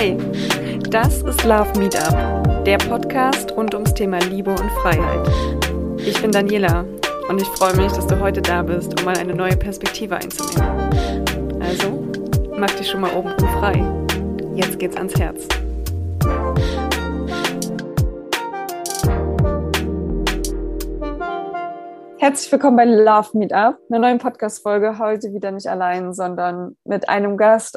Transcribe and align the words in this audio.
Hey, 0.00 0.16
das 0.90 1.22
ist 1.22 1.42
Love 1.42 1.76
Meetup, 1.76 2.64
der 2.64 2.78
Podcast 2.78 3.50
rund 3.56 3.74
ums 3.74 3.92
Thema 3.94 4.20
Liebe 4.20 4.52
und 4.52 4.70
Freiheit. 4.80 5.28
Ich 5.98 6.22
bin 6.22 6.30
Daniela 6.30 6.84
und 7.28 7.42
ich 7.42 7.48
freue 7.48 7.74
mich, 7.74 7.90
dass 7.90 8.06
du 8.06 8.20
heute 8.20 8.40
da 8.40 8.62
bist, 8.62 8.96
um 8.96 9.04
mal 9.04 9.18
eine 9.18 9.34
neue 9.34 9.56
Perspektive 9.56 10.14
einzunehmen. 10.14 11.58
Also, 11.60 12.06
mach 12.56 12.70
dich 12.70 12.88
schon 12.88 13.00
mal 13.00 13.12
oben 13.12 13.36
frei. 13.58 13.84
Jetzt 14.54 14.78
geht's 14.78 14.96
ans 14.96 15.18
Herz. 15.18 15.48
Herzlich 22.18 22.52
willkommen 22.52 22.76
bei 22.76 22.84
Love 22.84 23.36
Meetup, 23.36 23.78
einer 23.90 23.98
neuen 23.98 24.18
Podcast-Folge. 24.18 25.00
Heute 25.00 25.32
wieder 25.32 25.50
nicht 25.50 25.66
allein, 25.66 26.12
sondern 26.12 26.76
mit 26.84 27.08
einem 27.08 27.36
Gast, 27.36 27.76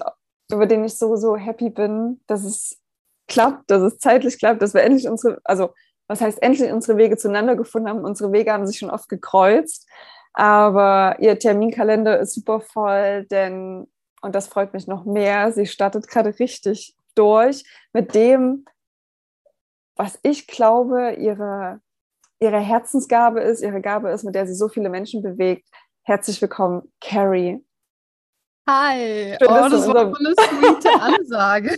über 0.52 0.66
den 0.66 0.84
ich 0.86 0.98
so, 0.98 1.16
so 1.16 1.36
happy 1.36 1.70
bin, 1.70 2.22
dass 2.28 2.44
es 2.44 2.80
klappt, 3.28 3.70
dass 3.72 3.82
es 3.82 4.00
zeitlich 4.00 4.40
klappt, 4.40 4.62
dass 4.62 4.74
wir 4.74 4.84
endlich 4.84 5.08
unsere, 5.08 5.40
also 5.44 5.74
was 6.08 6.22
heißt 6.22 6.42
endlich 6.42 6.72
unsere 6.72 6.98
Wege 6.98 7.18
zueinander 7.18 7.56
gefunden 7.56 7.90
haben. 7.90 8.04
Unsere 8.04 8.32
Wege 8.32 8.52
haben 8.52 8.68
sich 8.68 8.80
schon 8.80 8.90
oft 8.90 9.08
gekreuzt, 9.10 9.88
aber 10.34 11.16
ihr 11.20 11.40
Terminkalender 11.40 12.20
ist 12.20 12.34
super 12.34 12.62
voll, 12.62 13.26
denn, 13.26 13.88
und 14.22 14.36
das 14.36 14.48
freut 14.48 14.74
mich 14.74 14.88
noch 14.88 15.06
mehr, 15.06 15.52
sie 15.52 15.66
startet 15.66 16.08
gerade 16.08 16.38
richtig 16.40 16.96
durch 17.16 17.64
mit 17.94 18.14
dem, 18.16 18.66
was 19.96 20.20
ich 20.24 20.48
glaube, 20.48 21.14
ihre 21.14 21.82
ihre 22.42 22.60
Herzensgabe 22.60 23.40
ist, 23.40 23.62
ihre 23.62 23.82
Gabe 23.82 24.10
ist, 24.10 24.24
mit 24.24 24.36
der 24.36 24.48
sie 24.48 24.56
so 24.56 24.68
viele 24.68 24.90
Menschen 24.90 25.22
bewegt. 25.22 25.70
Herzlich 26.04 26.42
willkommen, 26.42 26.92
Carrie. 27.00 27.64
Hi, 28.68 29.36
Schön, 29.40 29.48
oh, 29.50 29.70
das 29.70 29.88
war 29.88 30.06
eine 30.06 30.36
sweete 30.36 31.02
Ansage. 31.02 31.76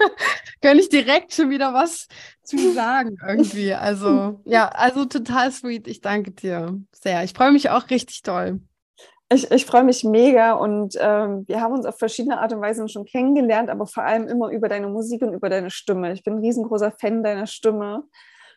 Könnte 0.62 0.80
ich 0.80 0.88
direkt 0.88 1.34
schon 1.34 1.50
wieder 1.50 1.74
was 1.74 2.06
zu 2.44 2.72
sagen 2.72 3.16
irgendwie. 3.26 3.74
Also, 3.74 4.40
ja, 4.44 4.68
also 4.68 5.06
total 5.06 5.50
sweet. 5.50 5.88
Ich 5.88 6.00
danke 6.00 6.30
dir 6.30 6.78
sehr. 6.92 7.24
Ich 7.24 7.32
freue 7.32 7.50
mich 7.50 7.70
auch 7.70 7.90
richtig 7.90 8.22
toll. 8.22 8.60
Ich, 9.32 9.50
ich 9.50 9.66
freue 9.66 9.84
mich 9.84 10.04
mega 10.04 10.54
und 10.54 10.96
ähm, 11.00 11.44
wir 11.46 11.60
haben 11.60 11.74
uns 11.74 11.86
auf 11.86 11.98
verschiedene 11.98 12.40
Art 12.40 12.52
und 12.52 12.60
Weise 12.60 12.88
schon 12.88 13.04
kennengelernt, 13.04 13.70
aber 13.70 13.86
vor 13.86 14.04
allem 14.04 14.26
immer 14.26 14.50
über 14.50 14.68
deine 14.68 14.88
Musik 14.88 15.22
und 15.22 15.32
über 15.32 15.48
deine 15.48 15.70
Stimme. 15.70 16.12
Ich 16.12 16.24
bin 16.24 16.34
ein 16.34 16.40
riesengroßer 16.40 16.92
Fan 16.92 17.22
deiner 17.22 17.46
Stimme 17.46 18.04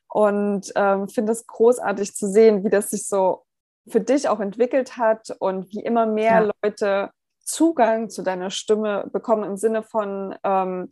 und 0.10 0.72
ähm, 0.76 1.10
finde 1.10 1.32
es 1.32 1.46
großartig 1.46 2.16
zu 2.16 2.28
sehen, 2.28 2.64
wie 2.64 2.70
das 2.70 2.90
sich 2.90 3.08
so 3.08 3.44
für 3.88 4.02
dich 4.02 4.28
auch 4.30 4.40
entwickelt 4.40 4.98
hat 4.98 5.36
und 5.40 5.72
wie 5.72 5.82
immer 5.82 6.06
mehr 6.06 6.42
ja. 6.42 6.52
Leute 6.64 7.12
Zugang 7.44 8.10
zu 8.10 8.24
deiner 8.24 8.50
Stimme 8.50 9.10
bekommen 9.12 9.44
im 9.44 9.58
Sinne 9.58 9.84
von, 9.84 10.36
ähm, 10.44 10.90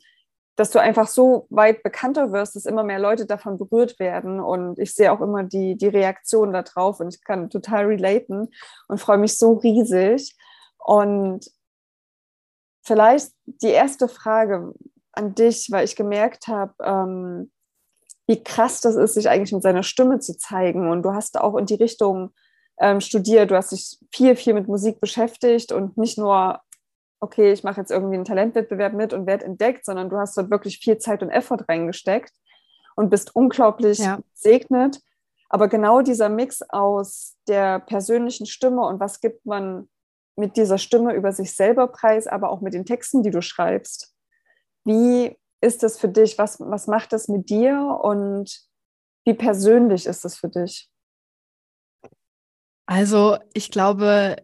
dass 0.56 0.72
du 0.72 0.80
einfach 0.80 1.08
so 1.08 1.48
weit 1.50 1.82
bekannter 1.82 2.32
wirst, 2.32 2.56
dass 2.56 2.66
immer 2.66 2.84
mehr 2.84 3.00
Leute 3.00 3.26
davon 3.26 3.58
berührt 3.58 4.00
werden. 4.00 4.40
Und 4.40 4.80
ich 4.80 4.94
sehe 4.94 5.12
auch 5.12 5.22
immer 5.22 5.44
die, 5.44 5.76
die 5.76 5.88
Reaktion 5.88 6.54
darauf 6.54 7.00
und 7.00 7.16
ich 7.16 7.24
kann 7.24 7.50
total 7.50 7.86
relaten 7.86 8.50
und 8.88 9.00
freue 9.00 9.18
mich 9.18 9.38
so 9.38 9.54
riesig. 9.54 10.36
Und 10.78 11.50
vielleicht 12.84 13.32
die 13.46 13.70
erste 13.70 14.08
Frage 14.08 14.74
an 15.14 15.36
dich, 15.36 15.70
weil 15.72 15.86
ich 15.86 15.96
gemerkt 15.96 16.48
habe, 16.48 16.74
ähm, 16.84 17.52
wie 18.28 18.44
krass 18.44 18.82
das 18.82 18.96
ist, 18.96 19.16
sich 19.16 19.30
eigentlich 19.30 19.54
mit 19.54 19.64
seiner 19.64 19.84
Stimme 19.84 20.20
zu 20.20 20.38
zeigen. 20.38 20.90
Und 20.90 21.04
du 21.04 21.14
hast 21.14 21.40
auch 21.40 21.56
in 21.56 21.66
die 21.66 21.76
Richtung 21.76 22.34
ähm, 22.80 23.02
studiert, 23.02 23.52
du 23.52 23.56
hast 23.56 23.72
dich 23.72 24.00
viel, 24.12 24.36
viel 24.36 24.54
mit 24.54 24.68
Musik 24.68 25.00
beschäftigt 25.00 25.72
und 25.72 25.98
nicht 25.98 26.18
nur, 26.18 26.60
okay, 27.20 27.52
ich 27.52 27.64
mache 27.64 27.80
jetzt 27.82 27.92
irgendwie 27.92 28.16
einen 28.16 28.26
Talentwettbewerb 28.26 28.94
mit 28.94 29.14
und 29.14 29.28
werde 29.28 29.46
entdeckt, 29.46 29.86
sondern 29.86 30.10
du 30.10 30.18
hast 30.18 30.38
dort 30.38 30.50
wirklich 30.50 30.80
viel 30.80 30.98
Zeit 30.98 31.22
und 31.22 31.30
Effort 31.30 31.66
reingesteckt 31.68 32.34
und 32.96 33.10
bist 33.10 33.36
unglaublich 33.36 34.00
ja. 34.00 34.20
gesegnet. 34.34 35.00
Aber 35.50 35.68
genau 35.68 36.02
dieser 36.02 36.30
Mix 36.30 36.62
aus 36.70 37.36
der 37.48 37.80
persönlichen 37.80 38.46
Stimme 38.46 38.82
und 38.82 39.00
was 39.00 39.20
gibt 39.20 39.46
man 39.46 39.90
mit 40.36 40.58
dieser 40.58 40.78
Stimme 40.78 41.14
über 41.14 41.32
sich 41.32 41.56
selber 41.56 41.88
preis, 41.88 42.28
aber 42.28 42.50
auch 42.50 42.62
mit 42.62 42.74
den 42.74 42.86
Texten, 42.86 43.24
die 43.24 43.32
du 43.32 43.42
schreibst. 43.42 44.14
Wie 44.84 45.38
ist 45.62 45.84
das 45.84 46.00
für 46.00 46.10
dich? 46.10 46.38
Was, 46.38 46.60
was 46.60 46.88
macht 46.88 47.14
das 47.14 47.28
mit 47.28 47.50
dir 47.50 48.00
und 48.02 48.66
wie 49.26 49.34
persönlich 49.34 50.06
ist 50.06 50.26
das 50.26 50.38
für 50.38 50.50
dich? 50.50 50.91
Also 52.92 53.38
ich 53.54 53.72
glaube, 53.72 54.36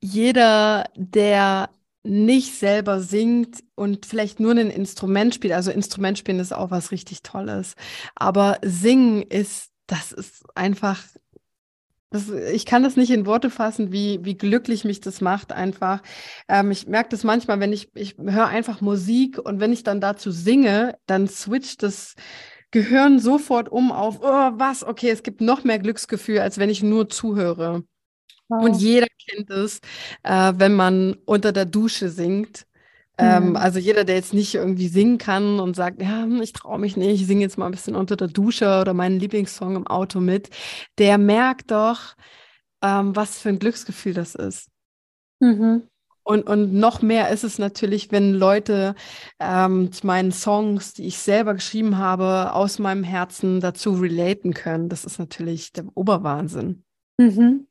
jeder, 0.00 0.84
der 0.94 1.70
nicht 2.04 2.54
selber 2.54 3.00
singt 3.00 3.64
und 3.74 4.06
vielleicht 4.06 4.38
nur 4.38 4.52
ein 4.52 4.70
Instrument 4.70 5.34
spielt, 5.34 5.54
also 5.54 5.72
Instrument 5.72 6.16
spielen 6.16 6.38
ist 6.38 6.54
auch 6.54 6.70
was 6.70 6.92
richtig 6.92 7.24
Tolles, 7.24 7.74
aber 8.14 8.58
singen 8.62 9.22
ist, 9.22 9.72
das 9.88 10.12
ist 10.12 10.44
einfach 10.54 11.02
das, 12.10 12.28
ich 12.28 12.64
kann 12.64 12.84
das 12.84 12.96
nicht 12.96 13.10
in 13.10 13.26
Worte 13.26 13.50
fassen, 13.50 13.90
wie, 13.90 14.24
wie 14.24 14.36
glücklich 14.36 14.84
mich 14.84 15.00
das 15.00 15.20
macht 15.20 15.52
einfach. 15.52 16.00
Ähm, 16.48 16.70
ich 16.70 16.86
merke 16.86 17.08
das 17.08 17.24
manchmal, 17.24 17.58
wenn 17.58 17.72
ich, 17.72 17.90
ich 17.94 18.16
höre 18.18 18.46
einfach 18.46 18.80
Musik 18.80 19.38
und 19.38 19.58
wenn 19.58 19.72
ich 19.72 19.82
dann 19.82 20.00
dazu 20.00 20.30
singe, 20.30 20.96
dann 21.06 21.28
switcht 21.28 21.82
das 21.82 22.14
Gehirn 22.70 23.18
sofort 23.18 23.68
um 23.68 23.92
auf, 23.92 24.20
oh, 24.22 24.50
was, 24.54 24.84
okay, 24.84 25.10
es 25.10 25.22
gibt 25.22 25.40
noch 25.40 25.64
mehr 25.64 25.78
Glücksgefühl, 25.78 26.38
als 26.38 26.58
wenn 26.58 26.70
ich 26.70 26.82
nur 26.82 27.08
zuhöre. 27.08 27.84
Wow. 28.48 28.64
Und 28.64 28.80
jeder 28.80 29.06
kennt 29.28 29.50
es, 29.50 29.80
äh, 30.22 30.52
wenn 30.56 30.74
man 30.74 31.14
unter 31.24 31.52
der 31.52 31.66
Dusche 31.66 32.08
singt 32.08 32.66
ähm, 33.20 33.50
mhm. 33.50 33.56
also 33.56 33.78
jeder, 33.78 34.04
der 34.04 34.14
jetzt 34.14 34.32
nicht 34.32 34.54
irgendwie 34.54 34.88
singen 34.88 35.18
kann 35.18 35.60
und 35.60 35.76
sagt, 35.76 36.00
ja, 36.00 36.26
ich 36.40 36.54
traue 36.54 36.78
mich 36.78 36.96
nicht, 36.96 37.20
ich 37.20 37.26
singe 37.26 37.42
jetzt 37.42 37.58
mal 37.58 37.66
ein 37.66 37.72
bisschen 37.72 37.94
unter 37.94 38.16
der 38.16 38.28
Dusche 38.28 38.80
oder 38.80 38.94
meinen 38.94 39.20
Lieblingssong 39.20 39.76
im 39.76 39.86
Auto 39.86 40.20
mit, 40.20 40.48
der 40.96 41.18
merkt 41.18 41.70
doch, 41.70 42.14
ähm, 42.82 43.14
was 43.14 43.38
für 43.38 43.50
ein 43.50 43.58
Glücksgefühl 43.58 44.14
das 44.14 44.34
ist. 44.34 44.68
Mhm. 45.40 45.82
Und, 46.22 46.46
und 46.46 46.74
noch 46.74 47.02
mehr 47.02 47.30
ist 47.30 47.44
es 47.44 47.58
natürlich, 47.58 48.12
wenn 48.12 48.34
Leute 48.34 48.94
ähm, 49.38 49.90
zu 49.92 50.06
meinen 50.06 50.32
Songs, 50.32 50.94
die 50.94 51.06
ich 51.06 51.18
selber 51.18 51.54
geschrieben 51.54 51.98
habe, 51.98 52.52
aus 52.52 52.78
meinem 52.78 53.04
Herzen 53.04 53.60
dazu 53.60 53.92
relaten 53.94 54.54
können. 54.54 54.88
Das 54.88 55.04
ist 55.04 55.18
natürlich 55.18 55.72
der 55.72 55.84
Oberwahnsinn. 55.94 56.84
Mhm. 57.18 57.66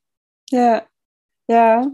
Ja, 0.50 0.84
ja. 1.48 1.88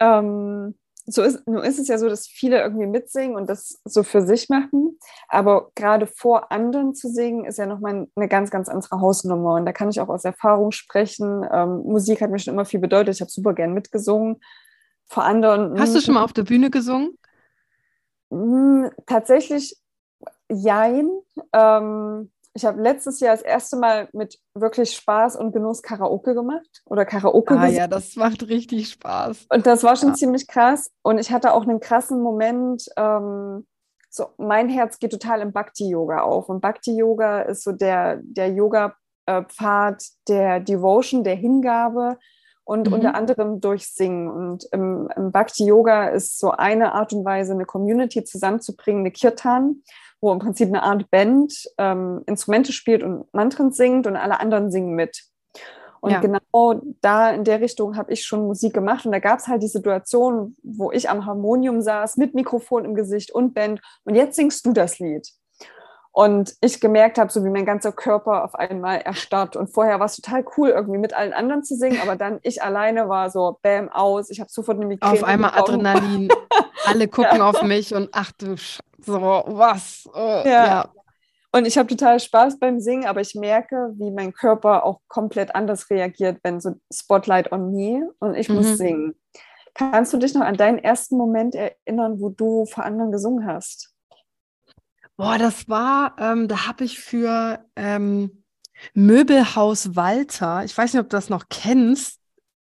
Ähm, 0.00 0.74
so 1.08 1.22
ist, 1.22 1.46
nun 1.46 1.62
ist 1.62 1.78
es 1.78 1.86
ja 1.86 1.98
so, 1.98 2.08
dass 2.08 2.26
viele 2.26 2.60
irgendwie 2.60 2.86
mitsingen 2.86 3.36
und 3.36 3.48
das 3.48 3.80
so 3.84 4.02
für 4.02 4.22
sich 4.22 4.48
machen. 4.48 4.98
Aber 5.28 5.70
gerade 5.76 6.06
vor 6.06 6.50
anderen 6.50 6.94
zu 6.94 7.08
singen, 7.08 7.44
ist 7.44 7.58
ja 7.58 7.66
nochmal 7.66 8.08
eine 8.16 8.28
ganz, 8.28 8.50
ganz 8.50 8.68
andere 8.68 9.00
Hausnummer. 9.00 9.54
Und 9.54 9.66
da 9.66 9.72
kann 9.72 9.88
ich 9.88 10.00
auch 10.00 10.08
aus 10.08 10.24
Erfahrung 10.24 10.72
sprechen. 10.72 11.46
Ähm, 11.50 11.82
Musik 11.84 12.20
hat 12.20 12.30
mir 12.30 12.40
schon 12.40 12.54
immer 12.54 12.64
viel 12.64 12.80
bedeutet. 12.80 13.14
Ich 13.14 13.20
habe 13.20 13.30
super 13.30 13.54
gern 13.54 13.72
mitgesungen. 13.72 14.40
Vor 15.06 15.24
anderen. 15.24 15.78
Hast 15.78 15.94
du 15.94 16.00
schon 16.00 16.14
mal 16.14 16.24
auf 16.24 16.32
der 16.32 16.42
Bühne 16.42 16.70
gesungen? 16.70 17.16
Hm, 18.30 18.90
tatsächlich, 19.06 19.76
jein. 20.48 21.08
Ähm, 21.52 22.30
ich 22.54 22.64
habe 22.64 22.80
letztes 22.80 23.20
Jahr 23.20 23.36
das 23.36 23.44
erste 23.44 23.76
Mal 23.76 24.08
mit 24.12 24.38
wirklich 24.54 24.96
Spaß 24.96 25.36
und 25.36 25.52
Genuss 25.52 25.82
Karaoke 25.82 26.34
gemacht 26.34 26.82
oder 26.86 27.04
Karaoke. 27.04 27.54
Ah 27.54 27.66
gesungen. 27.66 27.76
ja, 27.76 27.86
das 27.86 28.16
macht 28.16 28.48
richtig 28.48 28.88
Spaß. 28.88 29.46
Und 29.50 29.66
das 29.66 29.84
war 29.84 29.94
schon 29.94 30.10
ja. 30.10 30.14
ziemlich 30.14 30.48
krass. 30.48 30.90
Und 31.02 31.18
ich 31.18 31.30
hatte 31.30 31.52
auch 31.52 31.62
einen 31.62 31.80
krassen 31.80 32.20
Moment. 32.20 32.86
Ähm, 32.96 33.66
so, 34.08 34.28
mein 34.38 34.70
Herz 34.70 34.98
geht 34.98 35.10
total 35.12 35.42
im 35.42 35.52
Bhakti-Yoga 35.52 36.22
auf. 36.22 36.48
Und 36.48 36.62
Bhakti-Yoga 36.62 37.42
ist 37.42 37.62
so 37.62 37.72
der, 37.72 38.20
der 38.22 38.50
Yoga-Pfad 38.50 40.02
der 40.26 40.60
Devotion, 40.60 41.24
der 41.24 41.34
Hingabe 41.34 42.16
und 42.66 42.88
mhm. 42.88 42.92
unter 42.92 43.14
anderem 43.14 43.60
durch 43.62 43.86
Singen. 43.88 44.28
Und 44.28 44.68
im, 44.72 45.08
im 45.16 45.32
Bhakti-Yoga 45.32 46.08
ist 46.08 46.38
so 46.38 46.50
eine 46.50 46.92
Art 46.92 47.14
und 47.14 47.24
Weise, 47.24 47.52
eine 47.52 47.64
Community 47.64 48.24
zusammenzubringen, 48.24 49.00
eine 49.00 49.12
Kirtan 49.12 49.82
wo 50.20 50.32
im 50.32 50.38
Prinzip 50.38 50.68
eine 50.68 50.82
Art 50.82 51.10
Band 51.10 51.52
ähm, 51.78 52.22
Instrumente 52.26 52.72
spielt 52.72 53.02
und 53.02 53.32
Mantren 53.32 53.72
singt 53.72 54.06
und 54.06 54.16
alle 54.16 54.40
anderen 54.40 54.70
singen 54.70 54.94
mit. 54.94 55.24
Und 56.00 56.12
ja. 56.12 56.20
genau 56.20 56.80
da 57.00 57.30
in 57.30 57.44
der 57.44 57.60
Richtung 57.60 57.96
habe 57.96 58.12
ich 58.12 58.24
schon 58.24 58.46
Musik 58.46 58.74
gemacht. 58.74 59.06
Und 59.06 59.12
da 59.12 59.18
gab 59.18 59.38
es 59.38 59.48
halt 59.48 59.62
die 59.62 59.68
Situation, 59.68 60.56
wo 60.62 60.92
ich 60.92 61.10
am 61.10 61.26
Harmonium 61.26 61.80
saß, 61.80 62.16
mit 62.16 62.34
Mikrofon 62.34 62.84
im 62.84 62.94
Gesicht 62.94 63.30
und 63.32 63.54
Band. 63.54 63.80
Und 64.04 64.14
jetzt 64.14 64.36
singst 64.36 64.64
du 64.66 64.72
das 64.72 64.98
Lied. 64.98 65.28
Und 66.18 66.54
ich 66.62 66.80
gemerkt 66.80 67.18
habe, 67.18 67.30
so 67.30 67.44
wie 67.44 67.50
mein 67.50 67.66
ganzer 67.66 67.92
Körper 67.92 68.42
auf 68.42 68.54
einmal 68.54 69.02
erstarrt. 69.02 69.54
Und 69.54 69.66
vorher 69.66 70.00
war 70.00 70.06
es 70.06 70.16
total 70.16 70.46
cool, 70.56 70.70
irgendwie 70.70 70.96
mit 70.96 71.12
allen 71.12 71.34
anderen 71.34 71.62
zu 71.62 71.76
singen, 71.76 71.98
aber 72.00 72.16
dann 72.16 72.38
ich 72.42 72.62
alleine 72.62 73.10
war 73.10 73.28
so, 73.28 73.58
bam, 73.60 73.90
aus. 73.90 74.30
Ich 74.30 74.40
habe 74.40 74.48
sofort 74.50 74.78
eine 74.78 74.86
Migräne. 74.86 75.12
Auf 75.12 75.22
einmal 75.22 75.50
bekommen. 75.50 75.84
Adrenalin. 75.84 76.28
Alle 76.86 77.08
gucken 77.08 77.36
ja. 77.36 77.50
auf 77.50 77.62
mich 77.62 77.94
und 77.94 78.08
ach 78.12 78.32
du 78.32 78.56
Sch 78.56 78.80
so, 78.98 79.20
was? 79.20 80.08
Äh, 80.14 80.48
ja. 80.48 80.66
ja. 80.66 80.88
Und 81.52 81.66
ich 81.66 81.76
habe 81.76 81.88
total 81.88 82.18
Spaß 82.18 82.60
beim 82.60 82.80
Singen, 82.80 83.04
aber 83.04 83.20
ich 83.20 83.34
merke, 83.34 83.92
wie 83.98 84.10
mein 84.10 84.32
Körper 84.32 84.86
auch 84.86 85.00
komplett 85.08 85.54
anders 85.54 85.90
reagiert, 85.90 86.38
wenn 86.42 86.62
so 86.62 86.76
Spotlight 86.90 87.52
on 87.52 87.74
me 87.74 88.10
und 88.20 88.36
ich 88.36 88.48
mhm. 88.48 88.54
muss 88.54 88.78
singen. 88.78 89.16
Kannst 89.74 90.14
du 90.14 90.16
dich 90.16 90.32
noch 90.32 90.46
an 90.46 90.56
deinen 90.56 90.78
ersten 90.78 91.18
Moment 91.18 91.54
erinnern, 91.54 92.22
wo 92.22 92.30
du 92.30 92.64
vor 92.64 92.84
anderen 92.84 93.12
gesungen 93.12 93.46
hast? 93.46 93.92
Boah, 95.16 95.38
das 95.38 95.68
war, 95.68 96.16
ähm, 96.18 96.46
da 96.46 96.66
habe 96.66 96.84
ich 96.84 96.98
für 96.98 97.64
ähm, 97.74 98.42
Möbelhaus 98.92 99.96
Walter, 99.96 100.64
ich 100.64 100.76
weiß 100.76 100.92
nicht, 100.92 101.00
ob 101.00 101.08
du 101.08 101.16
das 101.16 101.30
noch 101.30 101.44
kennst, 101.48 102.20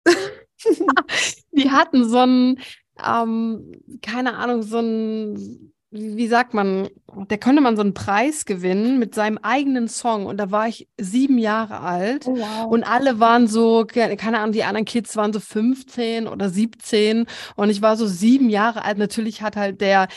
die 1.53 1.71
hatten 1.71 2.09
so 2.09 2.19
ein, 2.19 2.59
ähm, 3.03 3.73
keine 4.03 4.37
Ahnung, 4.37 4.63
so 4.63 4.79
ein, 4.79 5.73
wie 5.91 6.27
sagt 6.27 6.55
man, 6.55 6.89
da 7.29 7.37
könnte 7.37 7.63
man 7.63 7.77
so 7.77 7.83
einen 7.83 7.95
Preis 7.95 8.45
gewinnen 8.45 8.99
mit 8.99 9.15
seinem 9.15 9.39
eigenen 9.39 9.87
Song. 9.87 10.27
Und 10.27 10.39
da 10.39 10.51
war 10.51 10.67
ich 10.67 10.89
sieben 10.99 11.39
Jahre 11.39 11.81
alt. 11.81 12.27
Oh, 12.27 12.37
wow. 12.37 12.67
Und 12.71 12.83
alle 12.83 13.21
waren 13.21 13.47
so, 13.47 13.87
keine 13.87 14.41
Ahnung, 14.41 14.53
die 14.53 14.65
anderen 14.65 14.87
Kids 14.87 15.17
waren 15.17 15.33
so 15.33 15.39
15 15.39 16.27
oder 16.27 16.51
17. 16.51 17.27
Und 17.55 17.71
ich 17.71 17.81
war 17.81 17.97
so 17.97 18.07
sieben 18.07 18.51
Jahre 18.51 18.85
alt. 18.85 18.99
Natürlich 18.99 19.41
hat 19.41 19.55
halt 19.55 19.81
der 19.81 20.09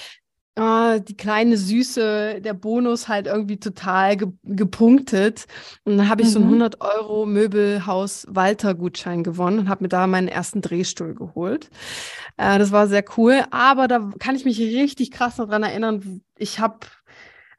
oh, 0.58 1.00
die 1.00 1.16
kleine 1.16 1.58
Süße, 1.58 2.42
der 2.42 2.54
Bonus 2.54 3.08
halt 3.08 3.28
irgendwie 3.28 3.58
total 3.58 4.18
ge 4.18 4.28
gepunktet. 4.44 5.46
Und 5.84 5.98
dann 5.98 6.10
habe 6.10 6.22
ich 6.22 6.30
mhm. 6.30 6.32
so 6.32 6.40
einen 6.40 6.48
100 6.48 6.76
mhm. 6.76 6.86
Euro 6.86 7.26
Möbelhaus 7.26 8.26
Walter 8.30 8.76
Gutschein 8.76 9.24
gewonnen 9.24 9.60
und 9.60 9.70
habe 9.70 9.84
mir 9.84 9.90
da 9.90 10.08
meinen 10.08 10.28
ersten 10.28 10.62
Drehstuhl 10.62 11.16
geholt. 11.16 11.70
Äh, 12.38 12.60
das 12.60 12.72
war 12.72 12.88
sehr 12.88 13.06
cool. 13.18 13.44
Aber 13.52 13.88
da 13.88 14.12
kann 14.20 14.36
ich 14.36 14.46
mich 14.46 14.60
richtig 14.60 15.12
krass 15.12 15.38
daran 15.38 15.64
erinnern. 15.64 16.22
Ich 16.38 16.60
habe 16.60 16.80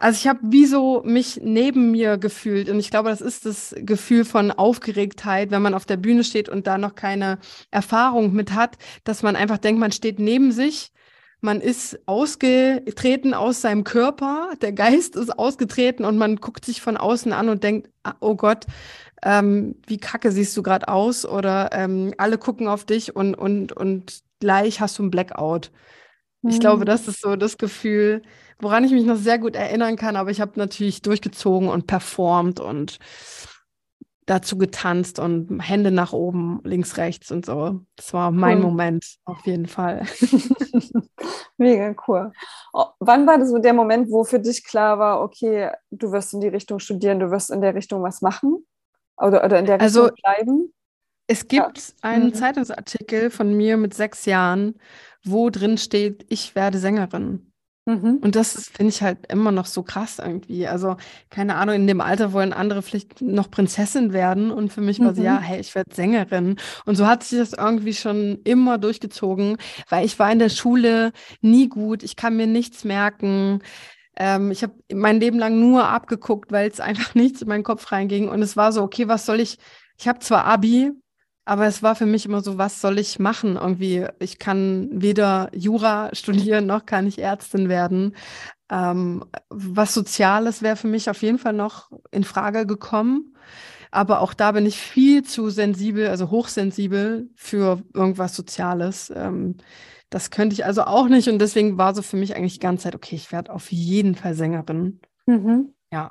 also 0.00 0.16
ich 0.16 0.28
habe 0.28 0.38
wie 0.44 0.64
so 0.64 1.02
mich 1.04 1.40
neben 1.42 1.90
mir 1.90 2.18
gefühlt 2.18 2.68
und 2.68 2.78
ich 2.78 2.90
glaube, 2.90 3.08
das 3.08 3.20
ist 3.20 3.44
das 3.46 3.74
Gefühl 3.78 4.24
von 4.24 4.52
Aufgeregtheit, 4.52 5.50
wenn 5.50 5.60
man 5.60 5.74
auf 5.74 5.86
der 5.86 5.96
Bühne 5.96 6.22
steht 6.22 6.48
und 6.48 6.68
da 6.68 6.78
noch 6.78 6.94
keine 6.94 7.38
Erfahrung 7.72 8.32
mit 8.32 8.54
hat, 8.54 8.78
dass 9.02 9.24
man 9.24 9.34
einfach 9.34 9.58
denkt, 9.58 9.80
man 9.80 9.90
steht 9.90 10.20
neben 10.20 10.52
sich 10.52 10.92
man 11.40 11.61
ist 11.61 11.99
ausgetreten 12.06 13.35
aus 13.35 13.61
seinem 13.61 13.85
Körper, 13.85 14.50
der 14.61 14.73
Geist 14.73 15.17
ist 15.17 15.38
ausgetreten 15.38 16.05
und 16.05 16.19
man 16.19 16.37
guckt 16.37 16.64
sich 16.64 16.81
von 16.81 16.96
außen 16.96 17.32
an 17.32 17.49
und 17.49 17.62
denkt, 17.62 17.90
ah, 18.02 18.14
oh 18.20 18.35
Gott, 18.35 18.67
ähm, 19.23 19.76
wie 19.87 19.99
kacke 19.99 20.32
siehst 20.32 20.56
du 20.56 20.62
gerade 20.62 20.88
aus? 20.88 21.25
Oder 21.25 21.70
ähm, 21.73 22.12
alle 22.19 22.38
gucken 22.38 22.69
auf 22.69 22.85
dich 22.85 23.14
und, 23.14 23.35
und, 23.35 23.73
und 23.73 24.20
gleich 24.40 24.81
hast 24.81 24.99
du 24.99 25.05
ein 25.05 25.11
Blackout. 25.11 25.70
Mhm. 26.43 26.50
Ich 26.50 26.61
glaube, 26.61 26.85
das 26.85 27.08
ist 27.08 27.20
so 27.20 27.37
das 27.37 27.56
Gefühl, 27.56 28.23
woran 28.61 28.85
ich 28.85 28.93
mich 28.93 29.05
noch 29.05 29.17
sehr 29.17 29.38
gut 29.38 29.55
erinnern 29.55 29.96
kann, 29.96 30.17
aber 30.17 30.31
ich 30.31 30.40
habe 30.40 30.52
natürlich 30.56 31.02
durchgezogen 31.02 31.69
und 31.69 31.87
performt 31.87 32.61
und 32.61 32.99
dazu 34.28 34.58
getanzt 34.58 35.19
und 35.19 35.58
Hände 35.60 35.90
nach 35.90 36.12
oben, 36.12 36.60
links, 36.62 36.98
rechts 36.98 37.30
und 37.30 37.46
so. 37.46 37.80
Das 37.96 38.12
war 38.12 38.30
mein 38.30 38.58
cool. 38.58 38.64
Moment 38.64 39.16
auf 39.25 39.44
jeden 39.46 39.66
Fall. 39.66 40.04
Mega 41.56 41.94
cool. 42.06 42.32
Oh, 42.72 42.86
wann 43.00 43.26
war 43.26 43.38
das 43.38 43.48
so 43.48 43.58
der 43.58 43.72
Moment, 43.72 44.10
wo 44.10 44.25
für 44.25 44.38
dich 44.38 44.64
klar 44.64 44.98
war, 44.98 45.22
okay, 45.22 45.70
du 45.90 46.12
wirst 46.12 46.34
in 46.34 46.40
die 46.40 46.48
Richtung 46.48 46.78
studieren, 46.78 47.20
du 47.20 47.30
wirst 47.30 47.50
in 47.50 47.62
der 47.62 47.75
Richtung 47.75 48.02
was 48.02 48.20
machen? 48.20 48.66
Oder, 49.16 49.44
oder 49.44 49.58
in 49.58 49.64
der 49.64 49.80
also, 49.80 50.04
Richtung 50.04 50.19
bleiben? 50.22 50.75
Es 51.26 51.48
gibt 51.48 51.78
ja. 51.78 51.94
einen 52.02 52.26
mhm. 52.26 52.34
Zeitungsartikel 52.34 53.30
von 53.30 53.56
mir 53.56 53.76
mit 53.78 53.94
sechs 53.94 54.26
Jahren, 54.26 54.78
wo 55.25 55.48
drin 55.48 55.78
steht, 55.78 56.26
ich 56.28 56.54
werde 56.54 56.78
Sängerin. 56.78 57.47
Mhm. 57.88 58.19
Und 58.20 58.37
das 58.37 58.69
finde 58.69 58.90
ich 58.90 59.00
halt 59.02 59.32
immer 59.32 59.50
noch 59.50 59.64
so 59.64 59.82
krass 59.82 60.19
irgendwie. 60.19 60.67
Also, 60.67 60.99
keine 61.31 61.55
Ahnung, 61.55 61.75
in 61.75 61.87
dem 61.87 62.02
Alter 62.02 62.35
wollen 62.35 62.52
andere 62.52 62.82
vielleicht 62.82 63.23
noch 63.23 63.50
Prinzessin 63.50 64.12
werden. 64.12 64.50
Und 64.50 64.70
für 64.70 64.82
mich 64.82 65.00
war 65.00 65.14
ja, 65.14 65.37
mhm. 65.37 65.43
hey, 65.43 65.61
ich 65.61 65.75
werde 65.75 65.94
Sängerin. 65.94 66.56
Und 66.85 66.96
so 66.96 67.06
hat 67.06 67.25
sich 67.25 67.38
das 67.38 67.55
irgendwie 67.55 67.94
schon 67.94 68.40
immer 68.44 68.76
durchgezogen, 68.76 69.56
weil 69.88 70.05
ich 70.05 70.19
war 70.19 70.31
in 70.31 70.38
der 70.38 70.50
Schule 70.50 71.12
nie 71.40 71.70
gut. 71.70 72.02
Ich 72.02 72.17
kann 72.17 72.37
mir 72.37 72.46
nichts 72.46 72.85
merken. 72.85 73.61
Ähm, 74.17 74.50
ich 74.50 74.62
habe 74.62 74.75
mein 74.93 75.19
Leben 75.19 75.38
lang 75.38 75.58
nur 75.58 75.88
abgeguckt, 75.88 76.52
weil 76.52 76.69
es 76.69 76.81
einfach 76.81 77.14
nichts 77.14 77.40
in 77.40 77.49
meinen 77.49 77.64
Kopf 77.64 77.90
reinging. 77.90 78.29
Und 78.29 78.43
es 78.43 78.55
war 78.55 78.70
so, 78.70 78.82
okay, 78.82 79.08
was 79.08 79.25
soll 79.25 79.40
ich? 79.40 79.56
Ich 79.99 80.06
habe 80.06 80.19
zwar 80.19 80.44
Abi, 80.44 80.93
aber 81.48 81.66
es 81.66 81.82
war 81.82 81.94
für 81.94 82.04
mich 82.04 82.26
immer 82.26 82.42
so, 82.42 82.58
was 82.58 82.82
soll 82.82 82.98
ich 82.98 83.18
machen? 83.18 83.56
Irgendwie, 83.56 84.06
ich 84.18 84.38
kann 84.38 84.90
weder 84.92 85.48
Jura 85.54 86.10
studieren, 86.14 86.66
noch 86.66 86.84
kann 86.84 87.06
ich 87.06 87.20
Ärztin 87.20 87.70
werden. 87.70 88.14
Ähm, 88.70 89.24
was 89.48 89.94
Soziales 89.94 90.60
wäre 90.60 90.76
für 90.76 90.88
mich 90.88 91.08
auf 91.08 91.22
jeden 91.22 91.38
Fall 91.38 91.54
noch 91.54 91.90
in 92.10 92.22
Frage 92.22 92.66
gekommen. 92.66 93.34
Aber 93.90 94.20
auch 94.20 94.34
da 94.34 94.52
bin 94.52 94.66
ich 94.66 94.78
viel 94.78 95.22
zu 95.24 95.48
sensibel, 95.48 96.08
also 96.08 96.30
hochsensibel 96.30 97.30
für 97.34 97.82
irgendwas 97.94 98.36
Soziales. 98.36 99.10
Ähm, 99.16 99.56
das 100.10 100.30
könnte 100.30 100.52
ich 100.52 100.66
also 100.66 100.82
auch 100.82 101.08
nicht. 101.08 101.28
Und 101.28 101.38
deswegen 101.38 101.78
war 101.78 101.94
so 101.94 102.02
für 102.02 102.18
mich 102.18 102.36
eigentlich 102.36 102.54
die 102.54 102.60
ganze 102.60 102.84
Zeit, 102.84 102.94
okay, 102.94 103.16
ich 103.16 103.32
werde 103.32 103.54
auf 103.54 103.72
jeden 103.72 104.16
Fall 104.16 104.34
Sängerin. 104.34 105.00
Mhm. 105.24 105.72
Ja. 105.90 106.10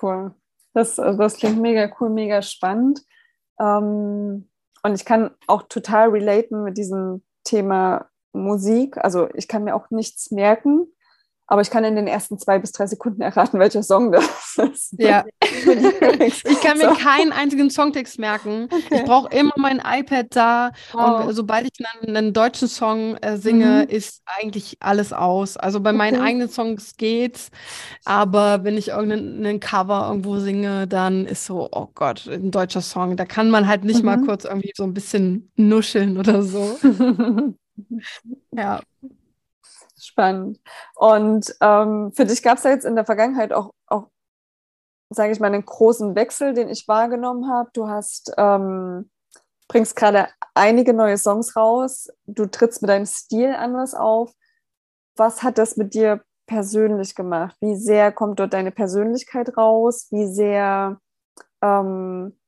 Cool. 0.00 0.34
Das, 0.72 0.96
das 0.96 1.36
klingt 1.36 1.60
mega 1.60 1.92
cool, 2.00 2.08
mega 2.08 2.40
spannend. 2.40 3.02
Ähm, 3.60 4.48
und 4.82 4.94
ich 4.94 5.04
kann 5.04 5.30
auch 5.46 5.62
total 5.62 6.10
relaten 6.10 6.62
mit 6.62 6.78
diesem 6.78 7.22
Thema 7.44 8.06
Musik. 8.32 8.98
Also 8.98 9.28
ich 9.34 9.48
kann 9.48 9.64
mir 9.64 9.74
auch 9.74 9.90
nichts 9.90 10.30
merken, 10.30 10.86
aber 11.48 11.60
ich 11.60 11.70
kann 11.70 11.84
in 11.84 11.94
den 11.94 12.06
ersten 12.06 12.38
zwei 12.38 12.58
bis 12.58 12.72
drei 12.72 12.86
Sekunden 12.86 13.22
erraten, 13.22 13.58
welcher 13.58 13.82
Song 13.82 14.10
das 14.12 14.58
ist. 14.72 14.94
Ja. 14.98 15.24
ich 15.42 16.60
kann 16.60 16.78
mir 16.78 16.90
so. 16.90 16.96
keinen 16.96 17.32
einzigen 17.32 17.70
Songtext 17.70 18.18
merken. 18.18 18.68
Okay. 18.70 18.96
Ich 18.96 19.04
brauche 19.04 19.28
immer 19.36 19.52
mein 19.56 19.80
iPad 19.84 20.26
da 20.30 20.72
wow. 20.92 21.26
und 21.26 21.34
sobald 21.34 21.66
ich 21.66 21.86
einen, 21.86 22.16
einen 22.16 22.32
deutschen 22.32 22.68
Song 22.68 23.16
äh, 23.18 23.36
singe, 23.36 23.86
mhm. 23.88 23.94
ist 23.94 24.22
eigentlich 24.24 24.76
alles 24.80 25.12
aus. 25.12 25.56
Also 25.56 25.80
bei 25.80 25.90
okay. 25.90 25.98
meinen 25.98 26.20
eigenen 26.20 26.48
Songs 26.48 26.96
geht's, 26.96 27.50
aber 28.04 28.64
wenn 28.64 28.76
ich 28.76 28.88
irgendeinen 28.88 29.60
Cover 29.60 30.08
irgendwo 30.08 30.38
singe, 30.38 30.88
dann 30.88 31.26
ist 31.26 31.46
so, 31.46 31.68
oh 31.70 31.88
Gott, 31.94 32.26
ein 32.26 32.50
deutscher 32.50 32.82
Song. 32.82 33.16
Da 33.16 33.24
kann 33.24 33.50
man 33.50 33.68
halt 33.68 33.84
nicht 33.84 34.00
mhm. 34.00 34.06
mal 34.06 34.20
kurz 34.20 34.44
irgendwie 34.44 34.72
so 34.74 34.82
ein 34.82 34.94
bisschen 34.94 35.52
nuscheln 35.56 36.16
oder 36.16 36.42
so. 36.42 36.76
ja. 38.52 38.80
Spannend. 40.06 40.60
Und 40.94 41.52
ähm, 41.60 42.12
für 42.14 42.26
dich 42.26 42.42
gab 42.44 42.58
es 42.58 42.64
ja 42.64 42.70
jetzt 42.70 42.84
in 42.84 42.94
der 42.94 43.04
Vergangenheit 43.04 43.52
auch, 43.52 43.72
auch 43.88 44.08
sage 45.10 45.32
ich 45.32 45.40
mal, 45.40 45.48
einen 45.52 45.64
großen 45.64 46.14
Wechsel, 46.14 46.54
den 46.54 46.68
ich 46.68 46.86
wahrgenommen 46.86 47.50
habe. 47.50 47.70
Du 47.72 47.88
hast, 47.88 48.32
ähm, 48.38 49.10
bringst 49.66 49.96
gerade 49.96 50.28
einige 50.54 50.94
neue 50.94 51.18
Songs 51.18 51.56
raus. 51.56 52.08
Du 52.26 52.46
trittst 52.46 52.82
mit 52.82 52.88
deinem 52.88 53.06
Stil 53.06 53.52
anders 53.52 53.94
auf. 53.94 54.32
Was 55.16 55.42
hat 55.42 55.58
das 55.58 55.76
mit 55.76 55.94
dir 55.94 56.22
persönlich 56.46 57.16
gemacht? 57.16 57.56
Wie 57.60 57.74
sehr 57.74 58.12
kommt 58.12 58.38
dort 58.38 58.52
deine 58.52 58.70
Persönlichkeit 58.70 59.56
raus? 59.56 60.06
Wie 60.10 60.28
sehr 60.28 61.00
ähm, 61.62 62.38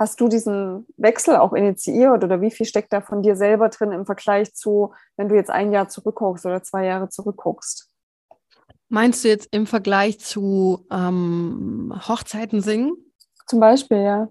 Hast 0.00 0.18
du 0.18 0.28
diesen 0.28 0.86
Wechsel 0.96 1.36
auch 1.36 1.52
initiiert 1.52 2.24
oder 2.24 2.40
wie 2.40 2.50
viel 2.50 2.64
steckt 2.64 2.90
da 2.90 3.02
von 3.02 3.20
dir 3.20 3.36
selber 3.36 3.68
drin 3.68 3.92
im 3.92 4.06
Vergleich 4.06 4.54
zu, 4.54 4.94
wenn 5.18 5.28
du 5.28 5.34
jetzt 5.34 5.50
ein 5.50 5.72
Jahr 5.72 5.90
zurückguckst 5.90 6.46
oder 6.46 6.62
zwei 6.62 6.86
Jahre 6.86 7.10
zurückguckst? 7.10 7.86
Meinst 8.88 9.22
du 9.22 9.28
jetzt 9.28 9.48
im 9.50 9.66
Vergleich 9.66 10.18
zu 10.18 10.86
ähm, 10.90 11.92
Hochzeiten 12.08 12.62
singen? 12.62 12.96
Zum 13.46 13.60
Beispiel, 13.60 13.98
ja. 13.98 14.28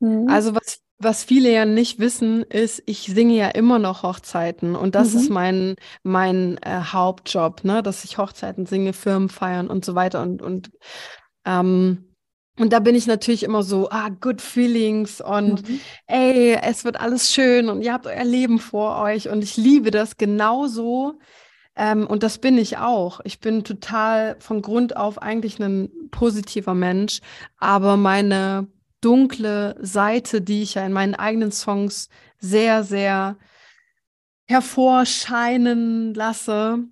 Mhm. 0.00 0.30
Also 0.30 0.54
was, 0.54 0.80
was 0.96 1.24
viele 1.24 1.52
ja 1.52 1.66
nicht 1.66 1.98
wissen, 1.98 2.42
ist, 2.44 2.82
ich 2.86 3.00
singe 3.02 3.34
ja 3.34 3.48
immer 3.48 3.78
noch 3.78 4.02
Hochzeiten 4.02 4.74
und 4.74 4.94
das 4.94 5.12
mhm. 5.12 5.20
ist 5.20 5.28
mein, 5.28 5.76
mein 6.02 6.56
äh, 6.62 6.80
Hauptjob, 6.84 7.64
ne? 7.64 7.82
dass 7.82 8.04
ich 8.04 8.16
Hochzeiten 8.16 8.64
singe, 8.64 8.94
Firmen 8.94 9.28
feiern 9.28 9.68
und 9.68 9.84
so 9.84 9.94
weiter 9.94 10.22
und, 10.22 10.40
und 10.40 10.70
ähm, 11.44 12.11
und 12.58 12.72
da 12.72 12.80
bin 12.80 12.94
ich 12.94 13.06
natürlich 13.06 13.44
immer 13.44 13.62
so, 13.62 13.88
ah, 13.90 14.10
good 14.10 14.42
feelings 14.42 15.20
und 15.20 15.66
mhm. 15.68 15.80
ey, 16.06 16.58
es 16.62 16.84
wird 16.84 17.00
alles 17.00 17.32
schön 17.32 17.68
und 17.68 17.82
ihr 17.82 17.92
habt 17.92 18.06
euer 18.06 18.24
Leben 18.24 18.58
vor 18.58 19.00
euch 19.00 19.28
und 19.28 19.42
ich 19.42 19.56
liebe 19.56 19.90
das 19.90 20.18
genauso. 20.18 21.18
Ähm, 21.74 22.06
und 22.06 22.22
das 22.22 22.36
bin 22.36 22.58
ich 22.58 22.76
auch. 22.76 23.20
Ich 23.24 23.40
bin 23.40 23.64
total 23.64 24.36
von 24.40 24.60
Grund 24.60 24.96
auf 24.96 25.22
eigentlich 25.22 25.58
ein 25.58 25.90
positiver 26.10 26.74
Mensch, 26.74 27.20
aber 27.56 27.96
meine 27.96 28.66
dunkle 29.00 29.76
Seite, 29.80 30.42
die 30.42 30.62
ich 30.62 30.74
ja 30.74 30.84
in 30.84 30.92
meinen 30.92 31.14
eigenen 31.14 31.52
Songs 31.52 32.10
sehr, 32.38 32.84
sehr 32.84 33.38
hervorscheinen 34.46 36.12
lasse, 36.12 36.84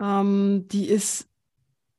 ähm, 0.00 0.68
die 0.68 0.86
ist 0.86 1.28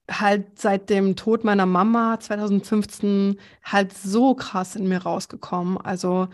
halt 0.09 0.59
seit 0.59 0.89
dem 0.89 1.15
Tod 1.15 1.43
meiner 1.43 1.65
Mama 1.65 2.19
2015 2.19 3.39
halt 3.63 3.93
so 3.93 4.35
krass 4.35 4.75
in 4.75 4.87
mir 4.87 5.03
rausgekommen. 5.03 5.77
Also 5.77 6.27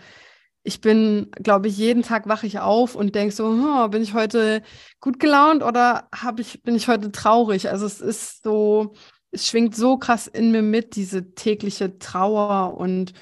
ich 0.64 0.82
bin, 0.82 1.30
glaube 1.32 1.68
ich, 1.68 1.78
jeden 1.78 2.02
Tag 2.02 2.28
wache 2.28 2.48
ich 2.48 2.60
auf 2.60 2.96
und 2.96 3.14
denke 3.14 3.34
so, 3.34 3.50
hm, 3.50 3.92
bin 3.92 4.02
ich 4.02 4.14
heute 4.14 4.64
gut 5.00 5.20
gelaunt 5.20 5.62
oder 5.62 6.10
hab 6.14 6.40
ich, 6.40 6.64
bin 6.64 6.76
ich 6.76 6.88
heute 6.88 7.12
traurig? 7.12 7.70
Also 7.70 7.86
es 7.86 8.02
ist 8.02 8.44
so, 8.44 8.94
es 9.32 9.48
schwingt 9.48 9.76
so 9.76 9.98
krass 9.98 10.28
in 10.28 10.52
mir 10.52 10.64
mit, 10.64 10.96
diese 10.96 11.36
tägliche 11.36 12.00
Trauer 12.00 12.78
und 12.78 13.14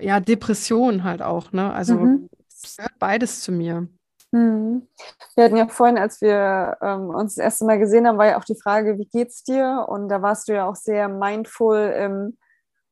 ja, 0.00 0.20
Depression 0.20 1.04
halt 1.04 1.22
auch, 1.22 1.52
ne? 1.52 1.72
Also 1.72 1.94
mhm. 1.94 2.28
es 2.62 2.76
gehört 2.76 2.98
beides 2.98 3.40
zu 3.42 3.52
mir. 3.52 3.88
Mhm. 4.30 4.86
Wir 5.34 5.44
hatten 5.44 5.56
ja 5.56 5.68
vorhin, 5.68 5.98
als 5.98 6.20
wir 6.20 6.76
ähm, 6.82 7.10
uns 7.10 7.36
das 7.36 7.44
erste 7.44 7.64
Mal 7.64 7.78
gesehen 7.78 8.06
haben, 8.06 8.18
war 8.18 8.26
ja 8.26 8.38
auch 8.38 8.44
die 8.44 8.60
Frage, 8.60 8.98
wie 8.98 9.06
geht's 9.06 9.42
dir? 9.42 9.86
Und 9.88 10.08
da 10.08 10.22
warst 10.22 10.48
du 10.48 10.54
ja 10.54 10.68
auch 10.68 10.76
sehr 10.76 11.08
mindful 11.08 11.78
im 11.78 12.38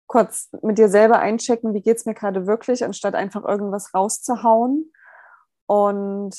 kurz 0.06 0.50
mit 0.62 0.78
dir 0.78 0.88
selber 0.88 1.18
einchecken, 1.18 1.74
wie 1.74 1.82
geht's 1.82 2.06
mir 2.06 2.14
gerade 2.14 2.46
wirklich, 2.46 2.84
anstatt 2.84 3.14
einfach 3.14 3.44
irgendwas 3.44 3.92
rauszuhauen. 3.92 4.92
Und 5.66 6.36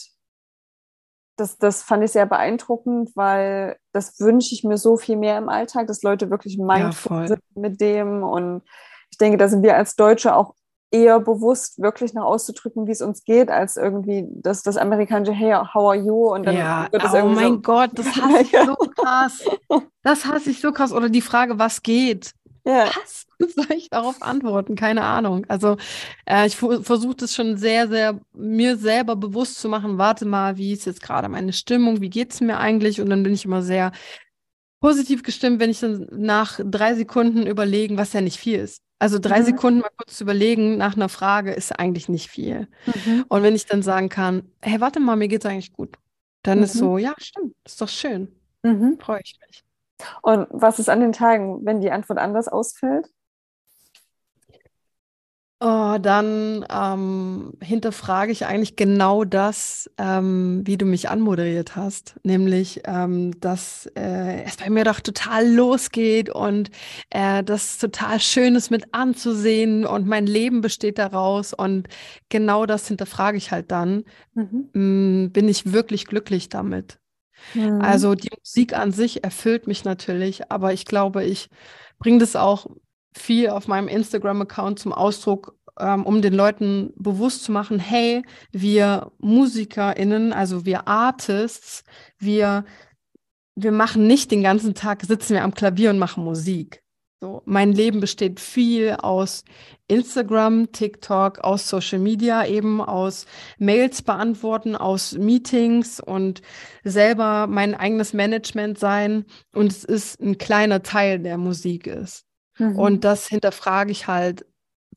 das, 1.36 1.58
das 1.58 1.84
fand 1.84 2.04
ich 2.04 2.12
sehr 2.12 2.26
beeindruckend, 2.26 3.16
weil 3.16 3.78
das 3.92 4.20
wünsche 4.20 4.56
ich 4.56 4.64
mir 4.64 4.78
so 4.78 4.98
viel 4.98 5.18
mehr 5.18 5.38
im 5.38 5.50
Alltag, 5.50 5.88
dass 5.88 6.02
Leute 6.02 6.30
wirklich 6.30 6.58
mindful 6.58 7.22
ja, 7.22 7.28
sind 7.28 7.44
mit 7.56 7.80
dem. 7.82 8.24
Und 8.24 8.64
ich 9.12 9.18
denke, 9.18 9.38
da 9.38 9.48
sind 9.48 9.64
wir 9.64 9.76
als 9.76 9.96
Deutsche 9.96 10.36
auch 10.36 10.56
eher 10.92 11.20
bewusst, 11.20 11.82
wirklich 11.82 12.14
nach 12.14 12.24
auszudrücken, 12.24 12.88
wie 12.88 12.92
es 12.92 13.02
uns 13.02 13.24
geht, 13.24 13.50
als 13.50 13.78
irgendwie 13.78 14.26
das, 14.30 14.64
das 14.64 14.78
amerikanische 14.78 15.34
Hey, 15.34 15.54
how 15.54 15.92
are 15.92 15.96
you? 15.96 16.34
Und 16.34 16.46
dann 16.46 16.56
ja, 16.56 16.88
wird 16.92 17.04
es 17.04 17.14
oh 17.14 17.28
mein 17.28 17.54
so 17.54 17.60
Gott, 17.60 17.92
das 17.94 18.06
hasse 18.16 18.42
ich 18.42 18.52
so 18.52 18.76
krass. 18.76 19.46
Das 20.04 20.26
hasse 20.26 20.50
ich 20.50 20.62
so 20.62 20.72
krass. 20.72 20.94
Oder 20.94 21.10
die 21.10 21.22
Frage, 21.22 21.60
was 21.60 21.84
geht? 21.84 22.32
Ja. 22.66 22.86
Was 22.86 23.26
soll 23.56 23.78
ich 23.78 23.90
darauf 23.90 24.22
antworten? 24.22 24.76
Keine 24.76 25.04
Ahnung. 25.04 25.46
Also 25.48 25.78
äh, 26.26 26.48
ich 26.48 26.56
versuche 26.56 27.16
das 27.16 27.36
schon 27.36 27.58
sehr, 27.58 27.88
sehr 27.88 28.20
mir 28.34 28.78
selber 28.78 29.16
bewusst 29.16 29.60
zu 29.60 29.70
machen. 29.70 29.98
Warte 29.98 30.26
mal, 30.26 30.58
wie 30.58 30.74
ist 30.74 30.86
jetzt 30.86 31.02
gerade 31.02 31.30
meine 31.30 31.54
Stimmung? 31.54 32.02
Wie 32.02 32.10
geht 32.10 32.34
es 32.34 32.42
mir 32.42 32.58
eigentlich? 32.58 33.02
Und 33.02 33.10
dann 33.10 33.24
bin 33.24 33.34
ich 33.34 33.46
immer 33.46 33.62
sehr 33.62 33.92
positiv 34.80 35.24
gestimmt, 35.24 35.60
wenn 35.60 35.70
ich 35.70 35.80
dann 35.80 36.08
nach 36.12 36.60
drei 36.64 36.94
Sekunden 36.96 37.48
überlegen, 37.48 37.98
was 37.98 38.14
ja 38.14 38.22
nicht 38.22 38.38
viel 38.38 38.60
ist. 38.60 38.82
Also 39.00 39.20
drei 39.20 39.42
mhm. 39.42 39.46
Sekunden 39.46 39.80
mal 39.80 39.92
kurz 39.96 40.18
zu 40.18 40.24
überlegen 40.24 40.78
nach 40.78 40.96
einer 40.96 41.10
Frage 41.10 41.54
ist 41.54 41.78
eigentlich 41.80 42.10
nicht 42.10 42.30
viel. 42.30 42.68
Mhm. 42.86 43.26
Und 43.28 43.44
wenn 43.44 43.56
ich 43.56 43.66
dann 43.66 43.84
sagen 43.84 44.10
kann, 44.10 44.44
hey, 44.62 44.82
warte 44.82 45.00
mal, 45.00 45.16
mir 45.16 45.28
geht's 45.28 45.46
eigentlich 45.46 45.74
gut, 45.74 45.98
dann 46.44 46.60
mhm. 46.60 46.64
ist 46.64 46.74
so, 46.74 46.98
ja, 46.98 47.14
stimmt, 47.18 47.54
ist 47.64 47.80
doch 47.80 47.90
schön. 47.90 48.30
Mhm. 48.64 48.98
Freue 49.00 49.22
ich 49.24 49.38
mich. 49.48 49.64
Und 50.22 50.48
was 50.50 50.80
ist 50.80 50.90
an 50.90 51.00
den 51.00 51.12
Tagen, 51.12 51.66
wenn 51.66 51.82
die 51.82 51.92
Antwort 51.92 52.20
anders 52.20 52.48
ausfällt? 52.48 53.08
Oh, 55.60 55.98
dann 56.00 56.64
ähm, 56.70 57.54
hinterfrage 57.64 58.32
ich 58.32 58.46
eigentlich 58.46 58.76
genau 58.76 59.24
das, 59.24 59.90
ähm, 59.98 60.62
wie 60.66 60.78
du 60.78 60.86
mich 60.86 61.10
anmoderiert 61.10 61.76
hast, 61.76 62.16
nämlich, 62.22 62.82
ähm, 62.86 63.32
dass 63.40 63.88
äh, 63.96 64.44
es 64.44 64.58
bei 64.58 64.70
mir 64.70 64.84
doch 64.84 65.00
total 65.00 65.52
losgeht 65.52 66.30
und 66.30 66.70
äh, 67.10 67.44
das 67.44 67.80
total 67.80 68.20
schön 68.20 68.54
ist 68.54 68.70
mit 68.70 68.94
anzusehen 68.94 69.84
und 69.88 70.06
mein 70.06 70.28
Leben 70.28 70.62
besteht 70.62 71.00
daraus 71.00 71.54
und 71.56 71.88
genau 72.30 72.68
das 72.68 72.88
hinterfrage 72.88 73.38
ich 73.38 73.50
halt 73.50 73.72
dann. 73.72 74.04
Mhm. 74.36 74.70
Mh, 74.74 74.82
mm, 75.26 75.32
bin 75.32 75.50
ich 75.50 75.74
wirklich 75.74 76.06
glücklich 76.06 76.50
damit? 76.50 77.00
Mhm. 77.56 77.82
Also 77.82 78.14
die 78.14 78.30
Musik 78.38 78.74
an 78.78 78.92
sich 78.92 79.24
erfüllt 79.24 79.66
mich 79.66 79.86
natürlich, 79.86 80.52
aber 80.52 80.72
ich 80.74 80.86
glaube, 80.86 81.24
ich 81.24 81.50
bringe 81.98 82.20
das 82.20 82.36
auch 82.36 82.68
viel 83.14 83.50
auf 83.50 83.68
meinem 83.68 83.88
Instagram-Account 83.88 84.80
zum 84.80 84.94
Ausdruck, 84.94 85.58
ähm, 85.80 86.06
um 86.06 86.22
den 86.22 86.34
Leuten 86.34 86.94
bewusst 86.96 87.44
zu 87.44 87.52
machen, 87.52 87.80
hey, 87.80 88.24
wir 88.52 89.12
MusikerInnen, 89.20 90.34
also 90.34 90.66
wir 90.66 90.88
Artists, 90.88 91.84
wir, 92.20 92.66
wir 93.56 93.72
machen 93.72 94.08
nicht 94.08 94.32
den 94.32 94.44
ganzen 94.44 94.76
Tag, 94.76 95.04
sitzen 95.04 95.34
wir 95.34 95.44
am 95.44 95.54
Klavier 95.54 95.90
und 95.90 96.00
machen 96.00 96.24
Musik. 96.24 96.84
So, 97.20 97.42
mein 97.46 97.72
Leben 97.72 98.00
besteht 98.00 98.40
viel 98.40 98.92
aus 99.02 99.44
Instagram, 99.88 100.72
TikTok, 100.72 101.40
aus 101.40 101.68
Social 101.68 101.98
Media, 101.98 102.46
eben 102.46 102.80
aus 102.80 103.26
Mails 103.58 104.04
beantworten, 104.04 104.76
aus 104.76 105.14
Meetings 105.14 106.00
und 106.00 106.44
selber 106.84 107.48
mein 107.48 107.74
eigenes 107.74 108.14
Management 108.14 108.78
sein. 108.78 109.26
Und 109.52 109.72
es 109.72 109.84
ist 109.84 110.22
ein 110.22 110.38
kleiner 110.38 110.84
Teil 110.84 111.18
der 111.18 111.40
Musik 111.40 111.88
ist. 111.88 112.27
Mhm. 112.58 112.78
Und 112.78 113.04
das 113.04 113.28
hinterfrage 113.28 113.92
ich 113.92 114.08
halt 114.08 114.46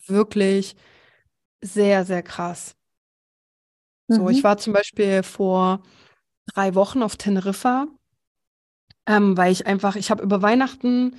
wirklich 0.07 0.77
sehr, 1.61 2.05
sehr 2.05 2.23
krass. 2.23 2.75
Mhm. 4.09 4.15
So, 4.15 4.29
ich 4.29 4.39
mhm. 4.39 4.45
war 4.45 4.59
zum 4.59 4.73
Beispiel 4.73 5.23
vor 5.23 5.83
drei 6.47 6.75
Wochen 6.75 7.03
auf 7.03 7.17
Teneriffa, 7.17 7.87
ähm, 9.07 9.37
weil 9.37 9.53
ich 9.53 9.67
einfach, 9.67 9.97
ich 9.97 10.11
habe 10.11 10.23
über 10.23 10.43
Weihnachten 10.43 11.17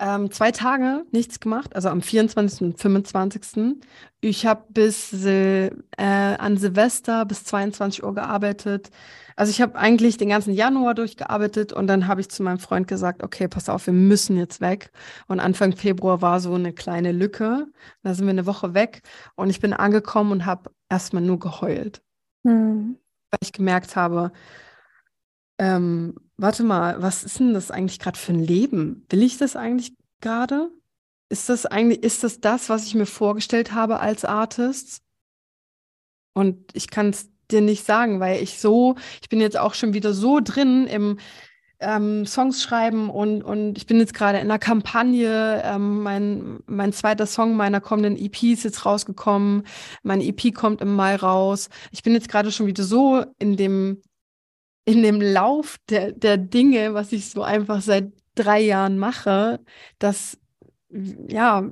ähm, 0.00 0.30
zwei 0.30 0.50
Tage 0.50 1.04
nichts 1.12 1.38
gemacht, 1.38 1.74
also 1.76 1.88
am 1.88 2.02
24. 2.02 2.62
und 2.62 2.78
25. 2.80 3.76
Ich 4.20 4.44
habe 4.46 4.64
bis 4.70 5.12
äh, 5.24 5.70
an 5.96 6.56
Silvester 6.56 7.24
bis 7.24 7.44
22 7.44 8.02
Uhr 8.02 8.14
gearbeitet. 8.14 8.90
Also 9.36 9.50
ich 9.50 9.60
habe 9.60 9.76
eigentlich 9.76 10.16
den 10.16 10.28
ganzen 10.28 10.52
Januar 10.54 10.94
durchgearbeitet 10.94 11.72
und 11.72 11.86
dann 11.86 12.06
habe 12.06 12.20
ich 12.20 12.28
zu 12.28 12.42
meinem 12.42 12.58
Freund 12.58 12.86
gesagt, 12.86 13.22
okay, 13.22 13.48
pass 13.48 13.68
auf, 13.68 13.86
wir 13.86 13.92
müssen 13.92 14.36
jetzt 14.36 14.60
weg. 14.60 14.90
Und 15.26 15.40
Anfang 15.40 15.76
Februar 15.76 16.22
war 16.22 16.40
so 16.40 16.54
eine 16.54 16.72
kleine 16.72 17.12
Lücke. 17.12 17.66
Da 18.02 18.14
sind 18.14 18.26
wir 18.26 18.30
eine 18.30 18.46
Woche 18.46 18.74
weg 18.74 19.02
und 19.36 19.50
ich 19.50 19.60
bin 19.60 19.72
angekommen 19.72 20.32
und 20.32 20.46
habe 20.46 20.70
erstmal 20.88 21.22
nur 21.22 21.38
geheult. 21.38 22.02
Mhm. 22.44 22.98
Weil 23.30 23.38
ich 23.42 23.52
gemerkt 23.52 23.96
habe, 23.96 24.32
ähm, 25.58 26.14
warte 26.36 26.64
mal, 26.64 27.00
was 27.02 27.24
ist 27.24 27.38
denn 27.40 27.54
das 27.54 27.70
eigentlich 27.70 27.98
gerade 27.98 28.18
für 28.18 28.32
ein 28.32 28.44
Leben? 28.44 29.04
Will 29.08 29.22
ich 29.22 29.38
das 29.38 29.56
eigentlich 29.56 29.94
gerade? 30.20 30.70
Ist 31.28 31.48
das 31.48 31.66
eigentlich, 31.66 32.02
ist 32.02 32.22
das 32.22 32.40
das, 32.40 32.68
was 32.68 32.86
ich 32.86 32.94
mir 32.94 33.06
vorgestellt 33.06 33.72
habe 33.72 34.00
als 34.00 34.24
Artist? 34.24 35.02
Und 36.34 36.58
ich 36.74 36.90
kann 36.90 37.10
es 37.10 37.30
dir 37.50 37.60
nicht 37.60 37.84
sagen, 37.84 38.20
weil 38.20 38.42
ich 38.42 38.58
so, 38.58 38.96
ich 39.22 39.28
bin 39.28 39.40
jetzt 39.40 39.58
auch 39.58 39.74
schon 39.74 39.94
wieder 39.94 40.12
so 40.12 40.40
drin 40.40 40.86
im 40.86 41.18
ähm, 41.80 42.26
Songs 42.26 42.62
schreiben 42.62 43.10
und, 43.10 43.42
und 43.42 43.76
ich 43.76 43.86
bin 43.86 43.98
jetzt 43.98 44.14
gerade 44.14 44.38
in 44.38 44.44
einer 44.44 44.58
Kampagne. 44.58 45.62
Ähm, 45.64 46.02
mein, 46.02 46.60
mein 46.66 46.92
zweiter 46.92 47.26
Song 47.26 47.56
meiner 47.56 47.80
kommenden 47.80 48.16
EP 48.16 48.42
ist 48.44 48.64
jetzt 48.64 48.86
rausgekommen. 48.86 49.64
Mein 50.02 50.20
EP 50.20 50.54
kommt 50.54 50.80
im 50.80 50.94
Mai 50.94 51.16
raus. 51.16 51.68
Ich 51.90 52.02
bin 52.02 52.14
jetzt 52.14 52.28
gerade 52.28 52.50
schon 52.50 52.66
wieder 52.66 52.84
so 52.84 53.24
in 53.38 53.56
dem, 53.56 54.00
in 54.84 55.02
dem 55.02 55.20
Lauf 55.20 55.78
der, 55.88 56.12
der 56.12 56.36
Dinge, 56.36 56.94
was 56.94 57.12
ich 57.12 57.30
so 57.30 57.42
einfach 57.42 57.80
seit 57.80 58.12
drei 58.34 58.60
Jahren 58.60 58.98
mache, 58.98 59.60
dass 59.98 60.38
ja, 61.28 61.70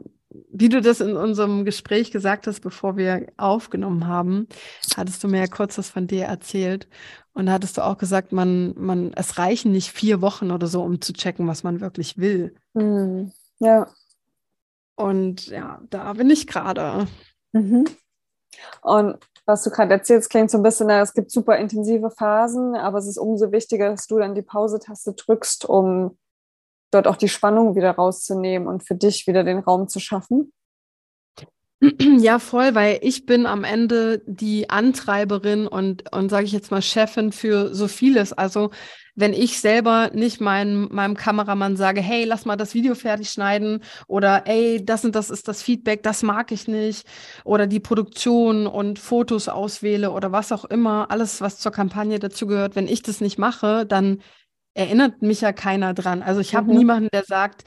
wie 0.50 0.68
du 0.68 0.80
das 0.80 1.00
in 1.00 1.16
unserem 1.16 1.64
Gespräch 1.64 2.10
gesagt 2.10 2.46
hast, 2.46 2.60
bevor 2.60 2.96
wir 2.96 3.26
aufgenommen 3.36 4.06
haben, 4.06 4.48
hattest 4.96 5.22
du 5.22 5.28
mir 5.28 5.40
ja 5.40 5.46
kurz 5.46 5.78
was 5.78 5.90
von 5.90 6.06
dir 6.06 6.24
erzählt. 6.24 6.88
Und 7.34 7.46
da 7.46 7.52
hattest 7.52 7.76
du 7.76 7.84
auch 7.84 7.98
gesagt, 7.98 8.32
man, 8.32 8.74
man, 8.76 9.12
es 9.14 9.38
reichen 9.38 9.72
nicht 9.72 9.90
vier 9.90 10.20
Wochen 10.20 10.50
oder 10.50 10.66
so, 10.66 10.82
um 10.82 11.00
zu 11.00 11.12
checken, 11.12 11.46
was 11.46 11.62
man 11.62 11.80
wirklich 11.80 12.18
will. 12.18 12.54
Mhm. 12.74 13.32
Ja. 13.58 13.88
Und 14.96 15.46
ja, 15.46 15.80
da 15.90 16.12
bin 16.14 16.30
ich 16.30 16.46
gerade. 16.46 17.06
Mhm. 17.52 17.86
Und 18.82 19.16
was 19.46 19.64
du 19.64 19.70
gerade 19.70 19.92
erzählst, 19.92 20.30
klingt 20.30 20.50
so 20.50 20.58
ein 20.58 20.62
bisschen, 20.62 20.88
es 20.90 21.14
gibt 21.14 21.30
super 21.30 21.56
intensive 21.56 22.10
Phasen, 22.10 22.74
aber 22.74 22.98
es 22.98 23.06
ist 23.06 23.18
umso 23.18 23.50
wichtiger, 23.52 23.90
dass 23.90 24.06
du 24.06 24.18
dann 24.18 24.34
die 24.34 24.42
Pause-Taste 24.42 25.14
drückst, 25.14 25.64
um 25.64 26.16
dort 26.92 27.06
auch 27.06 27.16
die 27.16 27.28
Spannung 27.28 27.74
wieder 27.74 27.92
rauszunehmen 27.92 28.68
und 28.68 28.86
für 28.86 28.94
dich 28.94 29.26
wieder 29.26 29.44
den 29.44 29.58
Raum 29.58 29.88
zu 29.88 30.00
schaffen? 30.00 30.52
Ja, 32.18 32.38
voll, 32.38 32.76
weil 32.76 33.00
ich 33.02 33.26
bin 33.26 33.44
am 33.44 33.64
Ende 33.64 34.22
die 34.26 34.70
Antreiberin 34.70 35.66
und, 35.66 36.12
und 36.12 36.28
sage 36.28 36.44
ich 36.44 36.52
jetzt 36.52 36.70
mal 36.70 36.80
Chefin 36.80 37.32
für 37.32 37.74
so 37.74 37.88
vieles. 37.88 38.32
Also 38.32 38.70
wenn 39.14 39.34
ich 39.34 39.60
selber 39.60 40.10
nicht 40.14 40.40
mein, 40.40 40.88
meinem 40.90 41.16
Kameramann 41.16 41.76
sage, 41.76 42.00
hey, 42.00 42.24
lass 42.24 42.44
mal 42.44 42.56
das 42.56 42.74
Video 42.74 42.94
fertig 42.94 43.30
schneiden 43.30 43.82
oder 44.06 44.46
ey, 44.46 44.84
das 44.84 45.04
und 45.04 45.14
das 45.14 45.30
ist 45.30 45.48
das 45.48 45.62
Feedback, 45.62 46.02
das 46.02 46.22
mag 46.22 46.50
ich 46.50 46.66
nicht 46.66 47.06
oder 47.44 47.66
die 47.66 47.80
Produktion 47.80 48.66
und 48.66 48.98
Fotos 48.98 49.48
auswähle 49.48 50.12
oder 50.12 50.32
was 50.32 50.52
auch 50.52 50.64
immer, 50.64 51.10
alles, 51.10 51.40
was 51.40 51.58
zur 51.58 51.72
Kampagne 51.72 52.18
dazu 52.18 52.46
gehört, 52.46 52.74
wenn 52.74 52.88
ich 52.88 53.02
das 53.02 53.20
nicht 53.20 53.38
mache, 53.38 53.84
dann 53.84 54.22
erinnert 54.74 55.20
mich 55.20 55.42
ja 55.42 55.52
keiner 55.52 55.92
dran. 55.92 56.22
Also 56.22 56.40
ich 56.40 56.54
habe 56.54 56.72
mhm. 56.72 56.78
niemanden, 56.78 57.08
der 57.12 57.24
sagt, 57.24 57.64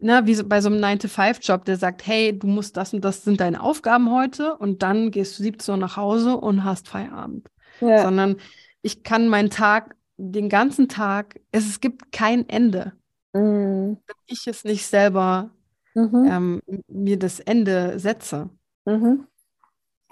na, 0.00 0.26
wie 0.26 0.34
so 0.34 0.44
bei 0.46 0.60
so 0.60 0.68
einem 0.68 0.82
9-to-5-Job, 0.82 1.64
der 1.64 1.76
sagt, 1.76 2.06
hey, 2.06 2.36
du 2.36 2.48
musst 2.48 2.76
das 2.76 2.92
und 2.92 3.04
das 3.04 3.22
sind 3.22 3.40
deine 3.40 3.62
Aufgaben 3.62 4.10
heute 4.10 4.56
und 4.56 4.82
dann 4.82 5.10
gehst 5.12 5.38
du 5.38 5.44
17 5.44 5.74
Uhr 5.74 5.78
nach 5.78 5.96
Hause 5.96 6.36
und 6.36 6.64
hast 6.64 6.88
Feierabend. 6.88 7.48
Ja. 7.80 8.02
Sondern 8.02 8.36
ich 8.82 9.04
kann 9.04 9.28
meinen 9.28 9.50
Tag, 9.50 9.94
den 10.18 10.48
ganzen 10.48 10.88
Tag, 10.88 11.40
es, 11.52 11.66
es 11.66 11.80
gibt 11.80 12.12
kein 12.12 12.48
Ende. 12.48 12.92
Mhm. 13.32 13.98
Wenn 14.06 14.16
ich 14.26 14.46
es 14.46 14.64
nicht 14.64 14.86
selber 14.86 15.50
mhm. 15.94 16.26
ähm, 16.30 16.62
mir 16.88 17.18
das 17.18 17.40
Ende 17.40 17.98
setze. 17.98 18.50
Mhm. 18.84 19.26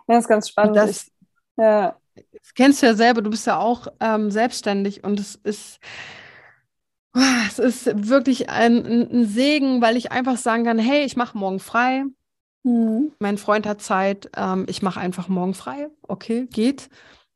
Ja, 0.08 0.14
das 0.14 0.24
ist 0.24 0.28
ganz 0.28 0.48
spannend. 0.48 0.76
Das, 0.76 0.90
ich, 0.90 1.12
ja. 1.58 1.96
das 2.14 2.54
kennst 2.54 2.82
du 2.82 2.86
ja 2.86 2.94
selber, 2.94 3.20
du 3.20 3.30
bist 3.30 3.46
ja 3.46 3.58
auch 3.58 3.88
ähm, 4.00 4.30
selbstständig 4.30 5.04
und 5.04 5.20
es 5.20 5.34
ist 5.34 5.80
es 7.48 7.58
ist 7.58 8.08
wirklich 8.08 8.50
ein, 8.50 9.10
ein, 9.10 9.26
Segen, 9.26 9.80
weil 9.80 9.96
ich 9.96 10.12
einfach 10.12 10.36
sagen 10.36 10.64
kann, 10.64 10.78
hey, 10.78 11.04
ich 11.04 11.16
mache 11.16 11.38
morgen 11.38 11.60
frei. 11.60 12.04
Mhm. 12.62 13.12
Mein 13.20 13.38
Freund 13.38 13.66
hat 13.66 13.80
Zeit, 13.80 14.30
ähm, 14.36 14.66
ich 14.68 14.82
mache 14.82 15.00
einfach 15.00 15.28
morgen 15.28 15.54
frei. 15.54 15.88
Okay, 16.02 16.46
geht. 16.50 16.90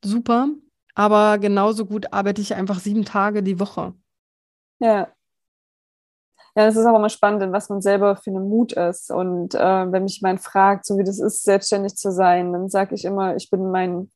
Super. 0.05 0.49
Aber 0.95 1.39
genauso 1.39 1.87
gut 1.87 2.13
arbeite 2.13 2.41
ich 2.41 2.55
einfach 2.55 2.79
sieben 2.79 3.05
Tage 3.05 3.43
die 3.43 3.61
Woche. 3.61 3.95
Ja. 4.79 5.09
Ja, 6.57 6.67
das 6.67 6.77
ist 6.77 6.85
auch 6.85 6.97
immer 6.97 7.09
spannend, 7.09 7.53
was 7.53 7.69
man 7.69 7.81
selber 7.81 8.17
für 8.17 8.31
einen 8.31 8.49
Mut 8.49 8.73
ist. 8.73 9.11
Und 9.11 9.55
äh, 9.55 9.93
wenn 9.93 10.03
mich 10.03 10.21
jemand 10.21 10.41
fragt, 10.41 10.85
so 10.85 10.99
wie 10.99 11.05
das 11.05 11.21
ist, 11.21 11.45
selbstständig 11.45 11.95
zu 11.95 12.11
sein, 12.11 12.53
dann 12.53 12.69
sage 12.69 12.95
ich 12.95 13.05
immer, 13.05 13.37
ich 13.37 13.51
bin 13.51 13.71
mein, 13.71 14.11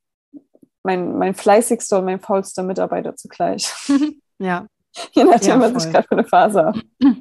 mein, 0.83 1.17
mein 1.17 1.35
fleißigster 1.35 1.99
und 1.99 2.07
mein 2.07 2.21
faulster 2.21 2.65
Mitarbeiter 2.65 3.15
zugleich. 3.15 3.73
ja. 4.39 4.67
Je 5.13 5.25
nachdem, 5.25 5.61
ja, 5.61 5.75
was 5.75 5.87
ich 5.87 5.93
gerade 5.93 6.07
für 6.09 6.17
eine 6.17 6.25
Phase 6.25 6.65
habe. 6.65 6.81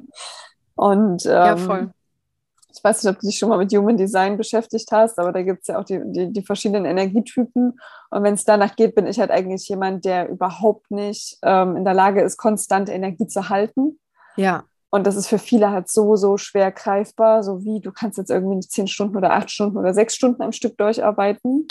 Und 0.76 1.24
ähm, 1.26 1.32
ja, 1.32 1.56
voll 1.56 1.90
ich 2.76 2.82
weiß 2.82 3.02
nicht, 3.02 3.12
ob 3.12 3.20
du 3.20 3.26
dich 3.26 3.38
schon 3.38 3.48
mal 3.48 3.58
mit 3.58 3.72
Human 3.72 3.96
Design 3.96 4.36
beschäftigt 4.36 4.90
hast, 4.90 5.18
aber 5.18 5.32
da 5.32 5.42
gibt 5.42 5.62
es 5.62 5.68
ja 5.68 5.78
auch 5.78 5.84
die, 5.84 6.00
die, 6.04 6.32
die, 6.32 6.42
verschiedenen 6.42 6.84
Energietypen. 6.84 7.78
Und 8.10 8.22
wenn 8.22 8.34
es 8.34 8.44
danach 8.44 8.74
geht, 8.74 8.94
bin 8.94 9.06
ich 9.06 9.20
halt 9.20 9.30
eigentlich 9.30 9.68
jemand, 9.68 10.04
der 10.04 10.28
überhaupt 10.28 10.90
nicht 10.90 11.38
ähm, 11.42 11.76
in 11.76 11.84
der 11.84 11.94
Lage 11.94 12.22
ist, 12.22 12.36
konstante 12.36 12.92
Energie 12.92 13.26
zu 13.26 13.48
halten. 13.48 14.00
Ja. 14.36 14.64
Und 14.90 15.06
das 15.06 15.16
ist 15.16 15.28
für 15.28 15.38
viele 15.38 15.70
halt 15.70 15.88
so, 15.88 16.16
so 16.16 16.36
schwer 16.36 16.72
greifbar, 16.72 17.42
so 17.42 17.64
wie 17.64 17.80
du 17.80 17.92
kannst 17.92 18.18
jetzt 18.18 18.30
irgendwie 18.30 18.56
nicht 18.56 18.70
zehn 18.70 18.86
Stunden 18.86 19.16
oder 19.16 19.32
acht 19.32 19.50
Stunden 19.50 19.76
oder 19.76 19.94
sechs 19.94 20.14
Stunden 20.14 20.42
am 20.42 20.52
Stück 20.52 20.76
durcharbeiten. 20.76 21.68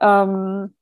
Ähm, 0.00 0.74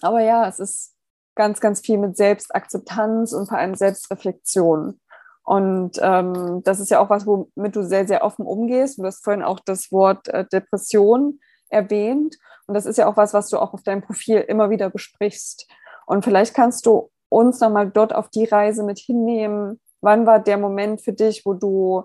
aber 0.00 0.20
ja, 0.20 0.48
es 0.48 0.58
ist 0.58 0.94
ganz, 1.34 1.60
ganz 1.60 1.80
viel 1.80 1.98
mit 1.98 2.16
Selbstakzeptanz 2.16 3.32
und 3.32 3.48
vor 3.48 3.58
allem 3.58 3.74
Selbstreflexion. 3.74 5.00
Und 5.44 5.98
ähm, 6.00 6.62
das 6.64 6.78
ist 6.78 6.90
ja 6.90 7.00
auch 7.00 7.10
was, 7.10 7.26
womit 7.26 7.74
du 7.74 7.84
sehr, 7.84 8.06
sehr 8.06 8.22
offen 8.22 8.46
umgehst. 8.46 8.98
Du 8.98 9.04
hast 9.04 9.24
vorhin 9.24 9.42
auch 9.42 9.60
das 9.60 9.90
Wort 9.90 10.28
äh, 10.28 10.44
Depression 10.46 11.40
erwähnt. 11.68 12.38
Und 12.66 12.74
das 12.74 12.86
ist 12.86 12.98
ja 12.98 13.08
auch 13.08 13.16
was, 13.16 13.34
was 13.34 13.48
du 13.48 13.58
auch 13.58 13.74
auf 13.74 13.82
deinem 13.82 14.02
Profil 14.02 14.38
immer 14.38 14.70
wieder 14.70 14.88
besprichst. 14.88 15.68
Und 16.06 16.24
vielleicht 16.24 16.54
kannst 16.54 16.86
du 16.86 17.10
uns 17.28 17.60
nochmal 17.60 17.90
dort 17.90 18.14
auf 18.14 18.28
die 18.28 18.44
Reise 18.44 18.84
mit 18.84 18.98
hinnehmen. 18.98 19.80
Wann 20.00 20.26
war 20.26 20.38
der 20.38 20.58
Moment 20.58 21.02
für 21.02 21.12
dich, 21.12 21.44
wo 21.44 21.54
du 21.54 22.04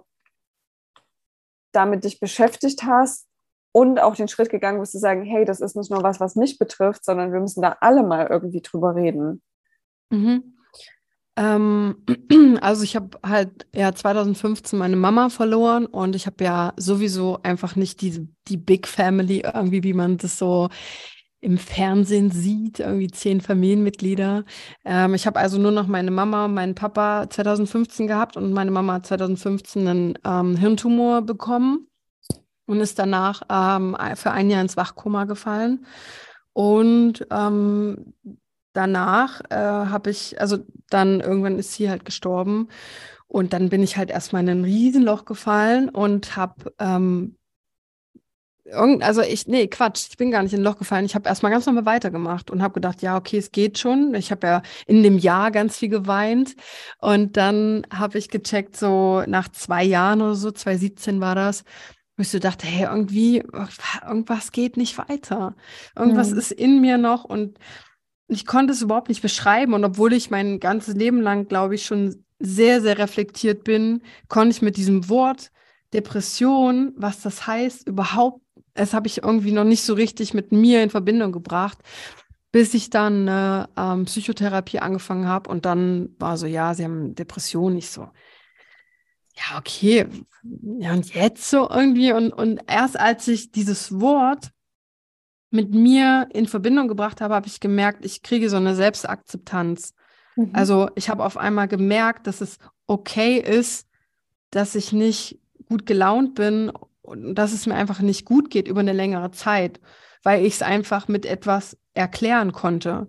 damit 1.74 2.04
dich 2.04 2.20
beschäftigt 2.20 2.84
hast 2.84 3.28
und 3.72 4.00
auch 4.00 4.16
den 4.16 4.28
Schritt 4.28 4.50
gegangen 4.50 4.80
bist 4.80 4.94
zu 4.94 5.00
sagen, 5.00 5.24
hey, 5.24 5.46
das 5.46 5.60
ist 5.60 5.76
nicht 5.76 5.92
nur 5.92 6.02
was, 6.02 6.20
was 6.20 6.36
mich 6.36 6.58
betrifft, 6.58 7.06
sondern 7.06 7.32
wir 7.32 7.40
müssen 7.40 7.62
da 7.62 7.78
alle 7.82 8.02
mal 8.02 8.28
irgendwie 8.28 8.62
drüber 8.62 8.96
reden. 8.96 9.44
Mhm. 10.10 10.57
Ähm, 11.38 11.98
also 12.62 12.84
ich 12.84 12.96
habe 12.96 13.20
halt 13.24 13.68
ja 13.74 13.94
2015 13.94 14.78
meine 14.78 14.96
Mama 14.96 15.30
verloren 15.30 15.86
und 15.86 16.16
ich 16.16 16.26
habe 16.26 16.44
ja 16.44 16.74
sowieso 16.78 17.40
einfach 17.44 17.76
nicht 17.76 18.02
diese 18.02 18.28
die 18.48 18.58
Big 18.58 18.88
Family 18.88 19.44
irgendwie, 19.54 19.84
wie 19.84 19.94
man 19.94 20.18
das 20.18 20.38
so 20.40 20.70
im 21.40 21.60
Fernsehen 21.60 22.32
sieht, 22.32 22.80
irgendwie 22.80 23.12
zehn 23.12 23.42
Familienmitglieder. 23.42 24.44
Ähm, 24.84 25.14
ich 25.14 25.28
habe 25.28 25.40
also 25.40 25.60
nur 25.60 25.72
noch 25.72 25.86
meine 25.86 26.10
Mama 26.10 26.46
und 26.46 26.56
meinen 26.56 26.74
Papa 26.74 27.30
2015 27.30 28.08
gehabt 28.08 28.36
und 28.36 28.52
meine 28.54 28.72
Mama 28.72 28.94
hat 28.94 29.06
2015 29.06 29.88
einen 29.88 30.20
ähm, 30.26 30.58
Hirntumor 30.58 31.22
bekommen 31.22 31.88
und 32.66 32.80
ist 32.82 32.98
danach 32.98 33.44
ähm, 33.50 33.96
für 34.16 34.32
ein 34.32 34.50
Jahr 34.50 34.62
ins 34.62 34.76
Wachkoma 34.76 35.26
gefallen. 35.26 35.86
Und 36.54 37.28
ähm, 37.30 38.14
danach 38.78 39.42
äh, 39.50 39.56
habe 39.56 40.10
ich, 40.12 40.40
also 40.40 40.60
dann 40.90 41.20
irgendwann 41.20 41.60
ist 41.60 41.74
sie 41.74 41.90
halt 41.90 42.06
gestorben 42.06 42.70
und 43.28 43.54
dann 43.54 43.70
bin 43.70 43.84
ich 43.84 43.98
halt 43.98 44.12
erstmal 44.12 44.44
in 44.44 44.50
ein 44.50 44.64
Riesenloch 44.64 45.26
gefallen 45.26 45.90
und 45.90 46.36
habe 46.38 46.74
ähm, 46.80 47.36
also 48.72 49.22
ich, 49.22 49.48
nee, 49.48 49.68
Quatsch, 49.68 50.08
ich 50.10 50.18
bin 50.18 50.32
gar 50.32 50.44
nicht 50.44 50.54
in 50.54 50.60
ein 50.60 50.64
Loch 50.64 50.78
gefallen. 50.78 51.06
Ich 51.06 51.16
habe 51.16 51.30
erstmal 51.30 51.52
ganz 51.52 51.66
normal 51.66 51.86
weitergemacht 51.86 52.52
und 52.52 52.62
habe 52.62 52.74
gedacht, 52.74 53.02
ja, 53.02 53.16
okay, 53.16 53.38
es 53.38 53.52
geht 53.52 53.78
schon. 53.78 54.14
Ich 54.14 54.32
habe 54.32 54.48
ja 54.48 54.62
in 54.86 55.04
dem 55.04 55.18
Jahr 55.18 55.52
ganz 55.52 55.78
viel 55.78 55.90
geweint. 55.90 56.56
Und 57.00 57.38
dann 57.38 57.88
habe 57.94 58.18
ich 58.18 58.30
gecheckt, 58.30 58.76
so 58.76 59.24
nach 59.26 59.50
zwei 59.50 59.84
Jahren 59.84 60.22
oder 60.22 60.36
so, 60.36 60.52
2017 60.52 61.22
war 61.22 61.36
das, 61.36 61.64
wo 62.18 62.22
ich 62.22 62.30
so 62.30 62.40
dachte, 62.40 62.68
hey, 62.68 62.88
irgendwie, 62.92 63.44
irgendwas 64.06 64.52
geht 64.52 64.76
nicht 64.76 64.98
weiter. 64.98 65.56
Irgendwas 65.96 66.32
mhm. 66.32 66.38
ist 66.38 66.52
in 66.52 66.82
mir 66.82 66.98
noch 66.98 67.24
und 67.24 67.58
ich 68.28 68.46
konnte 68.46 68.74
es 68.74 68.82
überhaupt 68.82 69.10
nicht 69.10 69.22
beschreiben. 69.22 69.74
Und 69.74 69.84
obwohl 69.84 70.14
ich 70.14 70.30
mein 70.30 70.60
ganzes 70.60 70.96
Leben 70.96 71.22
lang, 71.22 71.48
glaube 71.48 71.76
ich, 71.76 71.86
schon 71.86 72.24
sehr, 72.40 72.82
sehr 72.82 72.98
reflektiert 72.98 73.64
bin, 73.64 74.02
konnte 74.28 74.52
ich 74.56 74.62
mit 74.62 74.78
diesem 74.78 75.10
Wort 75.10 75.52
Depression, 75.94 76.94
was 76.98 77.22
das 77.22 77.48
heißt, 77.48 77.88
überhaupt, 77.88 78.42
es 78.74 78.94
habe 78.94 79.08
ich 79.08 79.24
irgendwie 79.24 79.52
noch 79.54 79.64
nicht 79.64 79.84
so 79.84 79.94
richtig 79.94 80.34
mit 80.34 80.52
mir 80.52 80.84
in 80.84 80.90
Verbindung 80.90 81.32
gebracht, 81.32 81.80
bis 82.52 82.74
ich 82.74 82.90
dann 82.90 83.28
äh, 83.28 83.66
ähm, 83.78 84.06
Psychotherapie 84.06 84.80
angefangen 84.80 85.28
habe. 85.28 85.50
Und 85.50 85.66
dann 85.66 86.10
war 86.20 86.38
so, 86.38 86.46
ja, 86.46 86.74
sie 86.74 86.84
haben 86.84 87.16
Depression, 87.16 87.74
nicht 87.74 87.90
so. 87.90 88.10
Ja, 89.36 89.58
okay. 89.58 90.08
Ja, 90.80 90.94
und 90.94 91.14
jetzt 91.14 91.50
so 91.50 91.70
irgendwie. 91.70 92.12
Und, 92.12 92.34
und 92.34 92.62
erst 92.68 93.00
als 93.00 93.28
ich 93.28 93.52
dieses 93.52 94.00
Wort 94.00 94.52
mit 95.50 95.74
mir 95.74 96.28
in 96.34 96.48
Verbindung 96.48 96.88
gebracht 96.88 97.22
habe, 97.22 97.36
habe 97.36 97.48
ich 97.48 97.60
gemerkt, 97.60 98.06
ich 98.06 98.22
kriege 98.22 98.50
so 98.50 98.58
eine 98.58 98.76
Selbstakzeptanz. 98.76 99.94
Mhm. 100.36 100.52
Also 100.54 100.90
ich 100.96 101.10
habe 101.10 101.26
auf 101.26 101.38
einmal 101.38 101.68
gemerkt, 101.68 102.28
dass 102.28 102.42
es 102.42 102.58
okay 102.86 103.38
ist, 103.40 103.88
dass 104.52 104.76
ich 104.76 104.94
nicht 104.94 105.40
gut 105.68 105.86
gelaunt 105.86 106.36
bin 106.36 106.72
und 107.02 107.36
dass 107.36 107.54
es 107.54 107.66
mir 107.66 107.76
einfach 107.76 108.00
nicht 108.00 108.26
gut 108.26 108.50
geht 108.50 108.68
über 108.68 108.82
eine 108.82 108.94
längere 108.94 109.32
Zeit, 109.32 109.80
weil 110.24 110.46
ich 110.46 110.56
es 110.56 110.62
einfach 110.62 111.08
mit 111.08 111.26
etwas 111.26 111.78
erklären 111.94 112.52
konnte. 112.52 113.08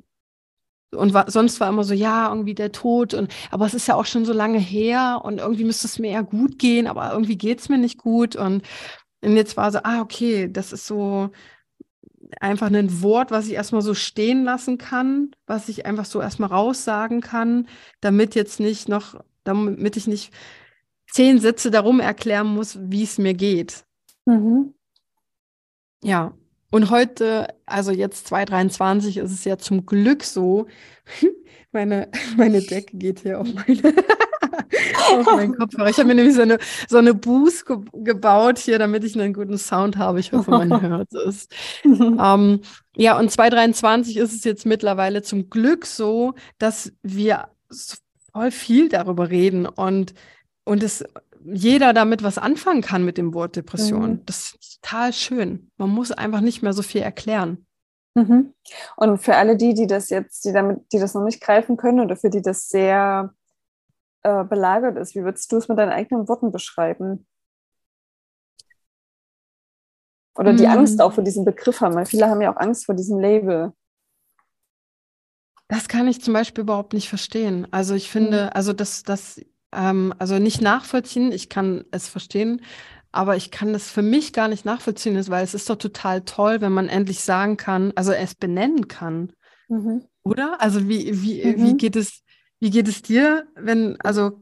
Und 0.90 1.12
war, 1.12 1.30
sonst 1.30 1.60
war 1.60 1.68
immer 1.68 1.84
so, 1.84 1.92
ja, 1.92 2.28
irgendwie 2.30 2.54
der 2.54 2.72
Tod 2.72 3.12
und 3.12 3.30
aber 3.50 3.66
es 3.66 3.74
ist 3.74 3.88
ja 3.88 3.94
auch 3.94 4.06
schon 4.06 4.24
so 4.24 4.32
lange 4.32 4.58
her 4.58 5.20
und 5.22 5.38
irgendwie 5.38 5.64
müsste 5.64 5.86
es 5.86 5.98
mir 5.98 6.12
ja 6.12 6.22
gut 6.22 6.58
gehen, 6.58 6.86
aber 6.86 7.12
irgendwie 7.12 7.36
geht 7.36 7.60
es 7.60 7.68
mir 7.68 7.76
nicht 7.76 7.98
gut. 7.98 8.36
Und, 8.36 8.62
und 9.22 9.36
jetzt 9.36 9.56
war 9.58 9.70
so, 9.70 9.80
ah, 9.82 10.00
okay, 10.00 10.50
das 10.50 10.72
ist 10.72 10.86
so, 10.86 11.30
einfach 12.40 12.68
ein 12.68 13.02
Wort, 13.02 13.30
was 13.30 13.46
ich 13.46 13.54
erstmal 13.54 13.82
so 13.82 13.94
stehen 13.94 14.44
lassen 14.44 14.78
kann, 14.78 15.30
was 15.46 15.68
ich 15.68 15.86
einfach 15.86 16.04
so 16.04 16.20
erstmal 16.20 16.50
raussagen 16.50 17.20
kann, 17.20 17.68
damit 18.00 18.34
jetzt 18.34 18.60
nicht 18.60 18.88
noch, 18.88 19.22
damit 19.44 19.96
ich 19.96 20.06
nicht 20.06 20.32
zehn 21.10 21.38
Sätze 21.38 21.70
darum 21.70 22.00
erklären 22.00 22.48
muss, 22.48 22.78
wie 22.80 23.02
es 23.02 23.18
mir 23.18 23.34
geht. 23.34 23.84
Mhm. 24.26 24.74
Ja, 26.02 26.34
und 26.70 26.90
heute, 26.90 27.48
also 27.66 27.92
jetzt 27.92 28.28
2023, 28.28 29.18
ist 29.18 29.32
es 29.32 29.44
ja 29.44 29.58
zum 29.58 29.86
Glück 29.86 30.24
so, 30.24 30.66
meine, 31.72 32.08
meine 32.36 32.60
Decke 32.60 32.96
geht 32.96 33.20
hier 33.20 33.40
auf 33.40 33.48
meine 33.54 33.94
auf 35.10 35.26
meinen 35.26 35.56
Kopfhörer. 35.56 35.90
Ich 35.90 35.98
habe 35.98 36.08
mir 36.08 36.14
nämlich 36.14 36.34
so 36.34 36.42
eine, 36.42 36.58
so 36.88 36.98
eine 36.98 37.14
Boost 37.14 37.66
ge 37.66 37.78
gebaut 37.92 38.58
hier, 38.58 38.78
damit 38.78 39.04
ich 39.04 39.18
einen 39.18 39.32
guten 39.32 39.58
Sound 39.58 39.96
habe. 39.96 40.20
Ich 40.20 40.32
hoffe, 40.32 40.50
man 40.50 40.80
hört 40.82 41.12
es. 41.14 41.48
ähm, 41.84 42.60
ja, 42.96 43.18
und 43.18 43.30
2023 43.30 44.16
ist 44.16 44.34
es 44.34 44.44
jetzt 44.44 44.66
mittlerweile 44.66 45.22
zum 45.22 45.50
Glück 45.50 45.86
so, 45.86 46.34
dass 46.58 46.92
wir 47.02 47.48
voll 48.32 48.50
viel 48.50 48.88
darüber 48.88 49.30
reden 49.30 49.66
und, 49.66 50.14
und 50.64 50.82
es 50.82 51.04
jeder 51.52 51.92
damit 51.92 52.22
was 52.22 52.38
anfangen 52.38 52.82
kann 52.82 53.04
mit 53.04 53.18
dem 53.18 53.34
Wort 53.34 53.56
Depression. 53.56 54.10
Mhm. 54.10 54.26
Das 54.26 54.54
ist 54.60 54.80
total 54.82 55.12
schön. 55.12 55.70
Man 55.76 55.90
muss 55.90 56.12
einfach 56.12 56.40
nicht 56.40 56.62
mehr 56.62 56.72
so 56.72 56.82
viel 56.82 57.02
erklären. 57.02 57.66
Mhm. 58.14 58.54
Und 58.96 59.18
für 59.18 59.36
alle 59.36 59.56
die, 59.56 59.74
die 59.74 59.86
das 59.86 60.10
jetzt, 60.10 60.44
die 60.44 60.52
damit, 60.52 60.80
die 60.92 60.98
das 60.98 61.14
noch 61.14 61.24
nicht 61.24 61.40
greifen 61.40 61.76
können 61.76 62.00
oder 62.00 62.16
für 62.16 62.30
die 62.30 62.42
das 62.42 62.68
sehr 62.68 63.32
äh, 64.22 64.44
belagert 64.44 64.96
ist. 64.96 65.14
Wie 65.14 65.22
würdest 65.22 65.50
du 65.52 65.56
es 65.56 65.68
mit 65.68 65.78
deinen 65.78 65.92
eigenen 65.92 66.28
Worten 66.28 66.50
beschreiben? 66.50 67.26
Oder 70.36 70.52
die 70.54 70.66
mm. 70.66 70.70
Angst 70.70 71.00
auch 71.00 71.12
vor 71.12 71.24
diesem 71.24 71.44
Begriff 71.44 71.80
haben, 71.80 71.94
weil 71.94 72.06
viele 72.06 72.28
haben 72.28 72.40
ja 72.40 72.52
auch 72.52 72.60
Angst 72.60 72.86
vor 72.86 72.94
diesem 72.94 73.18
Label. 73.18 73.72
Das 75.68 75.88
kann 75.88 76.08
ich 76.08 76.22
zum 76.22 76.32
Beispiel 76.32 76.62
überhaupt 76.62 76.94
nicht 76.94 77.08
verstehen. 77.08 77.66
Also 77.72 77.94
ich 77.94 78.10
finde, 78.10 78.44
mhm. 78.44 78.50
also 78.54 78.72
das, 78.72 79.02
das, 79.02 79.40
ähm, 79.72 80.14
also 80.18 80.38
nicht 80.38 80.60
nachvollziehen, 80.60 81.32
ich 81.32 81.48
kann 81.48 81.84
es 81.90 82.08
verstehen, 82.08 82.62
aber 83.12 83.36
ich 83.36 83.50
kann 83.50 83.72
das 83.72 83.90
für 83.90 84.02
mich 84.02 84.32
gar 84.32 84.48
nicht 84.48 84.64
nachvollziehen, 84.64 85.16
weil 85.28 85.44
es 85.44 85.54
ist 85.54 85.68
doch 85.70 85.76
total 85.76 86.22
toll, 86.22 86.60
wenn 86.60 86.72
man 86.72 86.88
endlich 86.88 87.20
sagen 87.20 87.56
kann, 87.56 87.92
also 87.96 88.12
es 88.12 88.34
benennen 88.34 88.88
kann. 88.88 89.32
Mhm. 89.68 90.04
Oder? 90.24 90.60
Also 90.60 90.88
wie, 90.88 91.22
wie, 91.22 91.44
mhm. 91.44 91.56
wie 91.62 91.76
geht 91.76 91.96
es, 91.96 92.22
wie 92.60 92.70
geht 92.70 92.88
es 92.88 93.02
dir, 93.02 93.46
wenn, 93.54 93.98
also. 94.00 94.40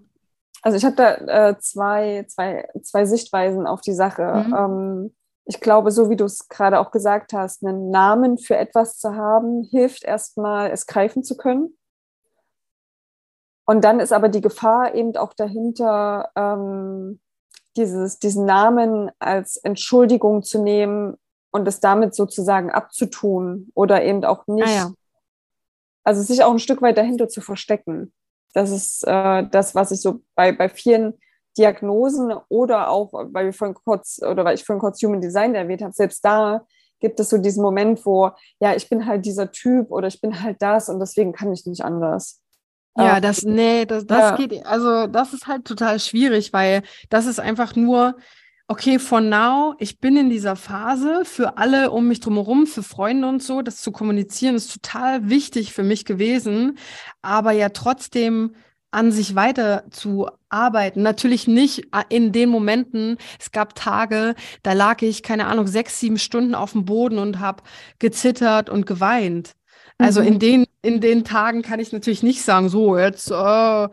Also 0.63 0.79
ich 0.79 0.85
habe 0.85 0.97
da 0.97 1.51
äh, 1.51 1.59
zwei, 1.59 2.25
zwei, 2.29 2.69
zwei 2.83 3.05
Sichtweisen 3.05 3.67
auf 3.67 3.83
die 3.83 3.95
Sache. 3.95 4.45
Mhm. 4.47 4.55
Ähm, 4.55 5.15
ich 5.45 5.61
glaube, 5.61 5.93
so 5.93 6.11
wie 6.11 6.17
du 6.17 6.25
es 6.25 6.49
gerade 6.49 6.81
auch 6.81 6.91
gesagt 6.91 7.33
hast, 7.33 7.65
einen 7.65 7.91
Namen 7.91 8.37
für 8.37 8.57
etwas 8.57 8.99
zu 8.99 9.15
haben, 9.15 9.63
hilft 9.63 10.03
erstmal, 10.03 10.71
es 10.73 10.87
greifen 10.87 11.23
zu 11.23 11.37
können. 11.37 11.77
Und 13.67 13.83
dann 13.85 14.01
ist 14.01 14.13
aber 14.13 14.29
die 14.29 14.41
Gefahr 14.41 14.95
eben 14.95 15.17
auch 15.17 15.35
dahinter, 15.35 16.31
ähm, 16.37 17.21
dieses, 17.77 18.19
diesen 18.19 18.47
Namen 18.47 19.11
als 19.19 19.57
Entschuldigung 19.59 20.43
zu 20.43 20.63
nehmen 20.63 21.17
und 21.51 21.69
es 21.69 21.81
damit 21.81 22.15
sozusagen 22.15 22.71
abzutun 22.71 23.71
oder 23.75 24.03
eben 24.03 24.25
auch 24.25 24.47
nicht 24.47 24.69
ah, 24.69 24.71
ja 24.71 24.93
also 26.07 26.23
sich 26.23 26.45
auch 26.45 26.53
ein 26.53 26.61
Stück 26.61 26.83
weit 26.83 26.97
dahinter 26.97 27.29
zu 27.29 27.41
verstecken. 27.41 28.13
Das 28.55 28.71
ist 28.71 29.03
äh, 29.07 29.45
das, 29.51 29.75
was 29.75 29.91
ich 29.91 30.01
so 30.01 30.21
bei, 30.37 30.53
bei 30.53 30.69
vielen 30.69 31.15
Diagnosen 31.59 32.33
oder 32.49 32.91
auch, 32.91 33.13
weil 33.13 33.47
wir 33.47 33.53
vorhin 33.53 33.75
kurz, 33.75 34.23
oder 34.23 34.45
weil 34.45 34.55
ich 34.55 34.65
vorhin 34.65 34.81
kurz 34.81 35.03
Human 35.03 35.21
Design 35.21 35.55
erwähnt 35.57 35.83
habe, 35.83 35.93
selbst 35.93 36.25
da 36.25 36.65
gibt 37.01 37.19
es 37.19 37.29
so 37.29 37.39
diesen 37.39 37.63
Moment, 37.63 38.07
wo, 38.07 38.31
ja, 38.61 38.75
ich 38.75 38.89
bin 38.89 39.05
halt 39.05 39.27
dieser 39.27 39.51
Typ 39.51 39.91
oder 39.91 40.07
ich 40.07 40.21
bin 40.21 40.43
halt 40.43 40.63
das 40.63 40.89
und 40.89 41.01
deswegen 41.01 41.33
kann 41.33 41.53
ich 41.53 41.67
nicht 41.67 41.85
anders. 41.85 42.41
Ja, 42.97 43.21
das, 43.21 43.43
nee, 43.43 43.85
das, 43.85 44.07
das 44.07 44.19
ja. 44.19 44.37
geht, 44.37 44.65
also 44.67 45.07
das 45.07 45.33
ist 45.33 45.47
halt 45.47 45.65
total 45.67 46.01
schwierig, 46.01 46.53
weil 46.53 46.83
das 47.11 47.27
ist 47.27 47.39
einfach 47.39 47.77
nur, 47.77 48.17
okay, 48.69 48.99
for 48.99 49.21
now, 49.21 49.75
ich 49.79 50.01
bin 50.01 50.17
in 50.17 50.31
dieser 50.31 50.57
Phase 50.57 51.25
für 51.25 51.59
alle 51.59 51.91
um 51.91 52.09
mich 52.09 52.21
drumherum, 52.21 52.67
für 52.67 52.83
Freunde 52.83 53.29
und 53.29 53.43
so, 53.43 53.63
das 53.63 53.83
zu 53.83 53.93
kommunizieren 53.93 54.57
ist 54.57 54.73
total 54.73 55.29
wichtig 55.29 55.73
für 55.73 55.83
mich 55.83 56.05
gewesen, 56.05 56.79
aber 57.23 57.53
ja 57.53 57.69
trotzdem 57.69 58.55
an 58.91 59.13
sich 59.13 59.35
weiter 59.35 59.85
zu 59.91 60.29
arbeiten. 60.49 61.03
Natürlich 61.03 61.47
nicht 61.47 61.89
äh, 61.93 62.05
in 62.09 62.33
den 62.33 62.49
Momenten. 62.49 63.19
Es 63.39 63.51
gab 63.53 63.75
Tage, 63.75 64.35
da 64.63 64.73
lag 64.73 65.03
ich, 65.03 65.23
keine 65.23 65.49
Ahnung, 65.49 65.67
sechs, 65.67 66.01
sieben 66.01 66.19
Stunden 66.19 66.55
auf 66.55 66.73
dem 66.73 66.87
Boden 66.87 67.19
und 67.19 67.39
habe 67.39 67.63
gezittert 67.99 68.71
und 68.71 68.87
geweint. 68.87 69.55
Also 69.99 70.21
mhm. 70.21 70.27
in, 70.27 70.39
den, 70.39 70.67
in 70.83 71.01
den 71.01 71.25
Tagen 71.25 71.63
kann 71.63 71.81
ich 71.81 71.93
natürlich 71.93 72.23
nicht 72.23 72.43
sagen, 72.43 72.69
so, 72.69 72.99
jetzt 72.99 73.31
äh, 73.31 73.89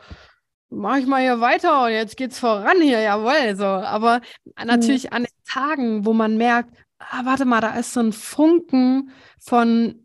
mache 0.70 1.00
ich 1.00 1.06
mal 1.06 1.22
hier 1.22 1.40
weiter 1.40 1.86
und 1.86 1.92
jetzt 1.92 2.18
geht's 2.18 2.40
voran 2.40 2.82
hier, 2.82 3.02
jawohl. 3.02 3.56
So. 3.56 3.66
Aber 3.66 4.22
natürlich 4.64 5.06
mhm. 5.06 5.14
an 5.14 5.24
den 5.24 5.44
Tagen, 5.48 6.06
wo 6.06 6.14
man 6.14 6.38
merkt, 6.38 6.74
ah, 7.00 7.22
warte 7.26 7.46
mal, 7.46 7.62
da 7.62 7.78
ist 7.78 7.94
so 7.94 8.00
ein 8.00 8.14
Funken 8.14 9.12
von 9.40 10.00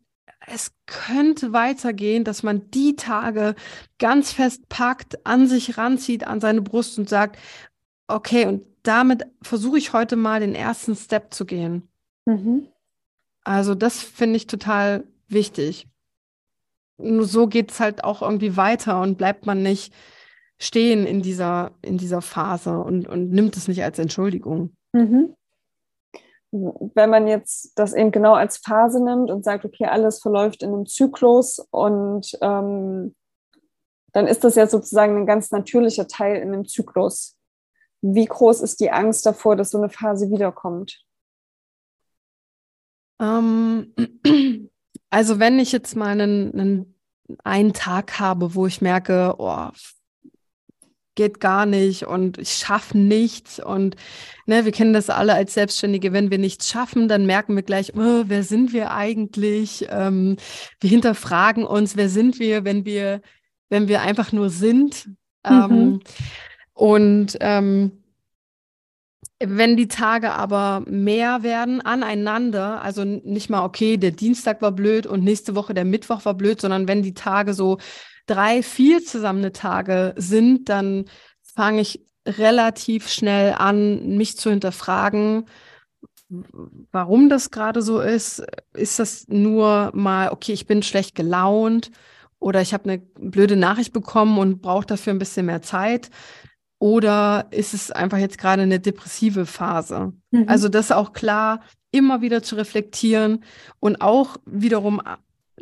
es 0.50 0.72
könnte 0.86 1.52
weitergehen, 1.52 2.24
dass 2.24 2.42
man 2.42 2.70
die 2.70 2.96
Tage 2.96 3.54
ganz 3.98 4.32
fest 4.32 4.68
packt, 4.68 5.26
an 5.26 5.46
sich 5.46 5.76
ranzieht, 5.76 6.26
an 6.26 6.40
seine 6.40 6.62
Brust 6.62 6.98
und 6.98 7.08
sagt, 7.08 7.38
okay, 8.06 8.46
und 8.46 8.64
damit 8.82 9.26
versuche 9.42 9.78
ich 9.78 9.92
heute 9.92 10.16
mal 10.16 10.40
den 10.40 10.54
ersten 10.54 10.96
Step 10.96 11.34
zu 11.34 11.44
gehen. 11.44 11.88
Mhm. 12.24 12.68
Also 13.44 13.74
das 13.74 14.02
finde 14.02 14.36
ich 14.36 14.46
total 14.46 15.04
wichtig. 15.28 15.86
Nur 16.98 17.24
so 17.24 17.46
geht 17.46 17.70
es 17.70 17.80
halt 17.80 18.04
auch 18.04 18.22
irgendwie 18.22 18.56
weiter 18.56 19.00
und 19.00 19.18
bleibt 19.18 19.46
man 19.46 19.62
nicht 19.62 19.94
stehen 20.58 21.06
in 21.06 21.22
dieser, 21.22 21.72
in 21.82 21.98
dieser 21.98 22.20
Phase 22.20 22.78
und, 22.78 23.06
und 23.06 23.30
nimmt 23.30 23.56
es 23.56 23.68
nicht 23.68 23.84
als 23.84 23.98
Entschuldigung. 23.98 24.76
Mhm 24.92 25.36
wenn 26.50 27.10
man 27.10 27.26
jetzt 27.26 27.78
das 27.78 27.92
eben 27.92 28.10
genau 28.10 28.34
als 28.34 28.58
Phase 28.58 29.02
nimmt 29.02 29.30
und 29.30 29.44
sagt, 29.44 29.64
okay, 29.64 29.84
alles 29.84 30.20
verläuft 30.20 30.62
in 30.62 30.72
einem 30.72 30.86
Zyklus 30.86 31.58
und 31.70 32.36
ähm, 32.40 33.14
dann 34.12 34.26
ist 34.26 34.44
das 34.44 34.54
ja 34.54 34.66
sozusagen 34.66 35.16
ein 35.16 35.26
ganz 35.26 35.50
natürlicher 35.50 36.08
Teil 36.08 36.36
in 36.36 36.52
einem 36.52 36.66
Zyklus. 36.66 37.36
Wie 38.00 38.24
groß 38.24 38.62
ist 38.62 38.80
die 38.80 38.90
Angst 38.90 39.26
davor, 39.26 39.56
dass 39.56 39.70
so 39.70 39.78
eine 39.78 39.90
Phase 39.90 40.30
wiederkommt? 40.30 41.04
Ähm, 43.20 43.94
also 45.10 45.38
wenn 45.38 45.58
ich 45.58 45.72
jetzt 45.72 45.96
mal 45.96 46.08
einen, 46.08 46.52
einen, 46.52 46.94
einen 47.44 47.72
Tag 47.72 48.18
habe, 48.20 48.54
wo 48.54 48.66
ich 48.66 48.80
merke, 48.80 49.34
oh, 49.38 49.68
geht 51.18 51.40
gar 51.40 51.66
nicht 51.66 52.06
und 52.06 52.38
ich 52.38 52.52
schaffe 52.52 52.96
nichts. 52.96 53.58
Und 53.58 53.96
ne, 54.46 54.64
wir 54.64 54.70
kennen 54.70 54.92
das 54.92 55.10
alle 55.10 55.34
als 55.34 55.52
Selbstständige, 55.52 56.12
wenn 56.12 56.30
wir 56.30 56.38
nichts 56.38 56.70
schaffen, 56.70 57.08
dann 57.08 57.26
merken 57.26 57.56
wir 57.56 57.64
gleich, 57.64 57.94
oh, 57.96 58.24
wer 58.26 58.44
sind 58.44 58.72
wir 58.72 58.92
eigentlich? 58.92 59.86
Ähm, 59.90 60.36
wir 60.80 60.88
hinterfragen 60.88 61.64
uns, 61.64 61.96
wer 61.96 62.08
sind 62.08 62.38
wir, 62.38 62.64
wenn 62.64 62.84
wir, 62.84 63.20
wenn 63.68 63.88
wir 63.88 64.02
einfach 64.02 64.30
nur 64.30 64.48
sind. 64.48 65.06
Mhm. 65.44 65.52
Ähm, 65.70 66.00
und 66.72 67.36
ähm, 67.40 68.04
wenn 69.40 69.76
die 69.76 69.88
Tage 69.88 70.32
aber 70.32 70.82
mehr 70.86 71.42
werden 71.42 71.80
aneinander, 71.80 72.82
also 72.82 73.04
nicht 73.04 73.50
mal, 73.50 73.64
okay, 73.64 73.96
der 73.96 74.10
Dienstag 74.10 74.62
war 74.62 74.72
blöd 74.72 75.06
und 75.06 75.22
nächste 75.22 75.54
Woche 75.54 75.74
der 75.74 75.84
Mittwoch 75.84 76.24
war 76.24 76.34
blöd, 76.34 76.60
sondern 76.60 76.88
wenn 76.88 77.02
die 77.02 77.14
Tage 77.14 77.54
so 77.54 77.78
drei, 78.26 78.62
vier 78.62 79.04
zusammene 79.04 79.52
Tage 79.52 80.14
sind, 80.16 80.68
dann 80.68 81.04
fange 81.54 81.80
ich 81.80 82.04
relativ 82.26 83.08
schnell 83.08 83.54
an, 83.54 84.16
mich 84.16 84.36
zu 84.36 84.50
hinterfragen, 84.50 85.46
warum 86.92 87.28
das 87.28 87.50
gerade 87.50 87.80
so 87.80 88.00
ist. 88.00 88.42
Ist 88.74 88.98
das 88.98 89.28
nur 89.28 89.90
mal, 89.94 90.30
okay, 90.30 90.52
ich 90.52 90.66
bin 90.66 90.82
schlecht 90.82 91.14
gelaunt 91.14 91.90
oder 92.38 92.60
ich 92.60 92.74
habe 92.74 92.84
eine 92.90 92.98
blöde 92.98 93.56
Nachricht 93.56 93.92
bekommen 93.92 94.38
und 94.38 94.60
brauche 94.62 94.86
dafür 94.86 95.12
ein 95.14 95.18
bisschen 95.18 95.46
mehr 95.46 95.62
Zeit? 95.62 96.10
Oder 96.78 97.46
ist 97.50 97.74
es 97.74 97.90
einfach 97.90 98.18
jetzt 98.18 98.38
gerade 98.38 98.62
eine 98.62 98.78
depressive 98.78 99.46
Phase? 99.46 100.12
Mhm. 100.30 100.44
Also 100.46 100.68
das 100.68 100.92
auch 100.92 101.12
klar 101.12 101.60
immer 101.90 102.20
wieder 102.20 102.42
zu 102.42 102.54
reflektieren 102.54 103.44
und 103.80 104.00
auch 104.00 104.36
wiederum 104.46 105.00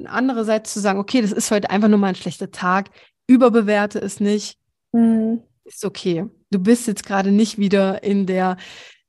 andererseits 0.05 0.73
zu 0.73 0.81
sagen, 0.81 0.99
okay, 0.99 1.23
das 1.23 1.33
ist 1.33 1.51
heute 1.51 1.71
einfach 1.71 1.89
nur 1.89 1.99
mal 1.99 2.09
ein 2.09 2.15
schlechter 2.17 2.51
Tag, 2.51 2.91
überbewerte 3.27 3.99
es 3.99 4.21
nicht, 4.21 4.59
mhm. 4.93 5.43
ist 5.65 5.85
okay. 5.85 6.27
Du 6.51 6.59
bist 6.59 6.87
jetzt 6.87 7.07
gerade 7.07 7.31
nicht 7.31 7.59
wieder 7.59 8.03
in 8.03 8.27
der 8.27 8.57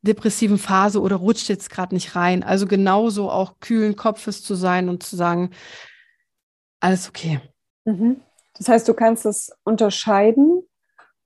depressiven 0.02 0.58
Phase 0.58 1.02
oder 1.02 1.18
rutscht 1.18 1.50
jetzt 1.50 1.70
gerade 1.70 1.94
nicht 1.94 2.16
rein. 2.16 2.44
Also 2.44 2.68
genauso 2.68 3.30
auch 3.30 3.60
kühlen 3.60 3.96
Kopfes 3.96 4.44
zu 4.44 4.56
sein 4.56 4.90
und 4.90 5.04
zu 5.04 5.16
sagen, 5.16 5.52
alles 6.80 7.10
okay. 7.10 7.42
Mhm. 7.86 8.22
Das 8.58 8.70
heißt, 8.70 8.88
du 8.88 8.94
kannst 8.94 9.26
es 9.26 9.52
unterscheiden 9.64 10.64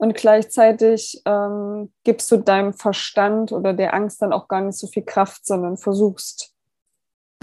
und 0.02 0.16
gleichzeitig 0.16 1.22
ähm, 1.26 1.92
gibst 2.04 2.32
du 2.32 2.38
deinem 2.38 2.74
Verstand 2.74 3.52
oder 3.52 3.72
der 3.74 3.94
Angst 3.94 4.20
dann 4.24 4.34
auch 4.34 4.48
gar 4.48 4.62
nicht 4.62 4.80
so 4.80 4.88
viel 4.88 5.04
Kraft, 5.04 5.46
sondern 5.46 5.78
versuchst 5.78 6.56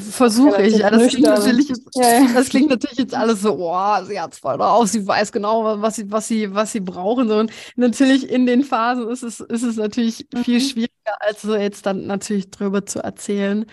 Versuche 0.00 0.62
ich. 0.62 0.78
Ja, 0.78 0.90
das, 0.90 1.08
klingt 1.08 1.26
natürlich, 1.26 1.68
ja, 1.94 2.20
ja. 2.20 2.26
das 2.34 2.48
klingt 2.48 2.70
natürlich 2.70 2.98
jetzt 2.98 3.14
alles 3.14 3.42
so, 3.42 3.56
oh, 3.58 4.04
sie 4.04 4.20
hat 4.20 4.32
es 4.32 4.40
voll 4.40 4.56
drauf, 4.56 4.88
sie 4.88 5.06
weiß 5.06 5.30
genau, 5.30 5.80
was 5.80 5.96
sie, 5.96 6.10
was 6.10 6.26
sie, 6.26 6.52
was 6.52 6.72
sie 6.72 6.80
brauchen. 6.80 7.30
Und 7.30 7.52
natürlich 7.76 8.28
in 8.28 8.46
den 8.46 8.64
Phasen 8.64 9.08
ist 9.08 9.22
es, 9.22 9.38
ist 9.38 9.62
es 9.62 9.76
natürlich 9.76 10.26
mhm. 10.32 10.38
viel 10.38 10.60
schwieriger, 10.60 11.16
als 11.20 11.42
so 11.42 11.54
jetzt 11.54 11.86
dann 11.86 12.06
natürlich 12.06 12.50
drüber 12.50 12.86
zu 12.86 13.00
erzählen. 13.02 13.66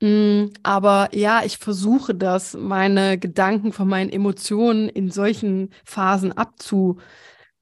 Mm, 0.00 0.46
aber 0.62 1.10
ja, 1.12 1.42
ich 1.44 1.58
versuche 1.58 2.14
das, 2.14 2.54
meine 2.54 3.18
Gedanken 3.18 3.72
von 3.72 3.86
meinen 3.86 4.10
Emotionen 4.10 4.88
in 4.88 5.10
solchen 5.10 5.70
Phasen 5.84 6.32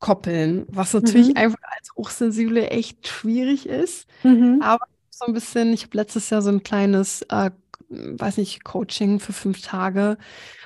abzukoppeln, 0.02 0.66
was 0.68 0.92
natürlich 0.92 1.28
mhm. 1.28 1.36
einfach 1.36 1.62
als 1.76 1.94
Hochsensible 1.96 2.68
echt 2.70 3.06
schwierig 3.06 3.66
ist. 3.66 4.06
Mhm. 4.24 4.60
Aber 4.62 4.84
so 5.10 5.26
ein 5.26 5.32
bisschen, 5.32 5.72
ich 5.72 5.84
habe 5.84 5.96
letztes 5.96 6.30
Jahr 6.30 6.42
so 6.42 6.50
ein 6.50 6.62
kleines 6.62 7.22
äh, 7.28 7.50
weiß 7.88 8.38
nicht, 8.38 8.64
Coaching 8.64 9.20
für 9.20 9.32
fünf 9.32 9.60
Tage. 9.60 10.16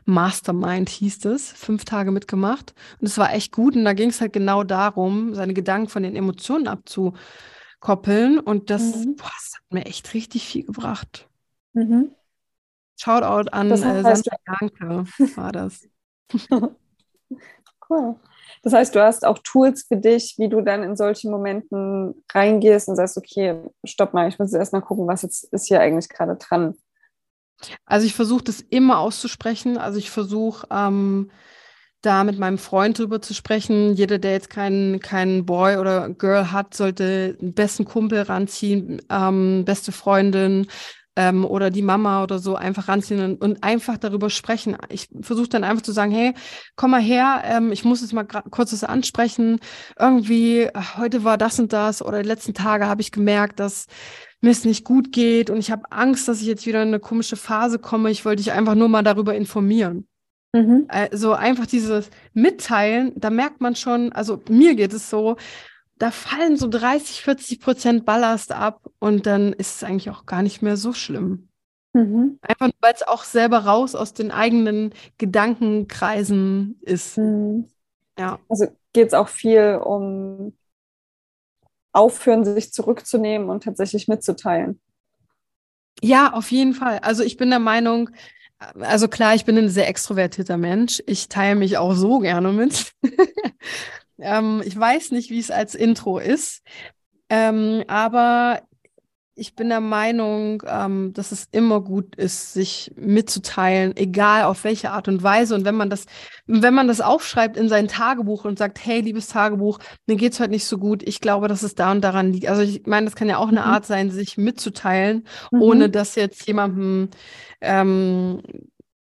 Mastermind 0.04 0.88
hieß 0.88 1.24
es, 1.24 1.50
fünf 1.50 1.84
Tage 1.84 2.12
mitgemacht. 2.12 2.74
Und 3.00 3.08
es 3.08 3.18
war 3.18 3.34
echt 3.34 3.52
gut. 3.52 3.74
Und 3.74 3.84
da 3.84 3.92
ging 3.92 4.10
es 4.10 4.20
halt 4.20 4.32
genau 4.32 4.62
darum, 4.62 5.34
seine 5.34 5.52
Gedanken 5.52 5.88
von 5.88 6.04
den 6.04 6.14
Emotionen 6.14 6.68
abzukoppeln. 6.68 8.38
Und 8.38 8.70
das, 8.70 9.04
mhm. 9.04 9.16
boah, 9.16 9.30
das 9.34 9.54
hat 9.56 9.72
mir 9.72 9.86
echt 9.86 10.14
richtig 10.14 10.46
viel 10.46 10.64
gebracht. 10.64 11.28
Mhm. 11.72 12.12
Shoutout 12.98 13.50
an 13.50 13.68
das 13.68 13.84
heißt, 13.84 14.06
äh, 14.06 14.14
Sandra 14.14 14.36
Janke 14.46 15.04
war 15.36 15.52
das. 15.52 15.88
cool. 17.88 18.16
Das 18.62 18.72
heißt, 18.72 18.94
du 18.94 19.02
hast 19.02 19.24
auch 19.24 19.38
Tools 19.38 19.84
für 19.86 19.96
dich, 19.96 20.34
wie 20.38 20.48
du 20.48 20.60
dann 20.60 20.82
in 20.82 20.96
solchen 20.96 21.30
Momenten 21.30 22.22
reingehst 22.32 22.88
und 22.88 22.96
sagst, 22.96 23.16
okay, 23.16 23.60
stopp 23.84 24.14
mal, 24.14 24.28
ich 24.28 24.38
muss 24.38 24.52
erst 24.52 24.72
mal 24.72 24.80
gucken, 24.80 25.06
was 25.06 25.22
jetzt 25.22 25.44
ist 25.52 25.66
hier 25.68 25.80
eigentlich 25.80 26.08
gerade 26.08 26.36
dran. 26.36 26.74
Also 27.84 28.06
ich 28.06 28.14
versuche 28.14 28.44
das 28.44 28.60
immer 28.60 28.98
auszusprechen. 28.98 29.78
Also 29.78 29.98
ich 29.98 30.10
versuche 30.10 30.66
ähm, 30.70 31.30
da 32.02 32.24
mit 32.24 32.38
meinem 32.38 32.58
Freund 32.58 32.98
drüber 32.98 33.22
zu 33.22 33.34
sprechen. 33.34 33.94
Jeder, 33.94 34.18
der 34.18 34.32
jetzt 34.32 34.50
keinen 34.50 35.00
keinen 35.00 35.46
Boy 35.46 35.76
oder 35.76 36.08
Girl 36.10 36.52
hat, 36.52 36.74
sollte 36.74 37.36
einen 37.40 37.54
besten 37.54 37.84
Kumpel 37.84 38.22
ranziehen, 38.22 39.00
ähm, 39.10 39.64
beste 39.64 39.92
Freundin 39.92 40.66
ähm, 41.16 41.44
oder 41.44 41.70
die 41.70 41.82
Mama 41.82 42.22
oder 42.22 42.38
so 42.38 42.54
einfach 42.54 42.88
ranziehen 42.88 43.20
und, 43.20 43.40
und 43.40 43.64
einfach 43.64 43.96
darüber 43.96 44.30
sprechen. 44.30 44.76
Ich 44.90 45.08
versuche 45.20 45.48
dann 45.48 45.64
einfach 45.64 45.82
zu 45.82 45.92
sagen, 45.92 46.12
hey, 46.12 46.34
komm 46.76 46.92
mal 46.92 47.00
her, 47.00 47.42
ähm, 47.44 47.72
ich 47.72 47.84
muss 47.84 48.02
jetzt 48.02 48.12
mal 48.12 48.24
kurz 48.24 48.70
das 48.70 48.84
ansprechen. 48.84 49.58
Irgendwie, 49.98 50.68
heute 50.96 51.24
war 51.24 51.38
das 51.38 51.58
und 51.58 51.72
das 51.72 52.02
oder 52.02 52.22
die 52.22 52.28
letzten 52.28 52.54
Tage 52.54 52.86
habe 52.86 53.00
ich 53.00 53.12
gemerkt, 53.12 53.58
dass 53.58 53.86
mir 54.40 54.50
es 54.50 54.64
nicht 54.64 54.84
gut 54.84 55.12
geht 55.12 55.48
und 55.50 55.56
ich 55.56 55.70
habe 55.70 55.90
Angst, 55.90 56.28
dass 56.28 56.40
ich 56.40 56.46
jetzt 56.46 56.66
wieder 56.66 56.82
in 56.82 56.88
eine 56.88 57.00
komische 57.00 57.36
Phase 57.36 57.78
komme. 57.78 58.10
Ich 58.10 58.24
wollte 58.24 58.42
dich 58.42 58.52
einfach 58.52 58.74
nur 58.74 58.88
mal 58.88 59.02
darüber 59.02 59.34
informieren. 59.34 60.06
Mhm. 60.52 60.84
Also 60.88 61.32
einfach 61.32 61.66
dieses 61.66 62.10
Mitteilen, 62.34 63.12
da 63.16 63.30
merkt 63.30 63.60
man 63.60 63.74
schon, 63.74 64.12
also 64.12 64.42
mir 64.48 64.74
geht 64.74 64.92
es 64.92 65.10
so, 65.10 65.36
da 65.98 66.10
fallen 66.10 66.56
so 66.56 66.68
30, 66.68 67.22
40 67.22 67.60
Prozent 67.60 68.04
Ballast 68.04 68.52
ab 68.52 68.90
und 68.98 69.26
dann 69.26 69.52
ist 69.52 69.76
es 69.76 69.84
eigentlich 69.84 70.10
auch 70.10 70.26
gar 70.26 70.42
nicht 70.42 70.62
mehr 70.62 70.76
so 70.76 70.92
schlimm. 70.92 71.48
Mhm. 71.94 72.38
Einfach, 72.42 72.70
weil 72.80 72.92
es 72.94 73.02
auch 73.02 73.24
selber 73.24 73.60
raus 73.60 73.94
aus 73.94 74.12
den 74.12 74.30
eigenen 74.30 74.92
Gedankenkreisen 75.16 76.78
ist. 76.82 77.16
Mhm. 77.16 77.68
Ja. 78.18 78.38
Also 78.48 78.66
geht 78.92 79.08
es 79.08 79.14
auch 79.14 79.28
viel 79.28 79.80
um 79.82 80.52
aufhören, 81.92 82.44
sich 82.44 82.72
zurückzunehmen 82.72 83.48
und 83.48 83.64
tatsächlich 83.64 84.06
mitzuteilen. 84.06 84.80
Ja, 86.02 86.34
auf 86.34 86.50
jeden 86.50 86.74
Fall. 86.74 86.98
Also 86.98 87.22
ich 87.22 87.38
bin 87.38 87.48
der 87.48 87.58
Meinung, 87.58 88.10
also 88.80 89.08
klar, 89.08 89.34
ich 89.34 89.46
bin 89.46 89.56
ein 89.56 89.70
sehr 89.70 89.88
extrovertierter 89.88 90.58
Mensch. 90.58 91.02
Ich 91.06 91.28
teile 91.28 91.56
mich 91.56 91.78
auch 91.78 91.94
so 91.94 92.18
gerne 92.18 92.52
mit. 92.52 92.92
ähm, 94.18 94.62
ich 94.64 94.78
weiß 94.78 95.12
nicht, 95.12 95.30
wie 95.30 95.38
es 95.38 95.50
als 95.50 95.74
Intro 95.74 96.18
ist, 96.18 96.62
ähm, 97.28 97.82
aber 97.88 98.62
ich 99.38 99.54
bin 99.54 99.68
der 99.68 99.80
Meinung, 99.80 100.62
ähm, 100.66 101.12
dass 101.12 101.30
es 101.30 101.46
immer 101.52 101.82
gut 101.82 102.16
ist, 102.16 102.54
sich 102.54 102.90
mitzuteilen, 102.96 103.94
egal 103.94 104.44
auf 104.44 104.64
welche 104.64 104.90
Art 104.92 105.08
und 105.08 105.22
Weise. 105.22 105.54
Und 105.54 105.66
wenn 105.66 105.74
man 105.74 105.90
das, 105.90 106.06
wenn 106.46 106.72
man 106.72 106.88
das 106.88 107.02
aufschreibt 107.02 107.58
in 107.58 107.68
sein 107.68 107.86
Tagebuch 107.86 108.46
und 108.46 108.58
sagt, 108.58 108.78
hey, 108.82 109.02
liebes 109.02 109.28
Tagebuch, 109.28 109.78
mir 110.06 110.16
geht's 110.16 110.40
heute 110.40 110.52
nicht 110.52 110.64
so 110.64 110.78
gut, 110.78 111.02
ich 111.06 111.20
glaube, 111.20 111.48
dass 111.48 111.62
es 111.62 111.74
da 111.74 111.92
und 111.92 112.00
daran 112.00 112.32
liegt. 112.32 112.48
Also 112.48 112.62
ich 112.62 112.86
meine, 112.86 113.04
das 113.04 113.14
kann 113.14 113.28
ja 113.28 113.36
auch 113.36 113.48
eine 113.48 113.60
mhm. 113.60 113.66
Art 113.66 113.84
sein, 113.84 114.10
sich 114.10 114.38
mitzuteilen, 114.38 115.26
mhm. 115.52 115.60
ohne 115.60 115.90
dass 115.90 116.14
jetzt 116.14 116.46
jemandem 116.46 117.10
ähm, 117.60 118.40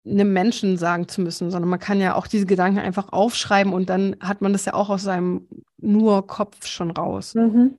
einem 0.06 0.34
Menschen 0.34 0.78
sagen 0.78 1.08
zu 1.08 1.22
müssen, 1.22 1.50
sondern 1.50 1.70
man 1.70 1.80
kann 1.80 2.02
ja 2.02 2.16
auch 2.16 2.28
diese 2.28 2.46
Gedanken 2.46 2.80
einfach 2.80 3.14
aufschreiben 3.14 3.74
und 3.74 3.90
dann 3.90 4.18
hat 4.20 4.42
man 4.42 4.52
das 4.52 4.66
ja 4.66 4.74
auch 4.74 4.90
aus 4.90 5.04
seinem 5.04 5.48
nur 5.78 6.28
Kopf 6.28 6.66
schon 6.66 6.92
raus. 6.92 7.36
Mhm. 7.36 7.78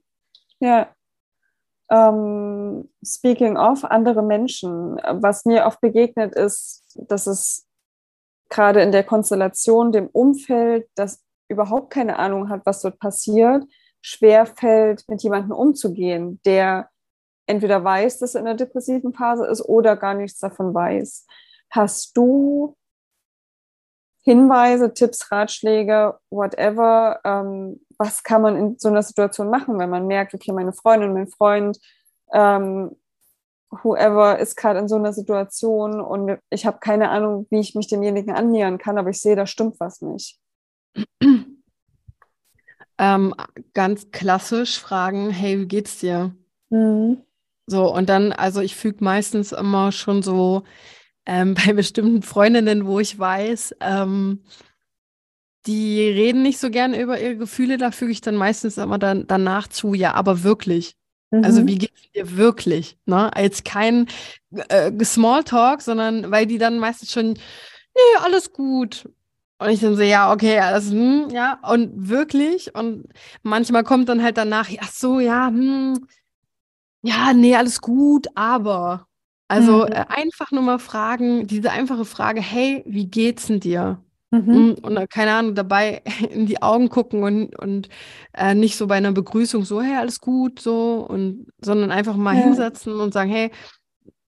Ja, 0.59 0.87
ähm, 1.89 2.89
speaking 3.03 3.57
of 3.57 3.83
andere 3.83 4.23
Menschen, 4.23 4.95
was 5.03 5.45
mir 5.45 5.65
oft 5.65 5.81
begegnet 5.81 6.33
ist, 6.35 6.83
dass 6.95 7.27
es 7.27 7.67
gerade 8.49 8.81
in 8.81 8.91
der 8.91 9.03
Konstellation, 9.03 9.91
dem 9.91 10.07
Umfeld, 10.07 10.87
das 10.95 11.23
überhaupt 11.47 11.91
keine 11.91 12.17
Ahnung 12.17 12.49
hat, 12.49 12.61
was 12.65 12.81
dort 12.81 12.99
passiert, 12.99 13.63
schwer 14.01 14.45
fällt, 14.45 15.07
mit 15.07 15.21
jemandem 15.21 15.51
umzugehen, 15.51 16.39
der 16.45 16.89
entweder 17.47 17.83
weiß, 17.83 18.19
dass 18.19 18.33
er 18.33 18.41
in 18.41 18.47
einer 18.47 18.57
depressiven 18.57 19.13
Phase 19.13 19.45
ist 19.45 19.61
oder 19.61 19.95
gar 19.95 20.15
nichts 20.15 20.39
davon 20.39 20.73
weiß. 20.73 21.27
Hast 21.75 22.15
du 22.15 22.75
Hinweise, 24.21 24.93
Tipps, 24.93 25.31
Ratschläge, 25.31 26.17
whatever, 26.31 27.19
ähm, 27.23 27.81
was 27.97 28.23
kann 28.23 28.41
man 28.41 28.55
in 28.55 28.79
so 28.79 28.87
einer 28.87 29.03
Situation 29.03 29.49
machen, 29.49 29.77
wenn 29.77 29.89
man 29.89 30.07
merkt, 30.07 30.33
okay, 30.33 30.51
meine 30.51 30.73
Freundin, 30.73 31.13
mein 31.13 31.27
Freund, 31.27 31.77
ähm, 32.33 32.95
whoever 33.83 34.39
ist 34.39 34.55
gerade 34.55 34.79
in 34.79 34.87
so 34.87 34.95
einer 34.95 35.13
Situation 35.13 35.99
und 35.99 36.39
ich 36.49 36.65
habe 36.65 36.79
keine 36.79 37.09
Ahnung, 37.09 37.45
wie 37.49 37.59
ich 37.59 37.75
mich 37.75 37.87
demjenigen 37.87 38.33
annähern 38.33 38.77
kann, 38.77 38.97
aber 38.97 39.09
ich 39.09 39.21
sehe, 39.21 39.35
da 39.35 39.45
stimmt 39.45 39.79
was 39.79 40.01
nicht. 40.01 40.39
Ähm, 42.97 43.35
ganz 43.73 44.11
klassisch 44.11 44.79
fragen, 44.79 45.29
hey, 45.29 45.59
wie 45.59 45.67
geht's 45.67 45.99
dir? 45.99 46.33
Mhm. 46.69 47.21
So, 47.67 47.93
und 47.93 48.09
dann, 48.09 48.31
also 48.31 48.61
ich 48.61 48.75
füge 48.75 49.03
meistens 49.03 49.51
immer 49.51 49.91
schon 49.91 50.23
so 50.23 50.63
ähm, 51.25 51.53
bei 51.65 51.73
bestimmten 51.73 52.21
Freundinnen, 52.21 52.85
wo 52.85 52.99
ich 52.99 53.17
weiß, 53.17 53.75
ähm, 53.81 54.41
die 55.65 56.01
reden 56.01 56.43
nicht 56.43 56.59
so 56.59 56.69
gerne 56.69 57.01
über 57.01 57.19
ihre 57.19 57.37
Gefühle, 57.37 57.77
da 57.77 57.91
füge 57.91 58.11
ich 58.11 58.21
dann 58.21 58.35
meistens 58.35 58.77
immer 58.77 58.99
dann, 58.99 59.25
danach 59.27 59.67
zu, 59.67 59.93
ja, 59.93 60.13
aber 60.13 60.43
wirklich. 60.43 60.95
Also 61.31 61.39
mhm. 61.39 61.45
Also 61.45 61.67
wie 61.67 61.77
geht 61.77 61.93
es 61.95 62.11
dir 62.11 62.37
wirklich? 62.37 62.97
Ne? 63.05 63.35
Als 63.35 63.63
kein 63.63 64.07
äh, 64.69 64.91
Smalltalk, 65.03 65.81
sondern 65.81 66.29
weil 66.31 66.45
die 66.45 66.57
dann 66.59 66.79
meistens 66.79 67.11
schon, 67.11 67.33
nee, 67.33 68.17
alles 68.23 68.53
gut. 68.53 69.09
Und 69.57 69.69
ich 69.69 69.79
dann 69.79 69.95
so, 69.95 70.01
ja, 70.01 70.33
okay, 70.33 70.59
alles, 70.59 70.91
hm, 70.91 71.29
ja, 71.31 71.59
und 71.63 72.09
wirklich. 72.09 72.75
Und 72.75 73.07
manchmal 73.41 73.83
kommt 73.83 74.09
dann 74.09 74.21
halt 74.21 74.37
danach, 74.37 74.69
ach 74.81 74.91
so, 74.91 75.19
ja, 75.19 75.47
hm, 75.47 76.05
ja, 77.01 77.33
nee, 77.33 77.55
alles 77.55 77.81
gut, 77.81 78.27
aber. 78.35 79.07
Also 79.47 79.85
mhm. 79.85 79.91
äh, 79.91 80.05
einfach 80.09 80.51
nur 80.51 80.63
mal 80.63 80.79
fragen, 80.79 81.47
diese 81.47 81.71
einfache 81.71 82.05
Frage, 82.05 82.41
hey, 82.41 82.83
wie 82.87 83.07
geht's 83.07 83.47
denn 83.47 83.59
dir? 83.59 83.99
Mhm. 84.31 84.47
Hm, 84.47 84.75
und 84.81 85.09
keine 85.09 85.33
Ahnung, 85.33 85.55
dabei 85.55 86.01
in 86.29 86.45
die 86.45 86.61
Augen 86.61 86.89
gucken 86.89 87.23
und, 87.23 87.57
und 87.57 87.89
äh, 88.33 88.55
nicht 88.55 88.75
so 88.75 88.87
bei 88.87 88.95
einer 88.95 89.11
Begrüßung 89.11 89.63
so, 89.63 89.81
hey, 89.81 89.97
alles 89.97 90.19
gut, 90.19 90.59
so, 90.59 91.05
und 91.07 91.47
sondern 91.61 91.91
einfach 91.91 92.15
mal 92.15 92.35
ja. 92.35 92.43
hinsetzen 92.43 92.99
und 92.99 93.13
sagen, 93.13 93.29
hey, 93.29 93.51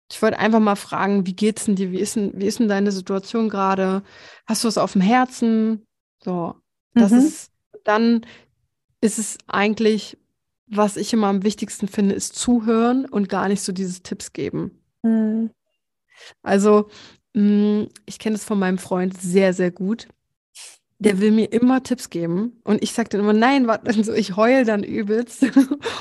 ich 0.09 0.21
wollte 0.21 0.39
einfach 0.39 0.59
mal 0.59 0.75
fragen, 0.75 1.25
wie 1.25 1.35
geht's 1.35 1.65
denn 1.65 1.75
dir? 1.75 1.91
Wie 1.91 1.99
ist 1.99 2.15
denn, 2.15 2.31
wie 2.35 2.45
ist 2.45 2.59
denn 2.59 2.69
deine 2.69 2.91
Situation 2.91 3.49
gerade? 3.49 4.03
Hast 4.45 4.63
du 4.63 4.69
was 4.69 4.77
auf 4.77 4.93
dem 4.93 5.01
Herzen? 5.01 5.85
So, 6.23 6.55
das 6.93 7.11
mhm. 7.11 7.17
ist, 7.17 7.51
dann 7.83 8.25
ist 9.01 9.19
es 9.19 9.37
eigentlich, 9.47 10.17
was 10.67 10.95
ich 10.95 11.11
immer 11.11 11.27
am 11.27 11.43
wichtigsten 11.43 11.87
finde, 11.87 12.15
ist 12.15 12.35
zuhören 12.35 13.05
und 13.05 13.29
gar 13.29 13.49
nicht 13.49 13.61
so 13.61 13.73
dieses 13.73 14.01
Tipps 14.01 14.31
geben. 14.31 14.79
Mhm. 15.03 15.51
Also, 16.43 16.89
mh, 17.33 17.83
mm, 17.83 17.89
ich 18.05 18.19
kenne 18.19 18.35
es 18.35 18.45
von 18.45 18.59
meinem 18.59 18.77
Freund 18.77 19.17
sehr, 19.19 19.53
sehr 19.53 19.71
gut. 19.71 20.07
Der 20.99 21.19
will 21.21 21.31
mir 21.31 21.51
immer 21.53 21.83
Tipps 21.83 22.09
geben 22.09 22.59
und 22.63 22.81
ich 22.83 22.91
sage 22.93 23.09
dann 23.09 23.21
immer, 23.21 23.33
nein, 23.33 23.67
warte, 23.67 23.85
also 23.97 24.13
ich 24.13 24.35
heul 24.35 24.65
dann 24.65 24.83
übelst 24.83 25.43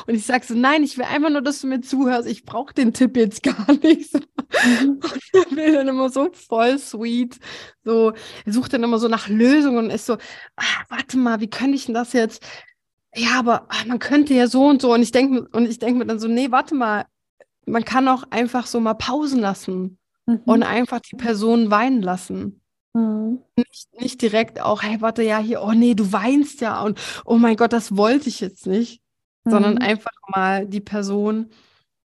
und 0.07 0.15
ich 0.15 0.25
sage 0.27 0.47
so, 0.47 0.55
nein, 0.55 0.83
ich 0.85 0.97
will 0.99 1.05
einfach 1.05 1.31
nur, 1.31 1.43
dass 1.43 1.61
du 1.61 1.67
mir 1.69 1.83
zuhörst, 1.83 2.29
ich 2.29 2.45
brauche 2.47 2.75
den 2.75 2.95
Tipp 2.95 3.17
jetzt 3.17 3.43
gar 3.43 3.73
nicht. 3.83 4.13
So. 4.13 4.21
Mhm. 4.65 5.01
Und 5.35 5.59
er 5.59 5.67
will 5.67 5.73
dann 5.75 5.89
immer 5.89 6.09
so 6.09 6.31
voll 6.33 6.79
sweet, 6.79 7.39
so, 7.85 8.13
er 8.47 8.53
sucht 8.53 8.73
dann 8.73 8.85
immer 8.85 8.99
so 8.99 9.09
nach 9.09 9.29
Lösungen 9.29 9.79
und 9.79 9.91
ist 9.91 10.07
so, 10.07 10.17
ach, 10.57 10.85
warte 10.89 11.19
mal, 11.19 11.41
wie 11.41 11.51
könnte 11.51 11.77
ich 11.77 11.87
denn 11.87 11.95
das 11.95 12.13
jetzt? 12.15 12.43
Ja, 13.15 13.39
aber 13.39 13.67
ach, 13.71 13.87
man 13.87 13.99
könnte 13.99 14.35
ja 14.35 14.47
so 14.47 14.67
und 14.67 14.83
so 14.83 14.93
und 14.95 15.03
ich 15.03 15.11
denke 15.13 15.49
und 15.53 15.67
ich 15.69 15.79
denke 15.79 15.99
mir 15.99 16.07
dann 16.07 16.19
so, 16.21 16.29
nee, 16.29 16.51
warte 16.51 16.75
mal, 16.75 17.07
man 17.67 17.85
kann 17.85 18.09
auch 18.09 18.25
einfach 18.31 18.67
so 18.67 18.81
mal 18.81 18.95
pausen 18.95 19.41
lassen 19.41 19.99
mhm. 20.27 20.41
und 20.47 20.63
einfach 20.63 21.01
die 21.01 21.17
Person 21.17 21.71
weinen 21.71 22.03
lassen. 22.03 22.61
Mhm. 22.95 23.41
Nicht, 23.57 23.89
nicht 24.01 24.23
direkt 24.23 24.61
auch, 24.61 24.83
hey, 24.83 25.01
warte, 25.01 25.23
ja, 25.23 25.39
hier, 25.39 25.63
oh 25.63 25.73
nee, 25.73 25.95
du 25.95 26.13
weinst 26.13 26.61
ja 26.61 26.83
und 26.83 27.01
oh 27.25 27.37
mein 27.37 27.57
Gott, 27.57 27.73
das 27.73 27.97
wollte 27.97 28.29
ich 28.29 28.41
jetzt 28.41 28.67
nicht, 28.67 29.03
mhm. 29.45 29.51
sondern 29.51 29.79
einfach 29.79 30.13
mal 30.29 30.67
die 30.67 30.81
Person, 30.81 31.51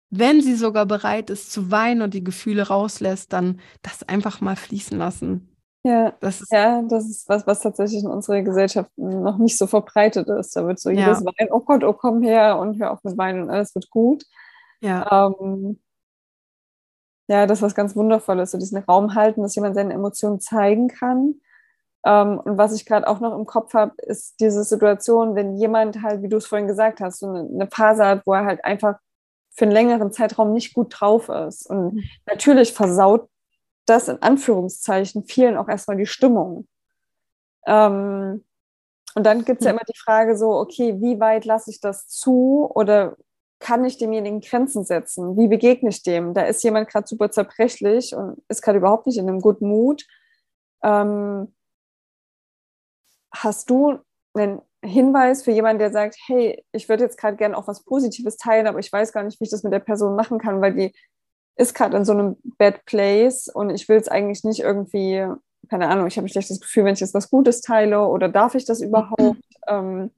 wenn 0.09 0.41
sie 0.41 0.55
sogar 0.55 0.85
bereit 0.85 1.29
ist 1.29 1.51
zu 1.51 1.71
weinen 1.71 2.01
und 2.01 2.13
die 2.13 2.23
Gefühle 2.23 2.67
rauslässt, 2.67 3.31
dann 3.31 3.61
das 3.81 4.03
einfach 4.03 4.41
mal 4.41 4.57
fließen 4.57 4.97
lassen. 4.97 5.47
Ja, 5.83 6.13
das 6.19 6.41
ist, 6.41 6.51
ja, 6.51 6.83
das 6.83 7.09
ist 7.09 7.27
was, 7.27 7.47
was 7.47 7.61
tatsächlich 7.61 8.03
in 8.03 8.09
unserer 8.09 8.41
Gesellschaft 8.41 8.91
noch 8.97 9.39
nicht 9.39 9.57
so 9.57 9.65
verbreitet 9.65 10.27
ist. 10.27 10.55
Da 10.55 10.67
wird 10.67 10.79
so 10.79 10.91
ja. 10.91 11.07
jedes 11.07 11.25
Weinen, 11.25 11.51
oh 11.51 11.61
Gott, 11.61 11.83
oh 11.83 11.93
komm 11.93 12.21
her 12.21 12.59
und 12.59 12.79
hör 12.79 12.91
auf 12.91 13.03
mit 13.03 13.17
Weinen 13.17 13.43
und 13.43 13.49
alles 13.49 13.73
wird 13.73 13.89
gut. 13.89 14.23
Ja. 14.81 15.27
Ähm, 15.41 15.79
ja, 17.27 17.45
das 17.45 17.59
ist 17.59 17.63
was 17.63 17.75
ganz 17.75 17.95
Wundervolles, 17.95 18.51
so 18.51 18.57
diesen 18.57 18.79
Raum 18.79 19.15
halten, 19.15 19.41
dass 19.41 19.55
jemand 19.55 19.75
seine 19.75 19.93
Emotionen 19.93 20.39
zeigen 20.39 20.89
kann. 20.89 21.35
Ähm, 22.03 22.39
und 22.39 22.57
was 22.57 22.73
ich 22.73 22.85
gerade 22.85 23.07
auch 23.07 23.19
noch 23.19 23.33
im 23.37 23.45
Kopf 23.45 23.73
habe, 23.73 23.93
ist 23.97 24.39
diese 24.39 24.63
Situation, 24.63 25.35
wenn 25.35 25.55
jemand 25.55 26.01
halt, 26.01 26.23
wie 26.23 26.29
du 26.29 26.37
es 26.37 26.47
vorhin 26.47 26.67
gesagt 26.67 26.99
hast, 26.99 27.19
so 27.19 27.27
eine, 27.27 27.47
eine 27.47 27.67
Phase 27.67 28.05
hat, 28.05 28.25
wo 28.25 28.33
er 28.33 28.45
halt 28.45 28.65
einfach 28.65 28.99
für 29.51 29.65
einen 29.65 29.71
längeren 29.71 30.11
Zeitraum 30.11 30.53
nicht 30.53 30.73
gut 30.73 30.95
drauf 30.99 31.29
ist. 31.29 31.67
Und 31.69 31.93
mhm. 31.95 32.03
natürlich 32.25 32.73
versaut 32.73 33.29
das 33.85 34.07
in 34.07 34.21
Anführungszeichen 34.21 35.23
vielen 35.25 35.57
auch 35.57 35.67
erstmal 35.67 35.97
die 35.97 36.05
Stimmung. 36.05 36.67
Ähm, 37.65 38.43
und 39.13 39.25
dann 39.25 39.43
gibt 39.45 39.61
es 39.61 39.65
ja 39.65 39.73
mhm. 39.73 39.79
immer 39.79 39.85
die 39.85 39.99
Frage 39.99 40.37
so, 40.37 40.51
okay, 40.51 40.99
wie 41.01 41.19
weit 41.19 41.45
lasse 41.45 41.69
ich 41.69 41.81
das 41.81 42.07
zu 42.07 42.69
oder 42.73 43.17
kann 43.61 43.85
ich 43.85 43.97
demjenigen 43.97 44.41
Grenzen 44.41 44.83
setzen? 44.83 45.37
Wie 45.37 45.47
begegne 45.47 45.89
ich 45.89 46.03
dem? 46.03 46.33
Da 46.33 46.41
ist 46.41 46.63
jemand 46.63 46.89
gerade 46.89 47.07
super 47.07 47.31
zerbrechlich 47.31 48.13
und 48.13 48.43
ist 48.49 48.61
gerade 48.61 48.79
überhaupt 48.79 49.07
nicht 49.07 49.17
in 49.17 49.29
einem 49.29 49.39
guten 49.39 49.67
Mut. 49.67 50.05
Ähm, 50.83 51.53
hast 53.33 53.69
du 53.69 53.99
einen 54.33 54.61
Hinweis 54.83 55.43
für 55.43 55.51
jemanden, 55.51 55.79
der 55.79 55.91
sagt, 55.91 56.17
hey, 56.27 56.65
ich 56.71 56.89
würde 56.89 57.03
jetzt 57.03 57.17
gerade 57.17 57.37
gerne 57.37 57.55
auch 57.57 57.67
was 57.67 57.83
Positives 57.83 58.37
teilen, 58.37 58.67
aber 58.67 58.79
ich 58.79 58.91
weiß 58.91 59.13
gar 59.13 59.23
nicht, 59.23 59.39
wie 59.39 59.45
ich 59.45 59.51
das 59.51 59.63
mit 59.63 59.71
der 59.71 59.79
Person 59.79 60.15
machen 60.15 60.39
kann, 60.39 60.59
weil 60.59 60.73
die 60.73 60.93
ist 61.55 61.75
gerade 61.75 61.97
in 61.97 62.05
so 62.05 62.13
einem 62.13 62.37
Bad 62.57 62.83
Place 62.85 63.47
und 63.47 63.69
ich 63.69 63.87
will 63.87 63.97
es 63.97 64.07
eigentlich 64.07 64.43
nicht 64.43 64.61
irgendwie, 64.61 65.27
keine 65.69 65.87
Ahnung, 65.87 66.07
ich 66.07 66.17
habe 66.17 66.25
ein 66.25 66.29
schlechtes 66.29 66.59
Gefühl, 66.59 66.85
wenn 66.85 66.95
ich 66.95 66.99
jetzt 66.99 67.13
was 67.13 67.29
Gutes 67.29 67.61
teile 67.61 68.07
oder 68.07 68.27
darf 68.27 68.55
ich 68.55 68.65
das 68.65 68.81
überhaupt? 68.81 69.37
Ähm, 69.67 70.09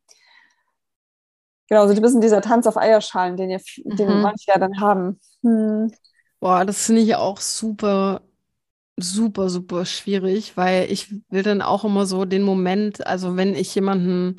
Genau, 1.69 1.87
so 1.87 1.93
ein 1.93 2.01
bisschen 2.01 2.21
dieser 2.21 2.41
Tanz 2.41 2.67
auf 2.67 2.77
Eierschalen, 2.77 3.37
den, 3.37 3.49
ihr, 3.49 3.61
mhm. 3.83 3.95
den 3.95 4.21
manche 4.21 4.51
ja 4.51 4.59
dann 4.59 4.79
haben. 4.79 5.19
Hm. 5.41 5.91
Boah, 6.39 6.65
das 6.65 6.85
finde 6.85 7.01
ich 7.01 7.15
auch 7.15 7.39
super, 7.39 8.21
super, 8.97 9.49
super 9.49 9.85
schwierig, 9.85 10.57
weil 10.57 10.91
ich 10.91 11.13
will 11.29 11.43
dann 11.43 11.61
auch 11.61 11.85
immer 11.85 12.05
so 12.05 12.25
den 12.25 12.43
Moment, 12.43 13.05
also 13.07 13.37
wenn 13.37 13.55
ich 13.55 13.73
jemanden 13.75 14.35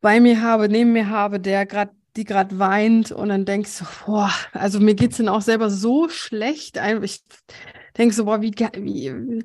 bei 0.00 0.20
mir 0.20 0.42
habe, 0.42 0.68
neben 0.68 0.92
mir 0.92 1.08
habe, 1.08 1.40
der 1.40 1.66
gerade 1.66 1.92
die 2.16 2.24
gerade 2.24 2.58
weint 2.58 3.12
und 3.12 3.28
dann 3.28 3.44
denkst 3.44 3.78
du, 3.78 3.84
boah, 4.06 4.30
also 4.52 4.80
mir 4.80 4.94
geht 4.94 5.12
es 5.12 5.18
dann 5.18 5.28
auch 5.28 5.42
selber 5.42 5.70
so 5.70 6.08
schlecht. 6.08 6.78
Ich 7.02 7.22
denke 7.96 8.14
so, 8.14 8.24
boah, 8.24 8.40
wie, 8.40 8.52
wie, 8.52 9.44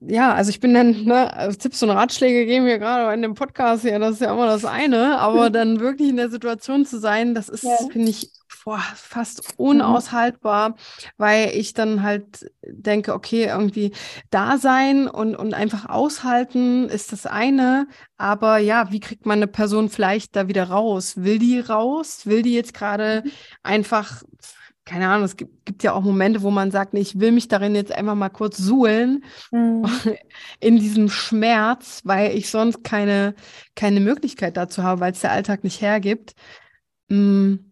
ja, 0.00 0.34
also 0.34 0.50
ich 0.50 0.58
bin 0.58 0.74
dann, 0.74 1.04
ne, 1.04 1.32
also 1.32 1.56
Tipps 1.56 1.82
und 1.82 1.90
Ratschläge 1.90 2.44
geben 2.44 2.66
wir 2.66 2.78
gerade 2.78 3.14
in 3.14 3.22
dem 3.22 3.34
Podcast, 3.34 3.84
ja, 3.84 3.98
das 3.98 4.14
ist 4.14 4.20
ja 4.20 4.32
immer 4.32 4.46
das 4.46 4.64
eine, 4.64 5.18
aber 5.18 5.50
dann 5.50 5.78
wirklich 5.78 6.08
in 6.08 6.16
der 6.16 6.28
Situation 6.28 6.84
zu 6.84 6.98
sein, 6.98 7.34
das 7.34 7.48
ist, 7.48 7.62
ja. 7.62 7.76
finde 7.92 8.10
ich, 8.10 8.32
boah, 8.64 8.82
fast 8.96 9.54
unaushaltbar, 9.56 10.70
mhm. 10.70 10.74
weil 11.18 11.50
ich 11.54 11.72
dann 11.72 12.02
halt 12.02 12.50
denke, 12.66 13.14
okay, 13.14 13.44
irgendwie 13.44 13.92
da 14.30 14.58
sein 14.58 15.06
und, 15.06 15.36
und 15.36 15.54
einfach 15.54 15.88
aushalten 15.88 16.88
ist 16.88 17.12
das 17.12 17.24
eine, 17.24 17.86
aber 18.16 18.58
ja, 18.58 18.90
wie 18.90 19.00
kriegt 19.00 19.24
man 19.24 19.38
eine 19.38 19.46
Person 19.46 19.88
vielleicht 19.88 20.34
da 20.34 20.48
wieder 20.48 20.64
raus? 20.64 21.14
Will 21.16 21.38
die 21.38 21.60
raus? 21.60 22.26
Will 22.26 22.42
die 22.42 22.54
jetzt 22.54 22.74
gerade 22.74 23.22
mhm. 23.24 23.30
einfach 23.62 24.22
keine 24.88 25.08
Ahnung, 25.08 25.24
es 25.24 25.36
gibt, 25.36 25.66
gibt, 25.66 25.82
ja 25.82 25.92
auch 25.92 26.00
Momente, 26.02 26.42
wo 26.42 26.50
man 26.50 26.70
sagt, 26.70 26.94
nee, 26.94 27.00
ich 27.00 27.20
will 27.20 27.30
mich 27.30 27.46
darin 27.46 27.74
jetzt 27.74 27.92
einfach 27.92 28.14
mal 28.14 28.30
kurz 28.30 28.56
suhlen 28.56 29.22
mhm. 29.50 29.86
in 30.60 30.78
diesem 30.78 31.10
Schmerz, 31.10 32.00
weil 32.04 32.34
ich 32.34 32.48
sonst 32.48 32.82
keine, 32.84 33.34
keine 33.76 34.00
Möglichkeit 34.00 34.56
dazu 34.56 34.82
habe, 34.82 35.00
weil 35.00 35.12
es 35.12 35.20
der 35.20 35.32
Alltag 35.32 35.62
nicht 35.62 35.82
hergibt. 35.82 36.32
Mhm. 37.08 37.70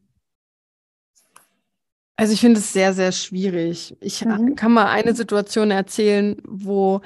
Also 2.17 2.35
ich 2.35 2.41
finde 2.41 2.61
es 2.61 2.73
sehr, 2.73 2.93
sehr 2.93 3.13
schwierig. 3.13 3.97
Ich 4.01 4.23
mhm. 4.23 4.55
kann 4.55 4.73
mal 4.73 4.87
eine 4.87 5.15
Situation 5.15 5.71
erzählen, 5.71 6.37
wo 6.45 7.01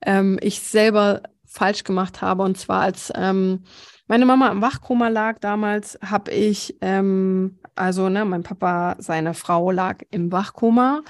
ähm, 0.00 0.38
ich 0.40 0.60
selber 0.60 1.22
falsch 1.44 1.84
gemacht 1.84 2.22
habe. 2.22 2.42
Und 2.42 2.56
zwar 2.56 2.80
als 2.80 3.12
ähm, 3.14 3.64
meine 4.12 4.26
Mama 4.26 4.50
im 4.50 4.60
Wachkoma 4.60 5.08
lag 5.08 5.38
damals, 5.38 5.98
habe 6.04 6.32
ich, 6.32 6.76
ähm, 6.82 7.58
also 7.74 8.10
ne, 8.10 8.26
mein 8.26 8.42
Papa, 8.42 8.96
seine 8.98 9.32
Frau 9.32 9.70
lag 9.70 10.02
im 10.10 10.30
Wachkoma 10.30 11.00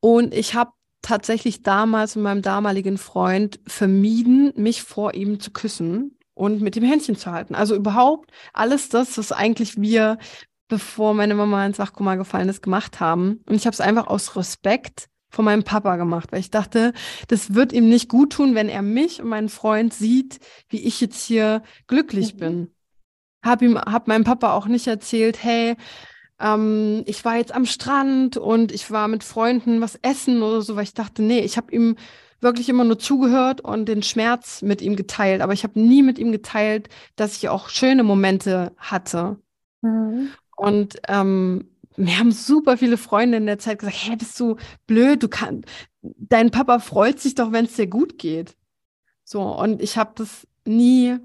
und 0.00 0.34
ich 0.34 0.56
habe 0.56 0.72
tatsächlich 1.02 1.62
damals 1.62 2.16
mit 2.16 2.24
meinem 2.24 2.42
damaligen 2.42 2.98
Freund 2.98 3.60
vermieden, 3.68 4.52
mich 4.56 4.82
vor 4.82 5.14
ihm 5.14 5.38
zu 5.38 5.52
küssen 5.52 6.18
und 6.34 6.62
mit 6.62 6.74
dem 6.74 6.82
Händchen 6.82 7.14
zu 7.14 7.30
halten. 7.30 7.54
Also 7.54 7.76
überhaupt 7.76 8.32
alles 8.52 8.88
das, 8.88 9.16
was 9.18 9.30
eigentlich 9.30 9.80
wir, 9.80 10.18
bevor 10.66 11.14
meine 11.14 11.36
Mama 11.36 11.64
ins 11.64 11.78
Wachkoma 11.78 12.16
gefallen 12.16 12.48
ist, 12.48 12.60
gemacht 12.60 12.98
haben. 12.98 13.40
Und 13.46 13.54
ich 13.54 13.66
habe 13.66 13.74
es 13.74 13.80
einfach 13.80 14.08
aus 14.08 14.34
Respekt 14.34 15.06
von 15.32 15.46
meinem 15.46 15.64
Papa 15.64 15.96
gemacht, 15.96 16.30
weil 16.30 16.40
ich 16.40 16.50
dachte, 16.50 16.92
das 17.28 17.54
wird 17.54 17.72
ihm 17.72 17.88
nicht 17.88 18.08
gut 18.08 18.34
tun, 18.34 18.54
wenn 18.54 18.68
er 18.68 18.82
mich 18.82 19.20
und 19.20 19.28
meinen 19.28 19.48
Freund 19.48 19.94
sieht, 19.94 20.38
wie 20.68 20.80
ich 20.80 21.00
jetzt 21.00 21.24
hier 21.24 21.62
glücklich 21.86 22.34
mhm. 22.34 22.38
bin. 22.38 22.74
Hab 23.42 23.62
ihm, 23.62 23.78
hab 23.78 24.06
meinem 24.06 24.24
Papa 24.24 24.52
auch 24.52 24.66
nicht 24.66 24.86
erzählt, 24.86 25.42
hey, 25.42 25.76
ähm, 26.38 27.02
ich 27.06 27.24
war 27.24 27.36
jetzt 27.36 27.54
am 27.54 27.64
Strand 27.64 28.36
und 28.36 28.72
ich 28.72 28.90
war 28.90 29.08
mit 29.08 29.24
Freunden 29.24 29.80
was 29.80 29.98
essen 30.02 30.42
oder 30.42 30.60
so, 30.60 30.76
weil 30.76 30.84
ich 30.84 30.94
dachte, 30.94 31.22
nee, 31.22 31.40
ich 31.40 31.56
habe 31.56 31.72
ihm 31.74 31.96
wirklich 32.40 32.68
immer 32.68 32.84
nur 32.84 32.98
zugehört 32.98 33.62
und 33.62 33.86
den 33.86 34.02
Schmerz 34.02 34.60
mit 34.60 34.82
ihm 34.82 34.96
geteilt, 34.96 35.40
aber 35.40 35.54
ich 35.54 35.64
habe 35.64 35.80
nie 35.80 36.02
mit 36.02 36.18
ihm 36.18 36.30
geteilt, 36.30 36.88
dass 37.16 37.36
ich 37.36 37.48
auch 37.48 37.70
schöne 37.70 38.02
Momente 38.02 38.72
hatte. 38.76 39.38
Mhm. 39.80 40.30
Und 40.56 41.00
ähm, 41.08 41.71
mir 41.96 42.18
haben 42.18 42.32
super 42.32 42.76
viele 42.76 42.96
Freunde 42.96 43.38
in 43.38 43.46
der 43.46 43.58
Zeit 43.58 43.78
gesagt, 43.78 43.96
hey, 44.00 44.16
bist 44.16 44.38
du 44.38 44.56
blöd, 44.86 45.22
du 45.22 45.28
kannst, 45.28 45.68
dein 46.02 46.50
Papa 46.50 46.78
freut 46.78 47.20
sich 47.20 47.34
doch, 47.34 47.52
wenn 47.52 47.66
es 47.66 47.74
dir 47.74 47.86
gut 47.86 48.18
geht. 48.18 48.56
So, 49.24 49.42
und 49.42 49.82
ich 49.82 49.96
habe 49.96 50.12
das 50.16 50.46
nie, 50.66 51.16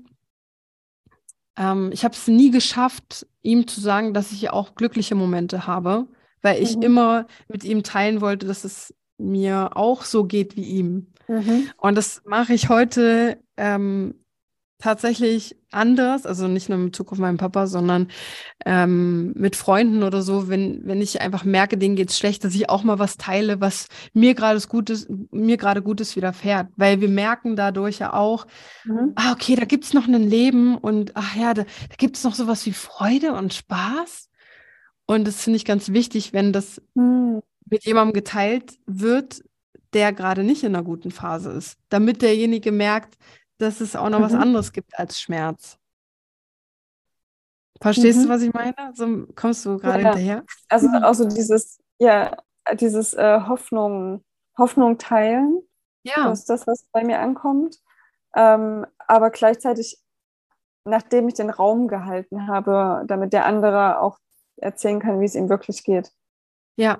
ähm, 1.58 1.92
ich 1.92 2.04
habe 2.04 2.14
es 2.14 2.28
nie 2.28 2.52
geschafft, 2.52 3.28
ihm 3.42 3.68
zu 3.68 3.82
sagen, 3.82 4.14
dass 4.14 4.32
ich 4.32 4.50
auch 4.50 4.76
glückliche 4.76 5.16
Momente 5.16 5.68
habe, 5.68 6.08
weil 6.42 6.62
ich 6.62 6.76
mhm. 6.76 6.84
immer 6.84 7.28
mit 7.48 7.64
ihm 7.64 7.84
teilen 7.84 8.22
wollte, 8.22 8.46
dass 8.46 8.64
es 8.64 8.94
mir 9.18 9.76
auch 9.76 10.04
so 10.04 10.26
geht 10.26 10.56
wie 10.56 10.64
ihm. 10.64 11.08
Mhm. 11.28 11.70
Und 11.78 11.96
das 11.96 12.22
mache 12.26 12.54
ich 12.54 12.70
heute 12.70 13.42
ähm, 13.58 14.16
tatsächlich 14.80 15.56
anders, 15.72 16.26
also 16.26 16.48
nicht 16.48 16.70
nur 16.70 16.78
in 16.78 16.86
Bezug 16.86 17.12
auf 17.12 17.18
meinen 17.18 17.38
Papa, 17.38 17.68
sondern 17.68 18.10
ähm, 18.66 19.34
mit 19.34 19.56
Freunden 19.56 20.04
oder 20.04 20.22
so, 20.22 20.50
wenn, 20.50 20.86
wenn 20.86 21.02
ich 21.02 21.20
einfach 21.22 21.44
merke, 21.44 21.78
denen 21.78 21.96
geht's 21.96 22.18
schlecht, 22.18 22.44
dass 22.44 22.54
ich 22.54 22.70
auch 22.70 22.84
mal 22.84 23.00
was 23.00 23.18
teile, 23.18 23.60
was 23.60 23.88
mir 24.14 24.36
gerade 24.36 24.60
Gutes, 24.68 25.08
mir 25.32 25.58
gerade 25.58 25.82
Gutes 25.82 26.16
widerfährt. 26.16 26.68
Weil 26.76 27.02
wir 27.02 27.10
merken 27.10 27.56
dadurch 27.56 28.00
ja 28.00 28.14
auch, 28.14 28.46
mhm. 28.86 29.14
ah, 29.16 29.32
okay, 29.32 29.56
da 29.56 29.66
gibt's 29.66 29.94
noch 29.94 30.08
ein 30.08 30.30
Leben 30.30 30.78
und 30.78 31.16
ach 31.16 31.36
ja, 31.36 31.54
da, 31.54 31.64
da 31.64 31.96
gibt's 31.98 32.24
noch 32.24 32.36
sowas 32.36 32.66
wie 32.66 32.74
Freude 32.74 33.34
und 33.34 33.54
Spaß. 33.54 34.30
Und 35.08 35.28
das 35.28 35.42
finde 35.42 35.58
ich 35.58 35.66
ganz 35.66 35.92
wichtig, 35.92 36.34
wenn 36.34 36.54
das 36.54 36.82
mhm. 36.94 37.42
mit 37.66 37.86
jemandem 37.86 38.14
geteilt 38.14 38.78
wird, 38.86 39.42
der 39.94 40.14
gerade 40.14 40.44
nicht 40.44 40.64
in 40.64 40.76
einer 40.76 40.84
guten 40.84 41.12
Phase 41.12 41.50
ist, 41.52 41.78
damit 41.90 42.22
derjenige 42.22 42.72
merkt, 42.72 43.18
dass 43.58 43.82
es 43.82 43.96
auch 43.96 44.10
noch 44.10 44.20
mhm. 44.20 44.24
was 44.24 44.34
anderes 44.34 44.72
gibt 44.72 44.98
als 44.98 45.20
Schmerz. 45.20 45.78
Verstehst 47.82 48.20
mhm. 48.20 48.24
du, 48.24 48.30
was 48.30 48.42
ich 48.42 48.54
meine? 48.54 48.76
So 48.94 49.28
kommst 49.36 49.66
du 49.66 49.78
gerade 49.78 50.02
ja. 50.02 50.10
hinterher? 50.10 50.44
Also 50.70 50.88
auch 51.04 51.14
so 51.14 51.26
dieses, 51.28 51.80
ja, 52.00 52.36
dieses 52.74 53.14
äh, 53.14 53.42
Hoffnung, 53.42 54.24
Hoffnung 54.58 54.98
teilen. 54.98 55.62
Ja. 56.04 56.30
Das 56.30 56.40
ist 56.40 56.50
das, 56.50 56.66
was 56.68 56.88
bei 56.92 57.04
mir 57.04 57.20
ankommt. 57.20 57.78
Ähm, 58.36 58.86
aber 59.08 59.30
gleichzeitig, 59.30 60.00
nachdem 60.86 61.28
ich 61.28 61.36
den 61.36 61.50
Raum 61.50 61.88
gehalten 61.88 62.48
habe, 62.48 63.04
damit 63.08 63.34
der 63.34 63.46
andere 63.46 64.00
auch 64.00 64.20
erzählen 64.58 65.00
kann, 65.00 65.20
wie 65.20 65.26
es 65.26 65.36
ihm 65.36 65.50
wirklich 65.50 65.84
geht. 65.84 66.12
Ja, 66.78 67.00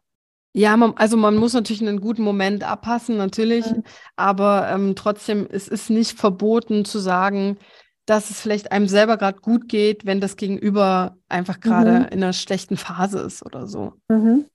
ja, 0.58 0.76
man, 0.76 0.94
also 0.96 1.18
man 1.18 1.38
muss 1.38 1.54
natürlich 1.54 1.84
einen 1.84 2.02
guten 2.02 2.24
Moment 2.24 2.64
abpassen, 2.64 3.16
natürlich, 3.16 3.70
mhm. 3.70 3.84
aber 4.16 4.68
ähm, 4.72 4.96
trotzdem, 4.96 5.48
es 5.52 5.68
ist 5.68 5.92
nicht 5.92 6.18
verboten 6.18 6.84
zu 6.84 6.98
sagen, 6.98 7.60
dass 8.08 8.32
es 8.32 8.42
vielleicht 8.42 8.72
einem 8.72 8.88
selber 8.88 9.18
gerade 9.18 9.40
gut 9.40 9.70
geht, 9.70 10.08
wenn 10.08 10.20
das 10.20 10.36
Gegenüber 10.36 11.16
einfach 11.30 11.60
gerade 11.60 11.92
mhm. 11.92 12.06
in 12.06 12.24
einer 12.24 12.34
schlechten 12.34 12.76
Phase 12.76 13.20
ist 13.20 13.46
oder 13.46 13.68
so. 13.68 13.94
Mhm. 14.10 14.46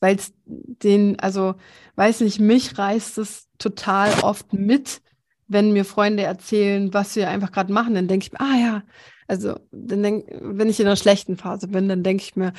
Weil 0.00 0.16
es 0.16 0.32
den, 0.44 1.20
also 1.20 1.54
weiß 1.94 2.22
nicht, 2.22 2.40
mich 2.40 2.76
reißt 2.76 3.16
es 3.18 3.46
total 3.58 4.10
oft 4.22 4.52
mit, 4.52 5.00
wenn 5.46 5.72
mir 5.72 5.84
Freunde 5.84 6.24
erzählen, 6.24 6.92
was 6.92 7.14
wir 7.14 7.30
einfach 7.30 7.52
gerade 7.52 7.72
machen, 7.72 7.94
dann 7.94 8.08
denke 8.08 8.26
ich 8.26 8.32
mir, 8.32 8.40
ah 8.40 8.58
ja, 8.58 8.82
also 9.28 9.60
dann 9.70 10.02
denk, 10.02 10.26
wenn 10.40 10.68
ich 10.68 10.80
in 10.80 10.86
einer 10.86 10.96
schlechten 10.96 11.36
Phase 11.36 11.68
bin, 11.68 11.88
dann 11.88 12.02
denke 12.02 12.24
ich 12.24 12.34
mir, 12.34 12.52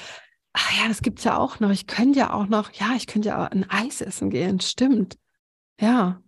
ach 0.58 0.72
ja, 0.74 0.88
das 0.88 1.02
gibt 1.02 1.20
es 1.20 1.26
ja 1.26 1.38
auch 1.38 1.60
noch. 1.60 1.70
Ich 1.70 1.88
könnte 1.88 2.20
ja 2.20 2.34
auch 2.34 2.48
noch, 2.48 2.72
ja, 2.74 2.94
ich 2.96 3.08
könnte 3.08 3.30
ja 3.30 3.46
ein 3.46 3.70
Eis 3.70 4.02
essen 4.02 4.30
gehen, 4.30 4.60
stimmt. 4.60 5.18
Ja, 5.80 6.20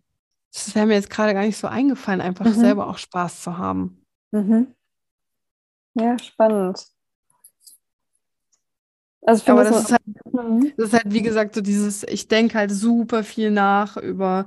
das 0.54 0.76
wäre 0.76 0.86
mir 0.86 0.94
jetzt 0.94 1.10
gerade 1.10 1.34
gar 1.34 1.44
nicht 1.44 1.58
so 1.58 1.68
eingefallen, 1.68 2.22
einfach 2.22 2.46
mhm. 2.46 2.54
selber 2.54 2.88
auch 2.88 2.98
Spaß 2.98 3.42
zu 3.42 3.58
haben. 3.58 4.06
Mhm. 4.32 4.68
Ja, 5.96 6.18
spannend. 6.20 6.86
Also 9.26 9.52
Aber 9.52 9.64
das 9.64 9.84
ist, 9.84 9.92
halt, 9.92 10.02
mhm. 10.32 10.74
das 10.78 10.88
ist 10.88 10.94
halt, 10.94 11.12
wie 11.12 11.22
gesagt, 11.22 11.56
so 11.56 11.62
dieses, 11.62 12.04
ich 12.04 12.28
denke 12.28 12.58
halt 12.58 12.72
super 12.72 13.24
viel 13.24 13.52
nach 13.52 13.98
über, 13.98 14.46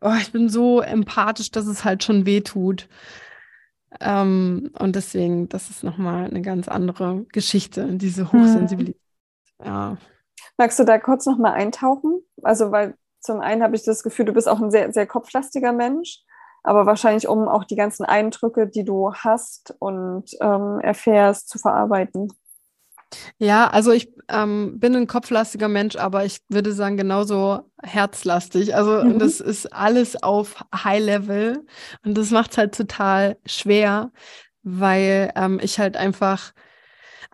oh, 0.00 0.14
ich 0.20 0.32
bin 0.32 0.48
so 0.48 0.80
empathisch, 0.80 1.50
dass 1.50 1.66
es 1.66 1.84
halt 1.84 2.04
schon 2.04 2.26
weh 2.26 2.42
tut. 2.42 2.88
Ähm, 4.00 4.70
und 4.78 4.96
deswegen, 4.96 5.48
das 5.48 5.70
ist 5.70 5.82
nochmal 5.82 6.26
eine 6.26 6.42
ganz 6.42 6.68
andere 6.68 7.24
Geschichte, 7.32 7.88
diese 7.96 8.24
mhm. 8.24 8.32
Hochsensibilität. 8.32 9.03
Ja. 9.62 9.96
Magst 10.56 10.78
du 10.78 10.84
da 10.84 10.98
kurz 10.98 11.26
noch 11.26 11.38
mal 11.38 11.52
eintauchen? 11.52 12.20
Also, 12.42 12.70
weil 12.70 12.94
zum 13.20 13.40
einen 13.40 13.62
habe 13.62 13.76
ich 13.76 13.84
das 13.84 14.02
Gefühl, 14.02 14.26
du 14.26 14.32
bist 14.32 14.48
auch 14.48 14.60
ein 14.60 14.70
sehr, 14.70 14.92
sehr 14.92 15.06
kopflastiger 15.06 15.72
Mensch, 15.72 16.20
aber 16.62 16.86
wahrscheinlich, 16.86 17.28
um 17.28 17.48
auch 17.48 17.64
die 17.64 17.76
ganzen 17.76 18.04
Eindrücke, 18.04 18.66
die 18.66 18.84
du 18.84 19.12
hast 19.14 19.74
und 19.78 20.24
ähm, 20.40 20.80
erfährst, 20.80 21.48
zu 21.48 21.58
verarbeiten. 21.58 22.32
Ja, 23.38 23.68
also 23.68 23.92
ich 23.92 24.12
ähm, 24.28 24.78
bin 24.78 24.94
ein 24.96 25.06
kopflastiger 25.06 25.68
Mensch, 25.68 25.96
aber 25.96 26.24
ich 26.24 26.38
würde 26.48 26.72
sagen 26.72 26.96
genauso 26.96 27.70
herzlastig. 27.82 28.74
Also 28.74 29.04
mhm. 29.04 29.18
das 29.18 29.40
ist 29.40 29.72
alles 29.72 30.22
auf 30.22 30.64
High 30.74 31.04
Level 31.04 31.64
und 32.04 32.16
das 32.16 32.30
macht 32.30 32.52
es 32.52 32.58
halt 32.58 32.74
total 32.74 33.36
schwer, 33.46 34.10
weil 34.62 35.32
ähm, 35.36 35.60
ich 35.62 35.78
halt 35.78 35.96
einfach 35.96 36.52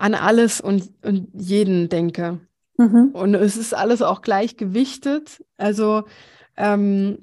an 0.01 0.15
alles 0.15 0.63
und, 0.63 0.91
und 1.05 1.29
jeden 1.35 1.91
denke. 1.91 2.41
Mhm. 2.79 3.11
Und 3.13 3.35
es 3.35 3.59
ist 3.59 3.75
alles 3.75 4.01
auch 4.01 4.23
gleich 4.23 4.57
gewichtet. 4.57 5.45
Also, 5.59 6.05
ähm, 6.57 7.19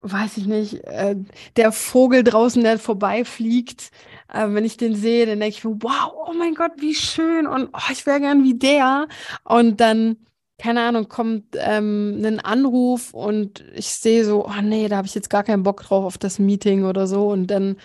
weiß 0.00 0.36
ich 0.36 0.46
nicht, 0.46 0.82
äh, 0.84 1.14
der 1.56 1.70
Vogel 1.70 2.24
draußen, 2.24 2.62
der 2.62 2.78
vorbeifliegt, 2.78 3.90
äh, 4.32 4.48
wenn 4.50 4.64
ich 4.64 4.76
den 4.76 4.96
sehe, 4.96 5.26
dann 5.26 5.38
denke 5.38 5.56
ich 5.56 5.64
mir, 5.64 5.76
wow, 5.80 6.12
oh 6.26 6.32
mein 6.32 6.54
Gott, 6.54 6.72
wie 6.78 6.94
schön 6.94 7.46
und 7.46 7.70
oh, 7.72 7.92
ich 7.92 8.04
wäre 8.04 8.20
gern 8.20 8.42
wie 8.42 8.54
der. 8.54 9.06
Und 9.44 9.80
dann, 9.80 10.16
keine 10.58 10.82
Ahnung, 10.82 11.08
kommt 11.08 11.56
ähm, 11.56 12.20
ein 12.24 12.40
Anruf 12.40 13.14
und 13.14 13.64
ich 13.74 13.88
sehe 13.90 14.24
so, 14.24 14.44
oh 14.44 14.60
nee, 14.60 14.88
da 14.88 14.96
habe 14.96 15.06
ich 15.06 15.14
jetzt 15.14 15.30
gar 15.30 15.44
keinen 15.44 15.62
Bock 15.62 15.82
drauf 15.82 16.04
auf 16.04 16.18
das 16.18 16.40
Meeting 16.40 16.84
oder 16.84 17.06
so. 17.06 17.28
Und 17.28 17.46
dann 17.48 17.76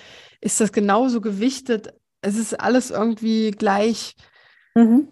ist 0.42 0.60
das 0.60 0.72
genauso 0.72 1.22
gewichtet 1.22 1.94
es 2.24 2.38
ist 2.38 2.60
alles 2.60 2.90
irgendwie 2.90 3.52
gleich 3.52 4.16
mhm. 4.76 5.12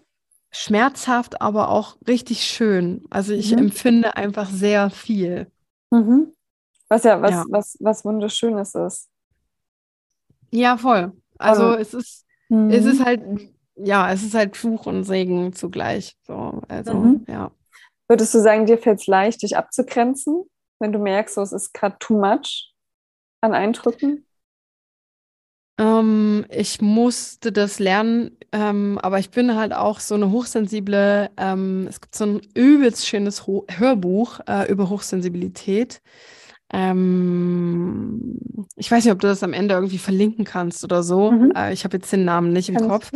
schmerzhaft, 0.50 1.40
aber 1.40 1.68
auch 1.68 1.96
richtig 2.08 2.44
schön. 2.44 3.04
Also 3.10 3.32
ich 3.32 3.52
mhm. 3.52 3.58
empfinde 3.58 4.16
einfach 4.16 4.48
sehr 4.48 4.90
viel. 4.90 5.50
Mhm. 5.90 6.32
Was 6.88 7.04
ja 7.04 7.20
was, 7.22 7.30
ja. 7.30 7.44
was, 7.48 7.76
was 7.80 8.04
Wunderschönes 8.04 8.74
ist. 8.74 9.08
Ja, 10.50 10.76
voll. 10.76 11.12
Also 11.38 11.70
oh. 11.70 11.74
es 11.74 11.94
ist, 11.94 12.26
es 12.48 12.84
ist 12.84 13.00
mhm. 13.00 13.04
halt, 13.04 13.22
ja, 13.76 14.12
es 14.12 14.22
ist 14.22 14.34
halt 14.34 14.56
Fluch 14.56 14.86
und 14.86 15.04
Segen 15.04 15.52
zugleich. 15.52 16.16
So, 16.22 16.60
also, 16.68 16.94
mhm. 16.94 17.24
ja. 17.28 17.50
Würdest 18.08 18.34
du 18.34 18.40
sagen, 18.40 18.66
dir 18.66 18.78
fällt 18.78 19.00
es 19.00 19.06
leicht, 19.06 19.42
dich 19.42 19.56
abzugrenzen, 19.56 20.44
wenn 20.78 20.92
du 20.92 20.98
merkst, 20.98 21.36
so, 21.36 21.42
es 21.42 21.52
ist 21.52 21.72
gerade 21.72 21.96
too 21.98 22.18
much 22.18 22.74
an 23.40 23.54
Eindrücken? 23.54 24.26
Ähm, 25.82 26.46
ich 26.48 26.80
musste 26.80 27.50
das 27.50 27.80
lernen, 27.80 28.36
ähm, 28.52 28.98
aber 29.02 29.18
ich 29.18 29.30
bin 29.30 29.56
halt 29.56 29.72
auch 29.72 29.98
so 29.98 30.14
eine 30.14 30.30
hochsensible. 30.30 31.30
Ähm, 31.36 31.86
es 31.88 32.00
gibt 32.00 32.14
so 32.14 32.24
ein 32.24 32.40
übelst 32.54 33.06
schönes 33.06 33.48
Ho 33.48 33.66
Hörbuch 33.68 34.38
äh, 34.46 34.70
über 34.70 34.88
Hochsensibilität. 34.88 36.00
Ähm, 36.72 38.38
ich 38.76 38.90
weiß 38.90 39.04
nicht, 39.04 39.12
ob 39.12 39.18
du 39.18 39.26
das 39.26 39.42
am 39.42 39.52
Ende 39.52 39.74
irgendwie 39.74 39.98
verlinken 39.98 40.44
kannst 40.44 40.84
oder 40.84 41.02
so. 41.02 41.32
Mhm. 41.32 41.52
Äh, 41.56 41.72
ich 41.72 41.82
habe 41.82 41.96
jetzt 41.96 42.12
den 42.12 42.24
Namen 42.24 42.52
nicht 42.52 42.68
im 42.68 42.76
Kann 42.76 42.88
Kopf. 42.88 43.10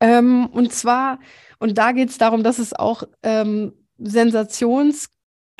Ähm, 0.00 0.46
und 0.46 0.72
zwar, 0.72 1.20
und 1.60 1.78
da 1.78 1.92
geht 1.92 2.10
es 2.10 2.18
darum, 2.18 2.42
dass 2.42 2.58
es 2.58 2.72
auch 2.72 3.04
ähm, 3.22 3.72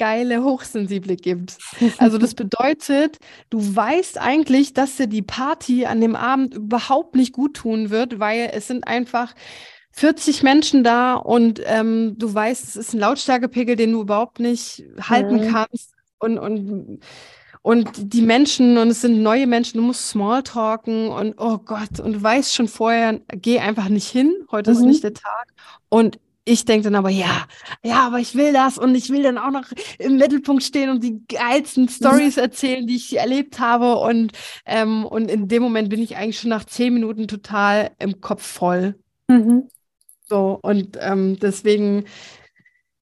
sensationsgeile 0.02 0.42
Hochsensible 0.42 1.16
gibt. 1.16 1.58
Also 1.98 2.18
das 2.18 2.34
bedeutet, 2.34 3.18
du 3.50 3.74
weißt 3.74 4.20
eigentlich, 4.20 4.74
dass 4.74 4.96
dir 4.96 5.06
die 5.06 5.22
Party 5.22 5.86
an 5.86 6.00
dem 6.00 6.16
Abend 6.16 6.54
überhaupt 6.54 7.14
nicht 7.14 7.32
gut 7.32 7.54
tun 7.54 7.90
wird, 7.90 8.18
weil 8.18 8.50
es 8.52 8.66
sind 8.66 8.86
einfach 8.86 9.34
40 9.92 10.42
Menschen 10.42 10.84
da 10.84 11.14
und 11.14 11.60
ähm, 11.66 12.14
du 12.18 12.32
weißt, 12.32 12.64
es 12.64 12.76
ist 12.76 12.94
ein 12.94 13.00
Lautstärkepegel, 13.00 13.76
den 13.76 13.92
du 13.92 14.00
überhaupt 14.00 14.40
nicht 14.40 14.84
halten 15.00 15.44
mhm. 15.44 15.52
kannst 15.52 15.92
und, 16.18 16.38
und, 16.38 17.00
und 17.60 17.90
die 18.14 18.22
Menschen 18.22 18.78
und 18.78 18.88
es 18.88 19.02
sind 19.02 19.22
neue 19.22 19.46
Menschen, 19.46 19.78
du 19.78 19.84
musst 19.84 20.08
Smalltalken 20.08 21.08
und 21.08 21.34
oh 21.36 21.58
Gott, 21.58 22.00
und 22.00 22.14
du 22.14 22.22
weißt 22.22 22.54
schon 22.54 22.68
vorher, 22.68 23.20
geh 23.28 23.58
einfach 23.58 23.90
nicht 23.90 24.08
hin, 24.08 24.34
heute 24.50 24.70
mhm. 24.70 24.76
ist 24.76 24.82
nicht 24.84 25.04
der 25.04 25.14
Tag. 25.14 25.48
Und 25.90 26.18
ich 26.44 26.64
denke 26.64 26.84
dann 26.84 26.96
aber, 26.96 27.10
ja, 27.10 27.46
ja, 27.84 28.06
aber 28.06 28.18
ich 28.18 28.34
will 28.34 28.52
das 28.52 28.76
und 28.76 28.94
ich 28.94 29.10
will 29.10 29.22
dann 29.22 29.38
auch 29.38 29.50
noch 29.50 29.70
im 29.98 30.16
Mittelpunkt 30.16 30.62
stehen 30.62 30.90
und 30.90 31.02
die 31.02 31.22
geilsten 31.28 31.88
Stories 31.88 32.36
erzählen, 32.38 32.86
die 32.86 32.96
ich 32.96 33.16
erlebt 33.16 33.60
habe. 33.60 33.96
Und, 33.96 34.32
ähm, 34.66 35.04
und 35.04 35.30
in 35.30 35.48
dem 35.48 35.62
Moment 35.62 35.88
bin 35.88 36.02
ich 36.02 36.16
eigentlich 36.16 36.40
schon 36.40 36.50
nach 36.50 36.64
zehn 36.64 36.94
Minuten 36.94 37.28
total 37.28 37.90
im 37.98 38.20
Kopf 38.20 38.44
voll. 38.44 38.96
Mhm. 39.28 39.68
So, 40.28 40.58
und 40.62 40.98
ähm, 41.00 41.38
deswegen 41.40 42.06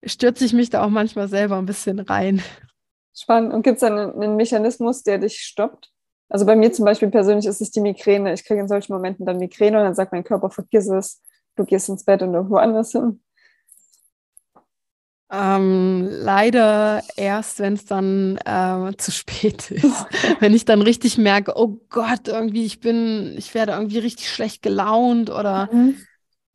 stürze 0.05 0.45
ich 0.45 0.53
mich 0.53 0.69
da 0.69 0.83
auch 0.83 0.89
manchmal 0.89 1.27
selber 1.27 1.57
ein 1.57 1.65
bisschen 1.65 1.99
rein. 1.99 2.41
Spannend. 3.15 3.53
Und 3.53 3.63
gibt 3.63 3.77
es 3.77 3.83
einen, 3.83 4.11
einen 4.11 4.35
Mechanismus, 4.35 5.03
der 5.03 5.17
dich 5.17 5.39
stoppt? 5.39 5.91
Also 6.29 6.45
bei 6.45 6.55
mir 6.55 6.71
zum 6.71 6.85
Beispiel 6.85 7.09
persönlich 7.09 7.45
ist 7.45 7.61
es 7.61 7.71
die 7.71 7.81
Migräne. 7.81 8.33
Ich 8.33 8.43
kriege 8.43 8.59
in 8.59 8.67
solchen 8.67 8.93
Momenten 8.93 9.25
dann 9.25 9.37
Migräne 9.37 9.77
und 9.77 9.83
dann 9.83 9.95
sagt 9.95 10.11
mein 10.11 10.23
Körper, 10.23 10.49
vergiss 10.49 10.89
es, 10.89 11.21
du 11.55 11.63
gehst 11.63 11.89
ins 11.89 12.03
Bett 12.03 12.21
und 12.21 12.33
irgendwo 12.33 12.57
anders 12.57 12.91
hin. 12.91 13.22
Ähm, 15.35 16.07
leider 16.11 17.01
erst, 17.15 17.57
wenn 17.57 17.73
es 17.73 17.85
dann 17.85 18.37
äh, 18.45 18.95
zu 18.97 19.11
spät 19.11 19.71
ist. 19.71 20.05
wenn 20.39 20.53
ich 20.53 20.63
dann 20.65 20.83
richtig 20.83 21.17
merke, 21.17 21.53
oh 21.55 21.79
Gott, 21.89 22.27
irgendwie, 22.27 22.65
ich 22.65 22.79
bin, 22.79 23.33
ich 23.35 23.55
werde 23.55 23.71
irgendwie 23.71 23.97
richtig 23.97 24.29
schlecht 24.29 24.61
gelaunt 24.61 25.31
oder 25.31 25.69
mhm. 25.73 25.97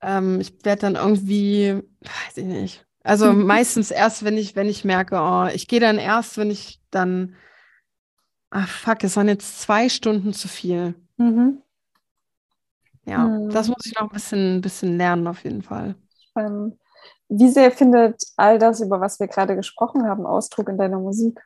ähm, 0.01 0.41
ich 0.41 0.65
werde 0.65 0.83
dann 0.83 0.95
irgendwie, 0.95 1.75
weiß 2.03 2.37
ich 2.37 2.45
nicht, 2.45 2.87
also 3.03 3.33
mhm. 3.33 3.47
meistens 3.47 3.91
erst, 3.91 4.25
wenn 4.25 4.37
ich, 4.37 4.55
wenn 4.55 4.69
ich 4.69 4.85
merke, 4.85 5.17
oh, 5.17 5.49
ich 5.53 5.67
gehe 5.67 5.81
dann 5.81 5.99
erst, 5.99 6.39
wenn 6.39 6.53
ich 6.53 6.79
dann, 6.93 7.35
ach 8.51 8.69
fuck, 8.69 9.03
es 9.03 9.17
waren 9.17 9.27
jetzt 9.27 9.61
zwei 9.61 9.89
Stunden 9.89 10.33
zu 10.33 10.47
viel. 10.47 10.95
Mhm. 11.17 11.63
Ja, 13.07 13.27
mhm. 13.27 13.51
das 13.51 13.67
muss 13.67 13.87
ich 13.87 13.95
noch 13.95 14.03
ein 14.03 14.15
bisschen, 14.15 14.59
ein 14.59 14.61
bisschen 14.61 14.97
lernen 14.99 15.27
auf 15.27 15.43
jeden 15.43 15.63
Fall. 15.63 15.97
Spannend. 16.31 16.79
Wie 17.29 17.49
sehr 17.49 17.71
findet 17.71 18.23
all 18.37 18.59
das, 18.59 18.81
über 18.81 19.01
was 19.01 19.21
wir 19.21 19.29
gerade 19.29 19.55
gesprochen 19.55 20.05
haben, 20.05 20.27
Ausdruck 20.27 20.69
in 20.69 20.79
deiner 20.79 20.99
Musik? 20.99 21.41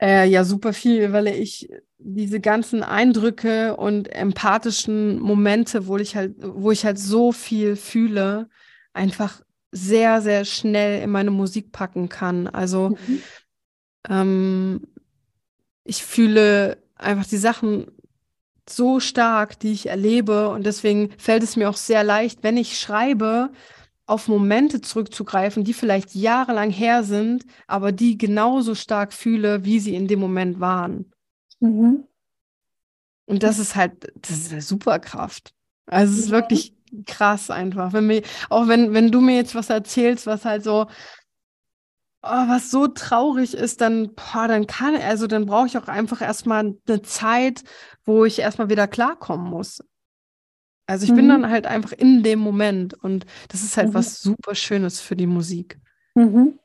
Äh, 0.00 0.28
ja, 0.28 0.44
super 0.44 0.72
viel, 0.72 1.12
weil 1.12 1.28
ich 1.28 1.70
diese 1.98 2.40
ganzen 2.40 2.82
Eindrücke 2.82 3.76
und 3.76 4.08
empathischen 4.08 5.20
Momente, 5.20 5.86
wo 5.86 5.96
ich 5.96 6.16
halt, 6.16 6.34
wo 6.38 6.72
ich 6.72 6.84
halt 6.84 6.98
so 6.98 7.30
viel 7.30 7.76
fühle, 7.76 8.48
einfach 8.92 9.42
sehr, 9.70 10.20
sehr 10.20 10.44
schnell 10.44 11.02
in 11.02 11.10
meine 11.10 11.30
Musik 11.30 11.72
packen 11.72 12.08
kann. 12.08 12.48
Also 12.48 12.90
mhm. 13.06 13.22
ähm, 14.08 14.88
ich 15.84 16.04
fühle 16.04 16.78
einfach 16.96 17.26
die 17.26 17.38
Sachen 17.38 17.86
so 18.68 19.00
stark, 19.00 19.58
die 19.58 19.72
ich 19.72 19.88
erlebe. 19.88 20.48
Und 20.48 20.64
deswegen 20.66 21.10
fällt 21.18 21.42
es 21.42 21.56
mir 21.56 21.68
auch 21.68 21.76
sehr 21.76 22.04
leicht, 22.04 22.42
wenn 22.42 22.56
ich 22.56 22.78
schreibe, 22.78 23.50
auf 24.06 24.28
Momente 24.28 24.80
zurückzugreifen, 24.80 25.64
die 25.64 25.72
vielleicht 25.72 26.14
jahrelang 26.14 26.70
her 26.70 27.04
sind, 27.04 27.44
aber 27.66 27.92
die 27.92 28.18
genauso 28.18 28.74
stark 28.74 29.12
fühle, 29.12 29.64
wie 29.64 29.80
sie 29.80 29.94
in 29.94 30.08
dem 30.08 30.20
Moment 30.20 30.60
waren. 30.60 31.12
Mhm. 31.60 32.04
Und 33.26 33.42
das 33.42 33.58
ist 33.58 33.76
halt, 33.76 34.12
das 34.16 34.30
ist 34.32 34.52
eine 34.52 34.62
Superkraft. 34.62 35.54
Also 35.86 36.12
es 36.12 36.18
ist 36.26 36.30
wirklich 36.30 36.74
krass 37.06 37.50
einfach. 37.50 37.92
Wenn 37.92 38.06
mir, 38.06 38.22
auch 38.50 38.68
wenn, 38.68 38.92
wenn 38.92 39.10
du 39.10 39.20
mir 39.20 39.36
jetzt 39.36 39.54
was 39.54 39.70
erzählst, 39.70 40.26
was 40.26 40.44
halt 40.44 40.64
so, 40.64 40.88
oh, 42.22 42.48
was 42.48 42.70
so 42.70 42.86
traurig 42.86 43.54
ist, 43.54 43.80
dann, 43.80 44.14
boah, 44.14 44.46
dann 44.48 44.66
kann, 44.66 44.96
also 44.96 45.26
dann 45.26 45.46
brauche 45.46 45.66
ich 45.66 45.76
auch 45.76 45.88
einfach 45.88 46.20
erstmal 46.20 46.74
eine 46.86 47.02
Zeit, 47.02 47.64
wo 48.04 48.24
ich 48.24 48.38
erstmal 48.38 48.70
wieder 48.70 48.86
klarkommen 48.86 49.50
muss. 49.50 49.82
Also 50.86 51.04
ich 51.04 51.12
mhm. 51.12 51.16
bin 51.16 51.28
dann 51.28 51.50
halt 51.50 51.66
einfach 51.66 51.92
in 51.92 52.22
dem 52.22 52.38
Moment 52.38 52.94
und 52.94 53.26
das 53.48 53.62
ist 53.62 53.76
halt 53.76 53.88
mhm. 53.88 53.94
was 53.94 54.20
super 54.20 54.54
Schönes 54.54 55.00
für 55.00 55.16
die 55.16 55.26
Musik. 55.26 55.80
Mhm. 56.14 56.58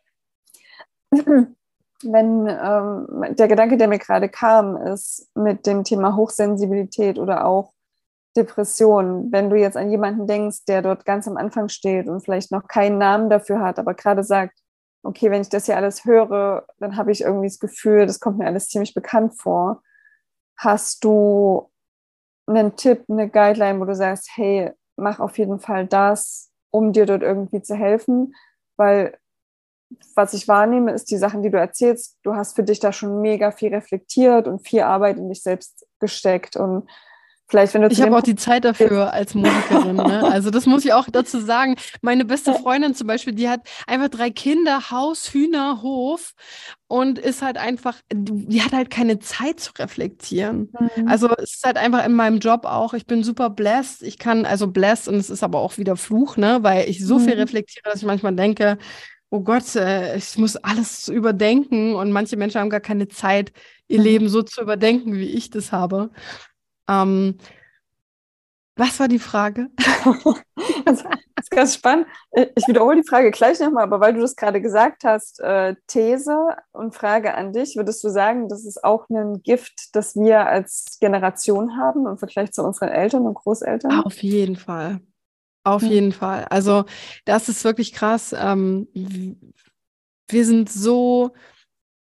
Wenn 2.03 2.47
ähm, 2.47 3.35
der 3.35 3.47
Gedanke, 3.47 3.77
der 3.77 3.87
mir 3.87 3.97
gerade 3.97 4.29
kam, 4.29 4.77
ist 4.77 5.31
mit 5.33 5.65
dem 5.65 5.83
Thema 5.83 6.15
Hochsensibilität 6.15 7.17
oder 7.17 7.45
auch 7.45 7.73
Depression, 8.35 9.31
wenn 9.31 9.49
du 9.49 9.55
jetzt 9.55 9.75
an 9.75 9.89
jemanden 9.89 10.27
denkst, 10.27 10.65
der 10.65 10.83
dort 10.83 11.05
ganz 11.05 11.27
am 11.27 11.37
Anfang 11.37 11.69
steht 11.69 12.07
und 12.07 12.21
vielleicht 12.21 12.51
noch 12.51 12.67
keinen 12.67 12.99
Namen 12.99 13.31
dafür 13.31 13.61
hat, 13.61 13.79
aber 13.79 13.95
gerade 13.95 14.23
sagt, 14.23 14.59
okay, 15.03 15.31
wenn 15.31 15.41
ich 15.41 15.49
das 15.49 15.65
hier 15.65 15.77
alles 15.77 16.05
höre, 16.05 16.65
dann 16.79 16.97
habe 16.97 17.11
ich 17.11 17.21
irgendwie 17.21 17.47
das 17.47 17.59
Gefühl, 17.59 18.05
das 18.05 18.19
kommt 18.19 18.37
mir 18.37 18.47
alles 18.47 18.69
ziemlich 18.69 18.93
bekannt 18.93 19.39
vor. 19.39 19.81
Hast 20.57 21.03
du 21.03 21.69
einen 22.47 22.75
Tipp, 22.75 23.05
eine 23.09 23.29
Guideline, 23.29 23.79
wo 23.79 23.85
du 23.85 23.95
sagst, 23.95 24.29
hey, 24.35 24.71
mach 24.95 25.19
auf 25.19 25.37
jeden 25.37 25.59
Fall 25.59 25.85
das, 25.85 26.51
um 26.71 26.93
dir 26.93 27.05
dort 27.05 27.21
irgendwie 27.21 27.61
zu 27.61 27.75
helfen? 27.75 28.33
Weil 28.75 29.17
was 30.15 30.33
ich 30.33 30.47
wahrnehme, 30.47 30.91
ist 30.91 31.09
die 31.11 31.17
Sachen, 31.17 31.43
die 31.43 31.49
du 31.49 31.57
erzählst, 31.57 32.17
du 32.23 32.35
hast 32.35 32.55
für 32.55 32.63
dich 32.63 32.79
da 32.79 32.91
schon 32.91 33.21
mega 33.21 33.51
viel 33.51 33.73
reflektiert 33.73 34.47
und 34.47 34.67
viel 34.67 34.81
Arbeit 34.81 35.17
in 35.17 35.29
dich 35.29 35.41
selbst 35.41 35.87
gesteckt 35.99 36.57
und 36.57 36.89
Vielleicht, 37.49 37.73
wenn 37.73 37.81
du 37.81 37.87
ich 37.87 38.01
habe 38.01 38.15
auch 38.17 38.21
die 38.21 38.35
Zeit 38.35 38.65
dafür 38.65 39.13
als 39.13 39.33
Musikerin. 39.33 39.95
Ne? 39.95 40.23
Also 40.37 40.49
das 40.49 40.65
muss 40.65 40.83
ich 40.83 40.91
auch 40.91 41.07
dazu 41.09 41.39
sagen. 41.39 41.75
Meine 42.01 42.25
beste 42.25 42.53
Freundin 42.53 42.93
zum 42.93 43.07
Beispiel, 43.07 43.33
die 43.33 43.47
hat 43.47 43.61
einfach 43.87 44.09
drei 44.09 44.29
Kinder, 44.29 44.91
Haus, 44.91 45.33
Hühner, 45.33 45.81
Hof 45.81 46.33
und 46.87 47.17
ist 47.17 47.41
halt 47.41 47.57
einfach, 47.57 47.95
die 48.13 48.61
hat 48.61 48.73
halt 48.73 48.89
keine 48.89 49.19
Zeit 49.19 49.61
zu 49.61 49.71
reflektieren. 49.79 50.73
Mhm. 50.97 51.07
Also 51.07 51.29
es 51.37 51.55
ist 51.55 51.65
halt 51.65 51.77
einfach 51.77 52.05
in 52.05 52.13
meinem 52.13 52.39
Job 52.39 52.65
auch, 52.65 52.93
ich 52.93 53.05
bin 53.05 53.23
super 53.23 53.49
blessed. 53.49 54.03
Ich 54.03 54.17
kann, 54.17 54.45
also 54.45 54.67
blessed 54.67 55.07
und 55.07 55.15
es 55.15 55.29
ist 55.29 55.43
aber 55.43 55.59
auch 55.59 55.77
wieder 55.77 55.95
Fluch, 55.95 56.35
ne? 56.35 56.59
weil 56.63 56.89
ich 56.89 57.05
so 57.05 57.17
mhm. 57.17 57.25
viel 57.25 57.33
reflektiere, 57.35 57.89
dass 57.89 58.01
ich 58.01 58.05
manchmal 58.05 58.35
denke, 58.35 58.77
oh 59.29 59.41
Gott, 59.41 59.75
äh, 59.75 60.17
ich 60.17 60.37
muss 60.37 60.57
alles 60.57 61.07
überdenken 61.07 61.95
und 61.95 62.11
manche 62.11 62.35
Menschen 62.35 62.59
haben 62.59 62.69
gar 62.69 62.81
keine 62.81 63.07
Zeit, 63.07 63.53
ihr 63.87 63.99
mhm. 63.99 64.05
Leben 64.05 64.29
so 64.29 64.41
zu 64.41 64.61
überdenken, 64.61 65.15
wie 65.15 65.29
ich 65.29 65.49
das 65.49 65.71
habe. 65.71 66.09
Ähm, 66.87 67.37
was 68.77 68.99
war 68.99 69.07
die 69.07 69.19
Frage? 69.19 69.69
das 70.85 71.03
ist 71.41 71.51
ganz 71.51 71.73
spannend. 71.73 72.05
Ich 72.55 72.67
wiederhole 72.67 73.01
die 73.01 73.07
Frage 73.07 73.31
gleich 73.31 73.59
nochmal, 73.59 73.83
aber 73.83 73.99
weil 73.99 74.13
du 74.13 74.21
das 74.21 74.35
gerade 74.35 74.61
gesagt 74.61 75.03
hast, 75.03 75.39
äh, 75.39 75.75
These 75.87 76.55
und 76.73 76.93
Frage 76.93 77.33
an 77.33 77.53
dich, 77.53 77.75
würdest 77.75 78.03
du 78.03 78.09
sagen, 78.09 78.47
das 78.49 78.65
ist 78.65 78.83
auch 78.83 79.09
ein 79.09 79.41
Gift, 79.41 79.95
das 79.95 80.15
wir 80.15 80.45
als 80.45 80.97
Generation 80.99 81.75
haben 81.75 82.05
im 82.05 82.19
Vergleich 82.19 82.51
zu 82.51 82.63
unseren 82.63 82.89
Eltern 82.89 83.25
und 83.25 83.33
Großeltern? 83.33 84.03
Auf 84.03 84.21
jeden 84.21 84.55
Fall. 84.55 85.01
Auf 85.63 85.81
mhm. 85.81 85.89
jeden 85.89 86.11
Fall. 86.11 86.45
Also 86.45 86.85
das 87.25 87.49
ist 87.49 87.63
wirklich 87.63 87.93
krass. 87.93 88.33
Ähm, 88.37 88.87
wir 90.29 90.45
sind 90.45 90.69
so 90.69 91.31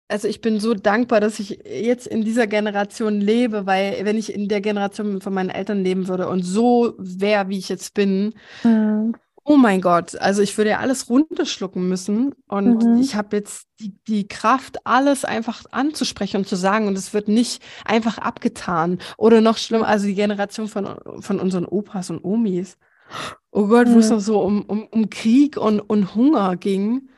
also 0.09 0.27
ich 0.27 0.41
bin 0.41 0.59
so 0.59 0.73
dankbar, 0.73 1.19
dass 1.19 1.39
ich 1.39 1.59
jetzt 1.65 2.07
in 2.07 2.23
dieser 2.23 2.47
Generation 2.47 3.19
lebe, 3.19 3.65
weil 3.65 3.99
wenn 4.03 4.17
ich 4.17 4.33
in 4.33 4.47
der 4.47 4.61
Generation 4.61 5.21
von 5.21 5.33
meinen 5.33 5.49
Eltern 5.49 5.83
leben 5.83 6.07
würde 6.07 6.29
und 6.29 6.43
so 6.43 6.93
wäre, 6.97 7.49
wie 7.49 7.57
ich 7.57 7.67
jetzt 7.67 7.93
bin, 7.93 8.33
mhm. 8.63 9.15
oh 9.43 9.57
mein 9.57 9.81
Gott, 9.81 10.17
also 10.17 10.41
ich 10.41 10.57
würde 10.57 10.71
ja 10.71 10.79
alles 10.79 11.09
runterschlucken 11.09 11.89
müssen 11.89 12.33
und 12.47 12.85
mhm. 12.85 13.01
ich 13.01 13.15
habe 13.15 13.35
jetzt 13.35 13.67
die, 13.81 13.95
die 14.07 14.27
Kraft, 14.27 14.77
alles 14.85 15.25
einfach 15.25 15.65
anzusprechen 15.71 16.37
und 16.37 16.47
zu 16.47 16.55
sagen 16.55 16.87
und 16.87 16.97
es 16.97 17.13
wird 17.13 17.27
nicht 17.27 17.61
einfach 17.83 18.17
abgetan 18.17 18.99
oder 19.17 19.41
noch 19.41 19.57
schlimmer, 19.57 19.87
also 19.87 20.05
die 20.05 20.15
Generation 20.15 20.69
von, 20.69 20.95
von 21.19 21.39
unseren 21.39 21.65
Opas 21.65 22.09
und 22.09 22.23
Omis. 22.23 22.77
Oh 23.51 23.67
Gott, 23.67 23.87
mhm. 23.87 23.95
wo 23.95 23.99
es 23.99 24.09
mhm. 24.09 24.15
noch 24.15 24.21
so 24.21 24.41
um, 24.41 24.61
um, 24.63 24.87
um 24.87 25.09
Krieg 25.09 25.57
und, 25.57 25.81
und 25.81 26.15
Hunger 26.15 26.55
ging. 26.55 27.09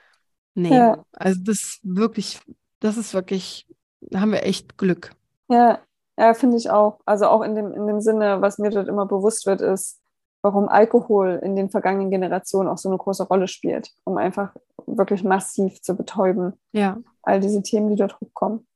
Nee, 0.55 0.75
ja. 0.75 1.05
also 1.13 1.39
das 1.43 1.79
wirklich 1.83 2.39
das 2.79 2.97
ist 2.97 3.13
wirklich, 3.13 3.67
da 4.01 4.21
haben 4.21 4.31
wir 4.31 4.43
echt 4.43 4.77
Glück. 4.77 5.11
Ja, 5.49 5.79
ja, 6.17 6.33
finde 6.33 6.57
ich 6.57 6.69
auch. 6.69 6.99
Also 7.05 7.27
auch 7.27 7.41
in 7.41 7.55
dem, 7.55 7.73
in 7.73 7.87
dem 7.87 8.01
Sinne, 8.01 8.41
was 8.41 8.57
mir 8.59 8.69
dort 8.69 8.87
immer 8.87 9.05
bewusst 9.05 9.45
wird, 9.45 9.61
ist, 9.61 9.99
warum 10.41 10.69
Alkohol 10.69 11.39
in 11.43 11.55
den 11.55 11.69
vergangenen 11.69 12.11
Generationen 12.11 12.69
auch 12.69 12.77
so 12.77 12.89
eine 12.89 12.97
große 12.97 13.23
Rolle 13.23 13.47
spielt, 13.47 13.91
um 14.03 14.17
einfach 14.17 14.53
wirklich 14.85 15.23
massiv 15.23 15.81
zu 15.81 15.95
betäuben. 15.95 16.53
Ja. 16.71 16.97
All 17.23 17.39
diese 17.39 17.61
Themen, 17.61 17.89
die 17.89 17.95
dort 17.95 18.19
hochkommen. 18.19 18.67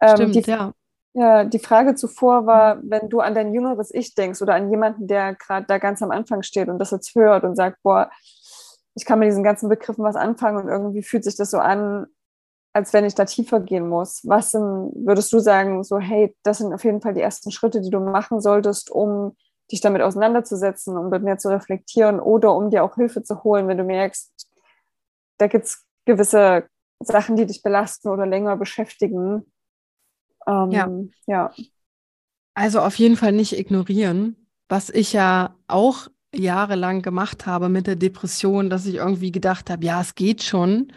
Ähm, 0.00 0.16
Stimmt, 0.16 0.34
die, 0.34 0.40
ja. 0.42 0.72
Ja, 1.14 1.44
die 1.44 1.58
Frage 1.58 1.94
zuvor 1.94 2.44
war, 2.44 2.78
wenn 2.82 3.08
du 3.08 3.20
an 3.20 3.34
dein 3.34 3.54
jüngeres 3.54 3.90
Ich 3.94 4.14
denkst 4.14 4.42
oder 4.42 4.54
an 4.54 4.70
jemanden, 4.70 5.06
der 5.06 5.34
gerade 5.34 5.64
da 5.66 5.78
ganz 5.78 6.02
am 6.02 6.10
Anfang 6.10 6.42
steht 6.42 6.68
und 6.68 6.78
das 6.78 6.90
jetzt 6.90 7.14
hört 7.14 7.44
und 7.44 7.56
sagt, 7.56 7.82
boah, 7.82 8.10
ich 8.94 9.06
kann 9.06 9.18
mit 9.18 9.28
diesen 9.28 9.42
ganzen 9.42 9.70
Begriffen 9.70 10.04
was 10.04 10.14
anfangen 10.16 10.58
und 10.58 10.68
irgendwie 10.68 11.02
fühlt 11.02 11.24
sich 11.24 11.34
das 11.34 11.50
so 11.50 11.58
an, 11.58 12.06
als 12.76 12.92
wenn 12.92 13.06
ich 13.06 13.14
da 13.14 13.24
tiefer 13.24 13.60
gehen 13.60 13.88
muss. 13.88 14.20
Was 14.24 14.52
würdest 14.52 15.32
du 15.32 15.38
sagen, 15.38 15.82
so, 15.82 15.98
hey, 15.98 16.36
das 16.42 16.58
sind 16.58 16.74
auf 16.74 16.84
jeden 16.84 17.00
Fall 17.00 17.14
die 17.14 17.22
ersten 17.22 17.50
Schritte, 17.50 17.80
die 17.80 17.88
du 17.88 18.00
machen 18.00 18.42
solltest, 18.42 18.90
um 18.90 19.34
dich 19.72 19.80
damit 19.80 20.02
auseinanderzusetzen, 20.02 20.94
um 20.98 21.08
mit 21.08 21.22
mir 21.22 21.38
zu 21.38 21.48
reflektieren 21.48 22.20
oder 22.20 22.54
um 22.54 22.68
dir 22.68 22.84
auch 22.84 22.96
Hilfe 22.96 23.22
zu 23.22 23.42
holen, 23.44 23.66
wenn 23.66 23.78
du 23.78 23.84
merkst, 23.84 24.46
da 25.38 25.46
gibt 25.46 25.64
es 25.64 25.86
gewisse 26.04 26.68
Sachen, 27.00 27.36
die 27.36 27.46
dich 27.46 27.62
belasten 27.62 28.10
oder 28.10 28.26
länger 28.26 28.58
beschäftigen. 28.58 29.50
Ähm, 30.46 30.70
ja. 30.70 30.90
ja. 31.26 31.50
Also 32.52 32.80
auf 32.80 32.96
jeden 32.96 33.16
Fall 33.16 33.32
nicht 33.32 33.58
ignorieren, 33.58 34.50
was 34.68 34.90
ich 34.90 35.14
ja 35.14 35.56
auch 35.66 36.08
jahrelang 36.34 37.00
gemacht 37.00 37.46
habe 37.46 37.70
mit 37.70 37.86
der 37.86 37.96
Depression, 37.96 38.68
dass 38.68 38.84
ich 38.84 38.96
irgendwie 38.96 39.32
gedacht 39.32 39.70
habe, 39.70 39.86
ja, 39.86 40.02
es 40.02 40.14
geht 40.14 40.42
schon 40.42 40.92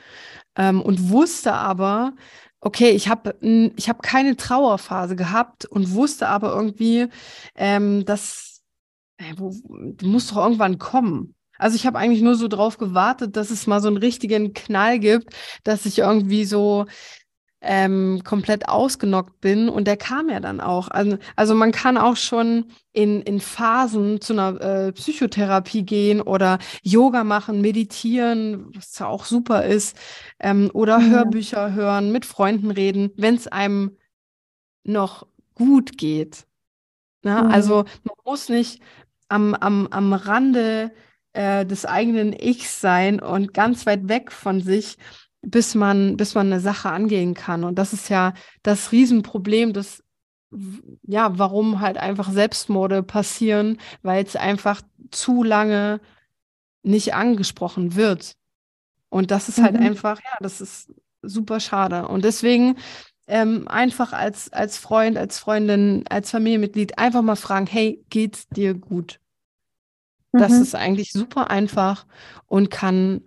ähm, 0.59 0.81
und 0.81 1.09
wusste 1.09 1.53
aber, 1.53 2.13
okay, 2.59 2.91
ich 2.91 3.09
habe 3.09 3.35
ich 3.41 3.89
hab 3.89 4.03
keine 4.03 4.35
Trauerphase 4.35 5.15
gehabt 5.15 5.65
und 5.65 5.93
wusste 5.93 6.27
aber 6.27 6.53
irgendwie, 6.53 7.07
ähm, 7.55 8.05
dass 8.05 8.61
äh, 9.17 9.33
wo, 9.37 9.55
muss 10.03 10.27
doch 10.27 10.37
irgendwann 10.37 10.77
kommen. 10.77 11.35
Also 11.57 11.75
ich 11.75 11.85
habe 11.85 11.97
eigentlich 11.99 12.21
nur 12.21 12.35
so 12.35 12.47
drauf 12.47 12.77
gewartet, 12.77 13.35
dass 13.35 13.51
es 13.51 13.67
mal 13.67 13.81
so 13.81 13.89
einen 13.89 13.97
richtigen 13.97 14.53
Knall 14.53 14.99
gibt, 14.99 15.33
dass 15.63 15.85
ich 15.85 15.99
irgendwie 15.99 16.45
so 16.45 16.85
ähm, 17.61 18.21
komplett 18.23 18.69
ausgenockt 18.69 19.41
bin 19.41 19.67
und 19.67 19.85
der 19.85 19.97
kam 19.97 20.29
ja 20.29 20.39
dann 20.39 20.61
auch. 20.61 20.89
Also, 20.89 21.17
also 21.35 21.55
man 21.55 21.71
kann 21.71 21.97
auch 21.97 22.15
schon 22.15 22.65
in, 22.93 23.21
in 23.21 23.39
Phasen 23.39 24.21
zu 24.21 24.33
einer 24.33 24.61
äh, 24.61 24.91
Psychotherapie 24.93 25.83
gehen 25.83 26.21
oder 26.21 26.59
Yoga 26.83 27.23
machen, 27.23 27.61
meditieren, 27.61 28.71
was 28.73 28.97
ja 28.97 29.07
auch 29.07 29.25
super 29.25 29.65
ist, 29.65 29.97
ähm, 30.39 30.71
oder 30.73 30.99
mhm. 30.99 31.11
Hörbücher 31.11 31.73
hören, 31.73 32.11
mit 32.11 32.25
Freunden 32.25 32.71
reden, 32.71 33.11
wenn 33.17 33.35
es 33.35 33.47
einem 33.47 33.97
noch 34.83 35.27
gut 35.55 35.97
geht. 35.97 36.45
Na, 37.23 37.43
mhm. 37.43 37.51
Also 37.51 37.75
man 38.03 38.15
muss 38.23 38.47
nicht 38.47 38.81
am, 39.27 39.53
am, 39.53 39.87
am 39.87 40.13
Rande 40.13 40.91
äh, 41.33 41.65
des 41.65 41.85
eigenen 41.85 42.33
Ichs 42.33 42.79
sein 42.79 43.19
und 43.19 43.53
ganz 43.53 43.85
weit 43.85 44.07
weg 44.07 44.31
von 44.31 44.61
sich, 44.61 44.97
bis 45.41 45.75
man, 45.75 46.17
bis 46.17 46.35
man 46.35 46.47
eine 46.47 46.59
Sache 46.59 46.89
angehen 46.89 47.33
kann. 47.33 47.63
Und 47.63 47.75
das 47.75 47.93
ist 47.93 48.09
ja 48.09 48.33
das 48.63 48.91
Riesenproblem, 48.91 49.73
das 49.73 50.03
ja, 51.03 51.37
warum 51.37 51.79
halt 51.79 51.97
einfach 51.97 52.31
Selbstmorde 52.31 53.03
passieren, 53.03 53.77
weil 54.01 54.23
es 54.23 54.35
einfach 54.35 54.81
zu 55.11 55.43
lange 55.43 56.01
nicht 56.81 57.13
angesprochen 57.13 57.95
wird. 57.95 58.35
Und 59.09 59.31
das 59.31 59.49
ist 59.49 59.61
halt 59.61 59.75
mhm. 59.75 59.85
einfach, 59.85 60.19
ja, 60.19 60.37
das 60.39 60.61
ist 60.61 60.91
super 61.21 61.59
schade. 61.59 62.07
Und 62.07 62.25
deswegen 62.25 62.77
ähm, 63.27 63.67
einfach 63.67 64.13
als, 64.13 64.51
als 64.51 64.77
Freund, 64.77 65.17
als 65.17 65.37
Freundin, 65.37 66.03
als 66.09 66.31
Familienmitglied 66.31 66.97
einfach 66.97 67.21
mal 67.21 67.35
fragen, 67.35 67.67
hey, 67.67 68.03
geht's 68.09 68.47
dir 68.49 68.73
gut? 68.73 69.19
Mhm. 70.31 70.39
Das 70.39 70.53
ist 70.53 70.75
eigentlich 70.75 71.11
super 71.11 71.49
einfach 71.49 72.05
und 72.47 72.71
kann 72.71 73.21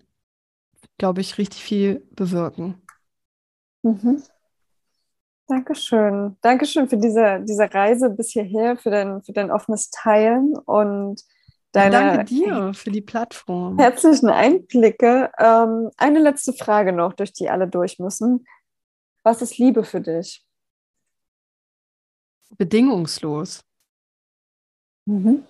glaube 1.02 1.20
ich, 1.20 1.36
richtig 1.36 1.64
viel 1.64 2.06
bewirken. 2.12 2.80
Mhm. 3.82 4.22
Dankeschön. 5.48 6.36
Dankeschön 6.42 6.88
für 6.88 6.96
diese, 6.96 7.40
diese 7.42 7.74
Reise 7.74 8.08
bis 8.08 8.30
hierher, 8.30 8.76
für 8.76 8.90
dein, 8.90 9.20
für 9.24 9.32
dein 9.32 9.50
offenes 9.50 9.90
Teilen 9.90 10.56
und 10.56 11.24
deine. 11.72 11.96
Ja, 11.96 12.16
danke 12.16 12.24
dir 12.26 12.72
für 12.74 12.92
die 12.92 13.00
Plattform. 13.00 13.80
Herzlichen 13.80 14.28
Einblicke. 14.28 15.32
Ähm, 15.40 15.90
eine 15.96 16.20
letzte 16.20 16.52
Frage 16.52 16.92
noch, 16.92 17.14
durch 17.14 17.32
die 17.32 17.50
alle 17.50 17.66
durch 17.66 17.98
müssen. 17.98 18.46
Was 19.24 19.42
ist 19.42 19.58
Liebe 19.58 19.82
für 19.82 20.00
dich? 20.00 20.46
Bedingungslos. 22.56 23.64
Mhm. 25.06 25.42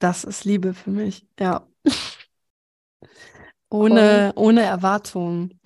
Das 0.00 0.24
ist 0.24 0.44
Liebe 0.44 0.74
für 0.74 0.90
mich, 0.90 1.26
ja. 1.40 1.66
Ohne, 3.68 4.32
ohne 4.36 4.62
Erwartungen, 4.62 5.60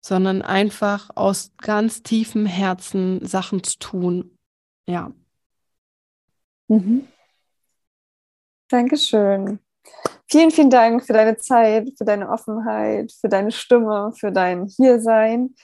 sondern 0.00 0.42
einfach 0.42 1.10
aus 1.14 1.52
ganz 1.58 2.02
tiefem 2.02 2.46
Herzen 2.46 3.24
Sachen 3.24 3.62
zu 3.62 3.78
tun. 3.78 4.38
Ja. 4.86 5.12
Mhm. 6.68 7.06
Dankeschön. 8.68 9.60
Vielen, 10.30 10.50
vielen 10.50 10.70
Dank 10.70 11.04
für 11.04 11.12
deine 11.12 11.36
Zeit, 11.36 11.90
für 11.96 12.04
deine 12.04 12.28
Offenheit, 12.28 13.12
für 13.12 13.28
deine 13.28 13.52
Stimme, 13.52 14.12
für 14.18 14.32
dein 14.32 14.66
Hiersein. 14.66 15.54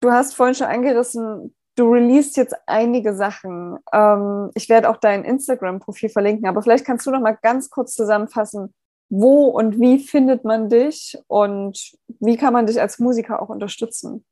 Du 0.00 0.12
hast 0.12 0.34
vorhin 0.34 0.54
schon 0.54 0.66
angerissen, 0.66 1.54
du 1.74 1.92
releast 1.92 2.36
jetzt 2.36 2.54
einige 2.66 3.14
Sachen. 3.14 3.78
Ähm, 3.92 4.50
ich 4.54 4.68
werde 4.68 4.88
auch 4.90 4.98
dein 4.98 5.24
Instagram-Profil 5.24 6.10
verlinken, 6.10 6.46
aber 6.46 6.62
vielleicht 6.62 6.84
kannst 6.84 7.06
du 7.06 7.10
noch 7.10 7.20
mal 7.20 7.38
ganz 7.42 7.70
kurz 7.70 7.94
zusammenfassen, 7.94 8.74
wo 9.08 9.46
und 9.46 9.78
wie 9.80 9.98
findet 9.98 10.44
man 10.44 10.68
dich 10.68 11.16
und 11.28 11.92
wie 12.20 12.36
kann 12.36 12.52
man 12.52 12.66
dich 12.66 12.80
als 12.80 12.98
Musiker 12.98 13.40
auch 13.40 13.48
unterstützen? 13.48 14.24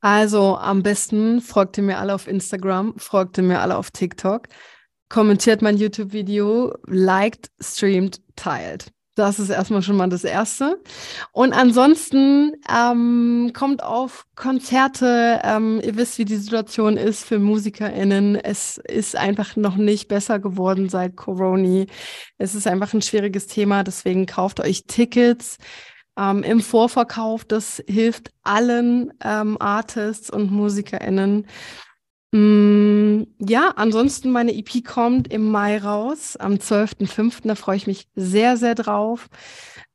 Also 0.00 0.56
am 0.56 0.82
besten 0.82 1.40
folgt 1.40 1.76
ihr 1.78 1.82
mir 1.84 1.98
alle 1.98 2.14
auf 2.14 2.28
Instagram, 2.28 2.94
folgt 2.98 3.38
ihr 3.38 3.44
mir 3.44 3.60
alle 3.60 3.76
auf 3.76 3.90
TikTok, 3.90 4.46
kommentiert 5.08 5.60
mein 5.60 5.76
YouTube-Video, 5.76 6.74
liked, 6.86 7.50
streamt, 7.60 8.20
teilt. 8.36 8.92
Das 9.18 9.40
ist 9.40 9.50
erstmal 9.50 9.82
schon 9.82 9.96
mal 9.96 10.08
das 10.08 10.22
Erste. 10.22 10.80
Und 11.32 11.52
ansonsten 11.52 12.52
ähm, 12.72 13.50
kommt 13.52 13.82
auf 13.82 14.26
Konzerte. 14.36 15.40
Ähm, 15.42 15.80
ihr 15.82 15.96
wisst, 15.96 16.18
wie 16.18 16.24
die 16.24 16.36
Situation 16.36 16.96
ist 16.96 17.24
für 17.24 17.40
MusikerInnen. 17.40 18.36
Es 18.36 18.78
ist 18.78 19.16
einfach 19.16 19.56
noch 19.56 19.76
nicht 19.76 20.06
besser 20.06 20.38
geworden 20.38 20.88
seit 20.88 21.16
Corona. 21.16 21.84
Es 22.38 22.54
ist 22.54 22.68
einfach 22.68 22.94
ein 22.94 23.02
schwieriges 23.02 23.48
Thema. 23.48 23.82
Deswegen 23.82 24.26
kauft 24.26 24.60
euch 24.60 24.84
Tickets 24.86 25.58
ähm, 26.16 26.44
im 26.44 26.60
Vorverkauf. 26.60 27.44
Das 27.44 27.82
hilft 27.88 28.30
allen 28.44 29.12
ähm, 29.24 29.56
Artists 29.58 30.30
und 30.30 30.52
MusikerInnen. 30.52 31.44
Mm, 32.32 33.07
ja, 33.38 33.72
ansonsten 33.76 34.30
meine 34.30 34.54
EP 34.54 34.84
kommt 34.84 35.32
im 35.32 35.50
Mai 35.50 35.78
raus, 35.78 36.36
am 36.36 36.54
12.05. 36.54 37.40
Da 37.44 37.54
freue 37.54 37.76
ich 37.76 37.86
mich 37.86 38.08
sehr, 38.14 38.56
sehr 38.56 38.74
drauf. 38.74 39.28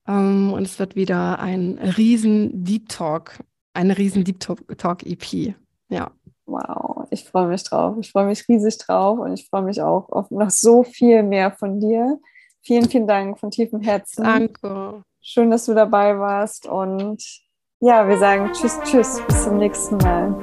Ähm, 0.07 0.51
und 0.53 0.63
es 0.63 0.79
wird 0.79 0.95
wieder 0.95 1.39
ein 1.39 1.79
riesen 1.97 2.63
Deep 2.63 2.89
Talk, 2.89 3.39
eine 3.73 3.97
riesen 3.97 4.23
Deep 4.23 4.39
Talk 4.39 5.03
EP. 5.05 5.55
Ja. 5.89 6.11
Wow, 6.45 7.07
ich 7.09 7.23
freue 7.23 7.47
mich 7.47 7.63
drauf. 7.63 7.95
Ich 7.99 8.11
freue 8.11 8.25
mich 8.25 8.47
riesig 8.47 8.77
drauf 8.77 9.19
und 9.19 9.33
ich 9.33 9.47
freue 9.47 9.61
mich 9.61 9.81
auch 9.81 10.09
auf 10.09 10.29
noch 10.29 10.49
so 10.49 10.83
viel 10.83 11.23
mehr 11.23 11.51
von 11.51 11.79
dir. 11.79 12.19
Vielen, 12.61 12.89
vielen 12.89 13.07
Dank 13.07 13.39
von 13.39 13.51
tiefem 13.51 13.81
Herzen. 13.81 14.23
Danke. 14.23 15.03
Schön, 15.21 15.51
dass 15.51 15.65
du 15.65 15.73
dabei 15.73 16.17
warst 16.19 16.67
und 16.67 17.23
ja, 17.79 18.07
wir 18.07 18.17
sagen 18.17 18.49
Tschüss, 18.53 18.79
Tschüss, 18.83 19.21
bis 19.27 19.43
zum 19.43 19.57
nächsten 19.57 19.97
Mal. 19.97 20.33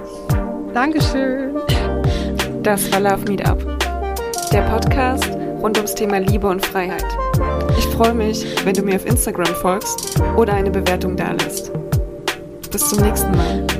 Dankeschön. 0.75 1.57
Das 2.63 2.93
war 2.93 3.01
Love 3.01 3.25
Meetup, 3.27 3.59
der 4.53 4.63
Podcast 4.63 5.31
rund 5.63 5.79
ums 5.79 5.95
Thema 5.95 6.19
Liebe 6.19 6.47
und 6.47 6.65
Freiheit. 6.65 7.07
Ich 7.79 7.87
freue 7.87 8.13
mich, 8.13 8.45
wenn 8.67 8.75
du 8.75 8.83
mir 8.83 8.97
auf 8.97 9.07
Instagram 9.07 9.55
folgst 9.57 10.21
oder 10.37 10.53
eine 10.53 10.71
Bewertung 10.71 11.17
dalässt. 11.17 11.73
Bis 12.71 12.91
zum 12.91 13.03
nächsten 13.03 13.31
Mal. 13.31 13.80